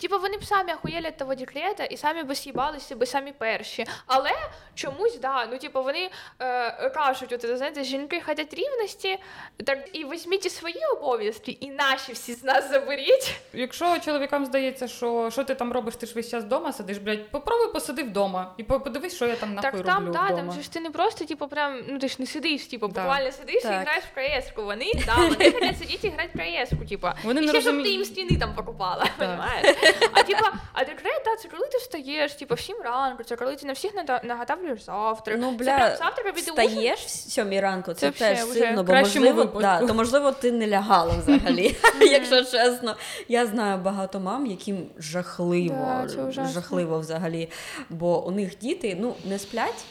Типу, 0.00 0.15
типу, 0.16 0.22
вони 0.22 0.36
б 0.38 0.44
самі 0.44 0.72
ахуєлі 0.72 1.06
від 1.06 1.16
того 1.16 1.34
декрета 1.34 1.84
і 1.84 1.96
самі 1.96 2.22
би 2.22 2.34
з'їбалися 2.34 2.96
би 2.96 3.06
самі 3.06 3.32
перші. 3.32 3.86
Але 4.06 4.30
чомусь, 4.74 5.18
да, 5.18 5.46
ну 5.52 5.58
типу, 5.58 5.82
вони 5.82 6.10
е, 6.40 6.90
кажуть, 6.90 7.32
от, 7.32 7.56
знаєте, 7.56 7.84
жінки 7.84 8.22
хочуть 8.26 8.54
рівності, 8.54 9.18
так 9.66 9.78
і 9.92 10.04
візьміть 10.04 10.46
і 10.46 10.50
свої 10.50 10.80
обов'язки, 10.96 11.50
і 11.60 11.70
наші 11.70 12.12
всі 12.12 12.34
з 12.34 12.44
нас 12.44 12.70
заберіть. 12.70 13.34
Якщо 13.52 13.98
чоловікам 13.98 14.46
здається, 14.46 14.88
що 14.88 15.30
що 15.30 15.44
ти 15.44 15.54
там 15.54 15.72
робиш, 15.72 15.96
ти 15.96 16.06
ж 16.06 16.14
весь 16.14 16.30
час 16.30 16.44
вдома 16.44 16.72
сидиш, 16.72 16.98
блядь, 16.98 17.30
попробуй 17.30 17.72
посиди 17.72 18.02
вдома 18.02 18.54
і 18.56 18.62
подивись, 18.62 19.14
що 19.14 19.26
я 19.26 19.36
там 19.36 19.54
нахуй 19.54 19.70
так 19.70 19.86
там, 19.86 19.96
роблю 19.96 20.12
да, 20.12 20.24
вдома. 20.24 20.42
там 20.42 20.52
же 20.52 20.62
ж 20.62 20.72
ти 20.72 20.80
не 20.80 20.90
просто, 20.90 21.24
типу, 21.24 21.48
прям, 21.48 21.82
ну 21.88 21.98
ти 21.98 22.08
ж 22.08 22.16
не 22.18 22.26
сидиш, 22.26 22.66
типу, 22.66 22.88
Да. 22.88 23.00
буквально 23.00 23.32
сидиш 23.32 23.64
і 23.64 23.66
граєш 23.66 24.04
в 24.04 24.18
КС-ку. 24.18 24.62
Вони, 24.64 24.92
да, 25.06 25.14
вони 25.16 25.52
хочуть 25.52 25.78
сидіти 25.78 26.06
і 26.08 26.10
грати 26.10 26.30
в 26.34 26.38
КС-ку, 26.38 26.84
типу. 26.84 27.08
Вони 27.24 27.42
і 27.42 27.46
не 27.46 27.52
ще, 27.52 27.60
щоб 27.60 27.82
ти 27.82 27.88
їм 27.88 28.04
стіни 28.04 28.38
там 28.40 28.54
покупала, 28.54 29.06
понимаєш? 29.18 29.76
А 30.12 30.22
типа, 30.22 30.52
а 30.72 30.84
декрет, 30.84 31.22
да, 31.24 31.36
це 31.36 31.48
коли 31.48 31.66
ти 31.66 31.78
встаєш, 31.78 32.32
типа 32.34 32.54
в 32.54 32.60
сім 32.60 32.76
ранку, 32.84 33.24
це 33.24 33.36
коли 33.36 33.56
ти 33.56 33.66
на 33.66 33.72
всіх 33.72 33.94
нада- 33.94 34.20
наготовлюєш 34.24 34.84
завтра. 34.84 35.36
Ну, 35.38 35.50
це 35.50 35.56
бля, 35.56 35.76
прям 35.76 35.96
завтра 35.96 36.32
піде 36.32 36.52
ужин. 36.52 36.66
Встаєш 36.66 37.00
в 37.00 37.08
сьомій 37.30 37.60
ранку, 37.60 37.94
це, 37.94 38.10
Це 38.10 38.18
теж 38.18 38.44
вже 38.44 38.52
сильно, 38.60 38.82
бо 38.84 38.92
кращому 38.92 39.24
можливо, 39.24 39.42
випадку. 39.52 39.60
да, 39.60 39.86
то 39.86 39.94
можливо 39.94 40.32
ти 40.32 40.52
не 40.52 40.66
лягала 40.68 41.14
взагалі, 41.18 41.76
якщо 42.00 42.44
чесно. 42.44 42.96
Я 43.28 43.46
знаю 43.46 43.78
багато 43.78 44.20
мам, 44.20 44.46
яким 44.46 44.86
жахливо, 44.98 45.74
Да, 46.02 46.08
це 46.08 46.22
ужасно. 46.22 46.52
жахливо 46.52 46.98
взагалі, 46.98 47.50
бо 47.90 48.26
у 48.26 48.30
них 48.30 48.58
діти 48.58 48.96
ну 49.00 49.14
не 49.24 49.38
сплять. 49.38 49.84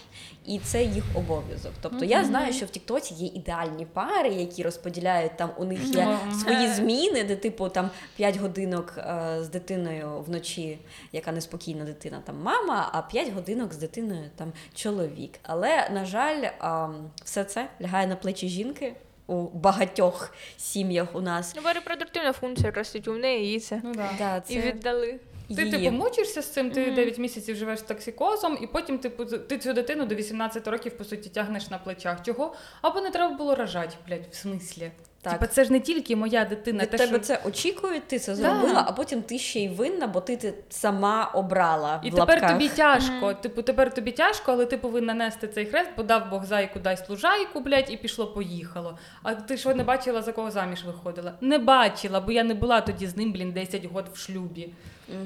І 0.48 0.60
це 0.60 0.84
їх 0.84 1.04
обов'язок. 1.16 1.72
Тобто 1.82 2.06
я 2.06 2.26
знаю, 2.26 2.54
що 2.54 2.66
в 2.66 2.70
Тіктоці 2.70 3.14
є 3.14 3.28
ідеальні 3.28 3.86
пари, 3.86 4.30
які 4.30 4.64
розподіляють 4.64 5.38
там. 5.38 5.50
У 5.58 5.66
них 5.66 5.96
є 5.96 6.06
Мгм. 6.06 6.34
свої 6.34 6.68
зміни, 6.68 7.24
де 7.24 7.36
типу 7.36 7.70
там 7.70 7.89
5 8.16 8.38
годинок 8.38 8.93
е, 8.98 9.38
з 9.41 9.50
дитиною 9.50 10.24
вночі, 10.28 10.80
яка 11.12 11.32
неспокійна 11.32 11.86
дитина, 11.86 12.22
там 12.26 12.41
мама, 12.41 12.89
а 12.91 13.02
5 13.02 13.34
годинок 13.34 13.74
з 13.74 13.78
дитиною 13.78 14.30
там 14.36 14.54
чоловік. 14.74 15.32
Але 15.43 15.89
на 15.89 16.06
жаль, 16.06 16.43
а, 16.60 16.89
все 17.24 17.43
це 17.43 17.68
лягає 17.82 18.08
на 18.08 18.16
плечі 18.16 18.48
жінки 18.48 18.93
у 19.28 19.41
багатьох 19.43 20.34
сім'ях 20.58 21.16
у 21.16 21.22
нас. 21.22 21.54
Ну, 21.56 21.62
репродуктивна 21.74 22.34
функція 22.34 22.68
якраз 22.68 22.98
у 23.08 23.12
неї 23.12 23.56
і 23.56 23.60
це. 23.60 23.82
Ну, 23.84 23.93
да. 23.96 24.10
Да, 24.18 24.43
І 24.50 24.60
віддали. 24.60 25.20
Ти 25.48 25.54
її. 25.64 25.72
типу 25.72 25.91
мучишся 25.96 26.41
з 26.41 26.46
цим, 26.54 26.72
ти 26.72 26.86
Мгм. 26.86 26.96
9 26.96 27.18
місяців 27.18 27.56
живеш 27.56 27.80
з 27.80 27.82
токсикозом, 27.82 28.58
і 28.62 28.68
потім 28.68 28.98
типу, 29.00 29.26
ти 29.26 29.58
цю 29.58 29.74
дитину 29.74 30.06
до 30.06 30.16
18 30.16 30.68
років 30.68 30.98
по 30.98 31.04
суті 31.04 31.30
тягнеш 31.30 31.70
на 31.70 31.78
плечах. 31.78 32.24
Чого? 32.24 32.54
Або 32.82 33.02
не 33.02 33.12
треба 33.12 33.36
було 33.36 33.56
рожати, 33.56 33.96
блядь, 34.08 34.26
в 34.32 34.36
смислі. 34.36 34.91
Так. 35.22 35.34
Типа, 35.34 35.48
це 35.48 35.64
ж 35.64 35.72
не 35.72 35.80
тільки 35.80 36.16
моя 36.16 36.46
дитина, 36.46 36.84
Від 36.84 36.89
те, 36.89 36.98
тебе 36.98 37.10
що... 37.10 37.20
це 37.20 37.41
очікують, 37.46 38.08
ти 38.08 38.20
це 38.20 38.32
Да. 38.32 38.38
зробила, 38.38 38.86
а 38.88 38.91
потім 38.91 39.22
ти 39.22 39.39
ще 39.39 39.60
й 39.60 39.68
винна, 39.70 40.08
бо 40.08 40.22
ти, 40.22 40.38
ти 40.38 40.54
сама 40.70 41.32
обрала. 41.34 42.02
І 42.04 42.10
в 42.10 42.16
тепер 42.16 42.30
лапках. 42.30 42.52
тобі 42.52 42.70
тяжко. 42.70 43.34
Типу, 43.34 43.62
тепер 43.62 43.93
тобі 43.93 44.12
тяжко, 44.12 44.52
але 44.52 44.66
ти 44.66 44.78
повинна 44.78 45.14
нести 45.14 45.48
цей 45.48 45.66
хрест, 45.66 45.89
бо 45.98 46.04
дав 46.04 46.30
Бог 46.30 46.46
зайку, 46.46 46.80
дай 46.80 46.98
служайку, 46.98 47.60
блядь, 47.60 47.91
і 47.91 47.98
пішло, 47.98 48.28
поїхало. 48.28 48.98
А 49.24 49.36
ти 49.36 49.58
що 49.58 49.76
не 49.76 49.84
бачила, 49.84 50.22
за 50.22 50.32
кого 50.32 50.52
заміж 50.52 50.84
виходила? 50.86 51.34
Не 51.41 51.58
бачила, 51.58 52.20
бо 52.22 52.32
я 52.32 52.43
не 52.43 52.54
була 52.54 52.82
тоді 52.82 53.08
з 53.08 53.18
ним, 53.18 53.32
блін, 53.34 53.52
10 53.52 53.84
років 53.84 54.14
в 54.14 54.18
шлюбі. 54.18 54.70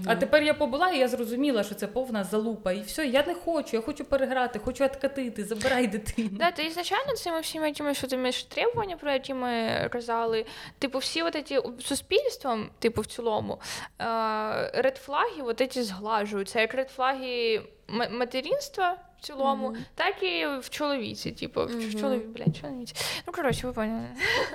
А 0.06 0.16
тепер 0.16 0.44
я 0.44 0.54
побула, 0.54 0.90
і 0.90 1.00
я 1.00 1.08
зрозуміла, 1.08 1.64
що 1.64 1.76
це 1.76 1.88
повна 1.88 2.24
залупа. 2.24 2.72
І 2.72 2.82
все, 2.82 3.08
я 3.08 3.24
не 3.28 3.34
хочу, 3.34 3.76
я 3.78 3.82
хочу 3.82 4.06
переграти, 4.06 4.60
хочу 4.60 4.86
откатити, 4.86 5.46
забирай 5.46 5.88
дитину. 5.88 6.30
Да, 6.32 6.52
то 6.52 6.62
ізначально 6.62 7.14
цими 7.14 7.40
всіми 7.40 7.72
тими, 7.72 7.94
що 7.94 8.08
ти 8.08 8.32
ж 8.32 8.50
требування, 8.50 8.98
про 8.98 9.12
які 9.12 9.34
ми 9.34 9.68
казали, 9.92 10.46
типу, 10.80 10.98
всі 10.98 11.22
от 11.22 11.48
ці 11.48 11.60
суспільством, 11.80 12.70
типу, 12.80 13.02
в 13.02 13.06
цілому, 13.06 13.60
редфлаги 14.74 15.42
от 15.42 15.72
ці 15.72 15.84
зглажуються, 15.84 16.62
як 16.62 16.74
редфлаги 16.74 17.62
материнства 18.12 18.98
в 19.22 19.26
цілому, 19.26 19.76
так 19.96 20.24
і 20.24 20.46
в 20.62 20.70
чоловіці, 20.70 21.32
типу, 21.32 21.66
в 21.66 21.70
Мгм. 21.76 21.94
чоловік, 22.00 22.26
блядь, 22.26 22.56
чоловіці. 22.62 22.96
Ну, 23.28 23.34
коротше, 23.34 23.68
ви 23.68 23.74
поняли. 23.74 24.08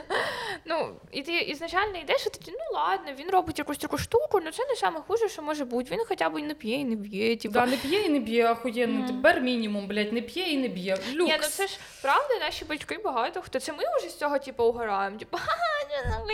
ну, 0.64 0.96
і 1.12 1.22
ти 1.22 1.38
ізначально 1.38 1.98
йдеш, 1.98 2.26
і 2.26 2.30
ти, 2.30 2.52
ну 2.52 2.78
ладно, 2.78 3.12
він 3.18 3.30
робить 3.30 3.58
якусь 3.58 3.78
таку 3.78 3.98
штуку, 3.98 4.40
ну 4.44 4.50
це 4.50 4.66
не 4.66 4.76
саме 4.76 5.00
хуже, 5.00 5.28
що 5.28 5.42
може 5.42 5.64
бути. 5.64 5.94
Він 5.94 6.04
хоча 6.08 6.28
б 6.28 6.38
і 6.40 6.42
не 6.42 6.54
п'є, 6.54 6.76
і 6.76 6.84
не 6.84 6.96
б'є, 6.96 7.36
типу. 7.36 7.52
Да, 7.54 7.66
не 7.66 7.76
п'є 7.76 8.00
і 8.00 8.08
не 8.08 8.20
б'є, 8.20 8.46
ахуєнно. 8.46 9.06
Тепер 9.06 9.40
мінімум, 9.40 9.86
блядь, 9.86 10.12
не 10.12 10.20
п'є 10.20 10.44
і 10.44 10.56
не 10.56 10.68
б'є. 10.68 10.96
Люкс. 11.14 11.32
Ні, 11.32 11.38
ну 11.42 11.48
це 11.48 11.66
ж 11.66 11.78
правда, 12.02 12.38
наші 12.40 12.64
батьки 12.64 12.98
багато 13.04 13.42
хто. 13.42 13.60
Це 13.60 13.72
ми 13.72 13.84
вже 13.98 14.08
з 14.08 14.18
цього 14.18 14.38
типу 14.38 14.64
угораємо. 14.64 15.18
Типу, 15.18 15.36
ха-ха, 15.40 15.74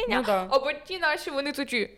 Ну, 0.08 0.16
ну, 0.16 0.22
да. 0.22 0.46
Або 0.50 0.72
ті 0.86 0.98
наші 0.98 1.30
вони 1.30 1.52
такі. 1.52 1.90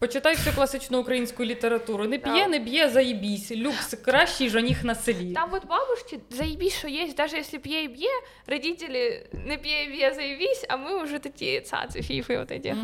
Почитай 0.00 0.34
всю 0.36 0.54
класичну 0.54 1.00
українську 1.00 1.44
літературу. 1.44 2.04
Не 2.04 2.18
п'є, 2.18 2.48
не 2.48 2.58
б'є, 2.58 2.88
заїбісь. 2.88 3.52
Люкс 3.52 3.94
кращий 4.04 4.48
жених 4.48 4.84
на 4.84 4.94
селі. 4.94 5.32
Там 5.32 5.48
от 5.52 5.66
бабушки, 5.66 6.18
заебись, 6.30 6.74
що 6.78 6.88
є, 6.88 7.08
навіть 7.18 7.32
якщо 7.32 7.58
п'є 7.58 7.82
і 7.82 7.88
б'є, 7.88 8.08
родителі 8.46 9.26
не 9.46 9.56
п'є 9.56 9.84
і 9.84 9.88
б'є, 9.88 10.12
заєбісь, 10.16 10.64
а 10.68 10.76
ми 10.76 11.02
вже 11.02 11.18
такі 11.18 11.60
цаци, 11.60 12.02
фіфи, 12.02 12.36
от 12.36 12.50
эти. 12.50 12.76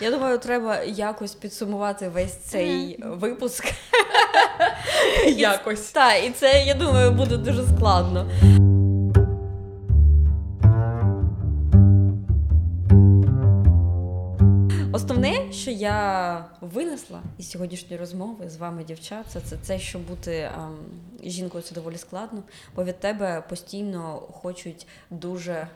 Я 0.00 0.10
думаю, 0.10 0.38
треба 0.38 0.82
якось 0.82 1.34
підсумувати 1.34 2.08
весь 2.08 2.36
цей 2.36 2.98
випуск. 3.02 3.64
Якось. 5.26 5.90
Так, 5.90 6.24
і 6.24 6.30
це, 6.30 6.64
я 6.66 6.74
думаю, 6.74 7.10
буде 7.10 7.36
дуже 7.36 7.64
складно. 7.76 8.30
Що 15.52 15.70
я 15.70 16.44
винесла 16.60 17.22
із 17.38 17.50
сьогоднішньої 17.50 18.00
розмови 18.00 18.50
з 18.50 18.56
вами, 18.56 18.84
дівчат, 18.84 19.26
це, 19.28 19.56
це, 19.62 19.78
що 19.78 19.98
бути 19.98 20.50
ем, 20.54 20.76
жінкою 21.24 21.64
це 21.64 21.74
доволі 21.74 21.98
складно, 21.98 22.42
бо 22.76 22.84
від 22.84 23.00
тебе 23.00 23.44
постійно 23.48 24.14
хочуть 24.32 24.86
дуже 25.10 25.68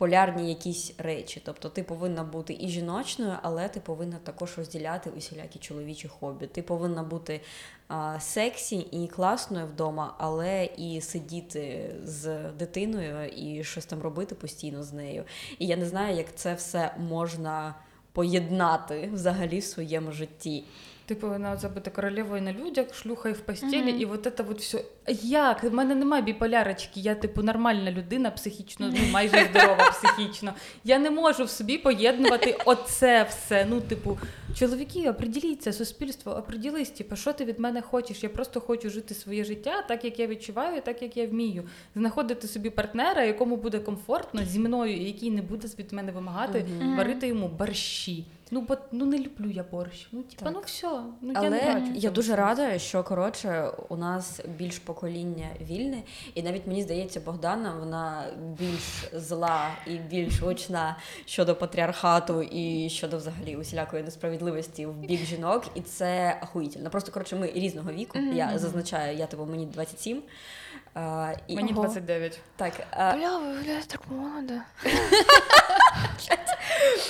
полярні 0.00 0.48
якісь 0.48 0.92
речі. 0.98 1.42
Тобто 1.44 1.68
ти 1.68 1.82
повинна 1.82 2.24
бути 2.24 2.56
і 2.60 2.68
жіночною, 2.68 3.34
але 3.42 3.68
ти 3.68 3.80
повинна 3.80 4.16
також 4.22 4.58
розділяти 4.58 5.10
усілякі 5.10 5.58
чоловічі 5.58 6.08
хобі. 6.08 6.46
Ти 6.46 6.62
повинна 6.62 7.02
бути 7.02 7.40
а, 7.88 8.20
сексі 8.20 8.76
і 8.76 9.08
класною 9.08 9.66
вдома, 9.66 10.14
але 10.18 10.64
і 10.64 11.00
сидіти 11.00 11.94
з 12.04 12.50
дитиною 12.52 13.28
і 13.28 13.64
щось 13.64 13.86
там 13.86 14.00
робити 14.02 14.34
постійно 14.34 14.82
з 14.82 14.92
нею. 14.92 15.24
І 15.58 15.66
я 15.66 15.76
не 15.76 15.86
знаю, 15.86 16.16
як 16.16 16.34
це 16.34 16.54
все 16.54 16.94
можна 16.98 17.74
поєднати 18.12 19.10
взагалі 19.12 19.58
в 19.58 19.64
своєму 19.64 20.12
житті. 20.12 20.64
Ти 21.10 21.16
повинна 21.16 21.52
от 21.52 21.58
забути 21.60 21.90
королевою 21.90 22.42
на 22.42 22.52
людях, 22.52 22.94
шлюхай 22.94 23.32
в 23.32 23.40
постелі, 23.40 23.76
Мгм. 23.92 24.00
і 24.00 24.04
от 24.04 24.22
це 24.36 24.44
от 24.50 24.60
все. 24.60 24.84
Як? 25.22 25.62
В 25.64 25.74
мене 25.74 25.94
немає 25.94 26.22
біполярочки, 26.22 27.00
я, 27.00 27.14
типу, 27.14 27.42
нормальна 27.42 27.90
людина, 27.90 28.30
психічно, 28.30 28.90
ну 28.92 28.98
майже 29.12 29.48
здорова 29.50 29.90
психічно. 29.90 30.52
Я 30.84 30.98
не 30.98 31.10
можу 31.10 31.44
в 31.44 31.50
собі 31.50 31.78
поєднувати 31.78 32.58
оце 32.64 33.22
все. 33.30 33.66
Ну, 33.70 33.80
типу, 33.80 34.18
чоловіки, 34.58 35.10
оприділіться, 35.10 35.72
суспільство, 35.72 36.32
оприділись, 36.32 36.90
типу, 36.90 37.16
що 37.16 37.32
ти 37.32 37.44
від 37.44 37.58
мене 37.60 37.82
хочеш? 37.82 38.22
Я 38.22 38.28
просто 38.28 38.60
хочу 38.60 38.90
жити 38.90 39.14
своє 39.14 39.44
життя 39.44 39.84
так, 39.88 40.04
як 40.04 40.18
я 40.18 40.26
відчуваю, 40.26 40.80
так 40.80 41.02
як 41.02 41.16
я 41.16 41.26
вмію. 41.26 41.64
Знаходити 41.96 42.48
собі 42.48 42.70
партнера, 42.70 43.24
якому 43.24 43.56
буде 43.56 43.78
комфортно 43.78 44.44
зі 44.44 44.58
мною, 44.58 44.96
і 44.96 45.04
який 45.04 45.30
не 45.30 45.42
буде 45.42 45.68
від 45.78 45.92
мене 45.92 46.12
вимагати 46.12 46.66
Мгм. 46.80 46.96
варити 46.96 47.26
йому 47.28 47.48
борщі. 47.48 48.24
Ну, 48.50 48.60
бо 48.60 48.76
ну 48.92 49.06
не 49.06 49.18
люблю 49.18 49.50
я 49.50 49.62
борщ. 49.62 50.08
Ну, 50.12 50.22
типа, 50.22 50.44
Так. 50.44 50.54
ну 50.54 50.60
все. 50.66 51.02
Ну, 51.20 51.32
я, 51.32 51.40
не 51.40 51.46
Але 51.46 51.74
бачу 51.74 51.92
я 51.94 52.10
дуже 52.10 52.36
рада, 52.36 52.78
що 52.78 53.04
коротше 53.04 53.70
у 53.88 53.96
нас 53.96 54.40
більш 54.58 54.78
покоління 54.78 55.46
вільне, 55.60 56.02
і 56.34 56.42
навіть 56.42 56.66
мені 56.66 56.82
здається, 56.82 57.20
Богдана 57.20 57.74
вона 57.80 58.26
більш 58.58 59.04
зла 59.12 59.70
і 59.86 59.96
більш 59.96 60.40
гучна 60.40 60.96
щодо 61.26 61.56
патріархату 61.56 62.42
і 62.42 62.90
щодо 62.90 63.16
взагалі 63.16 63.56
усілякої 63.56 64.02
несправедливості 64.02 64.86
в 64.86 64.94
бік 64.94 65.20
жінок, 65.20 65.64
і 65.74 65.80
це 65.80 66.38
ахуїтельно. 66.42 66.90
Просто 66.90 67.12
коротше, 67.12 67.36
ми 67.36 67.52
різного 67.54 67.92
віку. 67.92 68.18
Мгм. 68.18 68.36
Я 68.36 68.58
зазначаю, 68.58 69.16
я 69.16 69.26
типу 69.26 69.44
мені 69.44 69.66
27. 69.66 70.22
А, 70.94 71.32
і, 71.46 71.56
Мені 71.56 71.72
29. 71.72 72.40
Так, 72.56 72.72
а, 72.90 73.16
Бля, 73.16 73.38
ви 73.38 73.46
виглядаєте 73.48 73.86
так 73.86 74.00
молодо. 74.10 74.54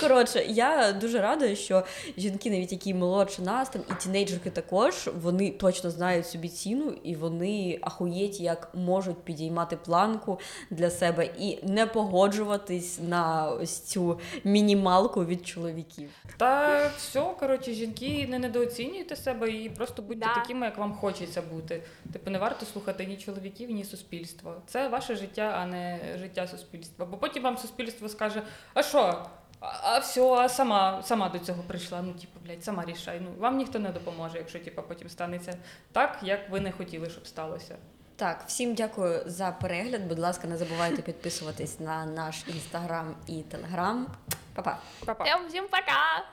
Коротше, 0.01 0.45
я 0.47 0.91
дуже 0.91 1.21
рада, 1.21 1.55
що 1.55 1.83
жінки, 2.17 2.49
навіть 2.51 2.71
які 2.71 2.93
молодші 2.93 3.41
нас, 3.41 3.69
там 3.69 3.81
і 3.91 3.93
тінейджерки 4.03 4.49
також, 4.49 5.09
вони 5.21 5.51
точно 5.51 5.89
знають 5.89 6.27
собі 6.27 6.49
ціну, 6.49 6.93
і 7.03 7.15
вони 7.15 7.79
ахуєть, 7.81 8.39
як 8.39 8.69
можуть 8.73 9.23
підіймати 9.23 9.77
планку 9.77 10.39
для 10.69 10.89
себе 10.89 11.29
і 11.39 11.59
не 11.63 11.85
погоджуватись 11.85 12.99
на 13.07 13.49
ось 13.49 13.79
цю 13.79 14.19
мінімалку 14.43 15.25
від 15.25 15.47
чоловіків. 15.47 16.09
Та 16.37 16.87
все, 16.97 17.25
коротше, 17.39 17.73
жінки 17.73 18.27
не 18.29 18.39
недооцінюйте 18.39 19.15
себе 19.15 19.49
і 19.49 19.69
просто 19.69 20.01
будьте 20.01 20.27
Да. 20.35 20.41
такими, 20.41 20.65
як 20.65 20.77
вам 20.77 20.93
хочеться 20.93 21.41
бути. 21.41 21.83
Типу, 22.13 22.31
не 22.31 22.39
варто 22.39 22.65
слухати 22.65 23.05
ні 23.05 23.17
чоловіків, 23.17 23.50
ні 23.59 23.83
суспільства. 23.83 24.61
Це 24.67 24.87
ваше 24.87 25.15
життя, 25.15 25.57
а 25.57 25.65
не 25.65 25.99
життя 26.19 26.47
суспільства. 26.47 27.05
Бо 27.05 27.17
потім 27.17 27.43
вам 27.43 27.57
суспільство 27.57 28.09
скаже: 28.09 28.43
а 28.73 28.83
що? 28.83 29.25
А, 29.59 29.99
все, 29.99 30.21
а 30.21 30.49
сама, 30.49 31.03
сама 31.03 31.29
до 31.29 31.39
цього 31.39 31.63
прийшла. 31.63 32.01
Ну, 32.01 32.13
типу, 32.13 32.39
блядь, 32.45 32.63
сама 32.63 32.85
рішай. 32.85 33.19
Ну, 33.19 33.31
вам 33.37 33.57
ніхто 33.57 33.79
не 33.79 33.89
допоможе, 33.89 34.37
якщо 34.37 34.59
типу, 34.59 34.81
потім 34.81 35.09
станеться 35.09 35.57
так, 35.91 36.19
як 36.21 36.49
ви 36.49 36.59
не 36.59 36.71
хотіли, 36.71 37.09
щоб 37.09 37.27
сталося. 37.27 37.75
Так, 38.15 38.43
всім 38.47 38.73
дякую 38.73 39.23
за 39.25 39.51
перегляд. 39.51 40.07
Будь 40.07 40.19
ласка, 40.19 40.47
не 40.47 40.57
забувайте 40.57 41.01
підписуватись 41.01 41.79
на 41.79 42.05
наш 42.05 42.43
інстаграм 42.47 43.15
і 43.27 43.41
телеграм. 43.41 44.07
Па-па! 44.53 44.77
Па-па. 45.05 45.23
Всем 45.47 45.67
пока! 45.67 46.25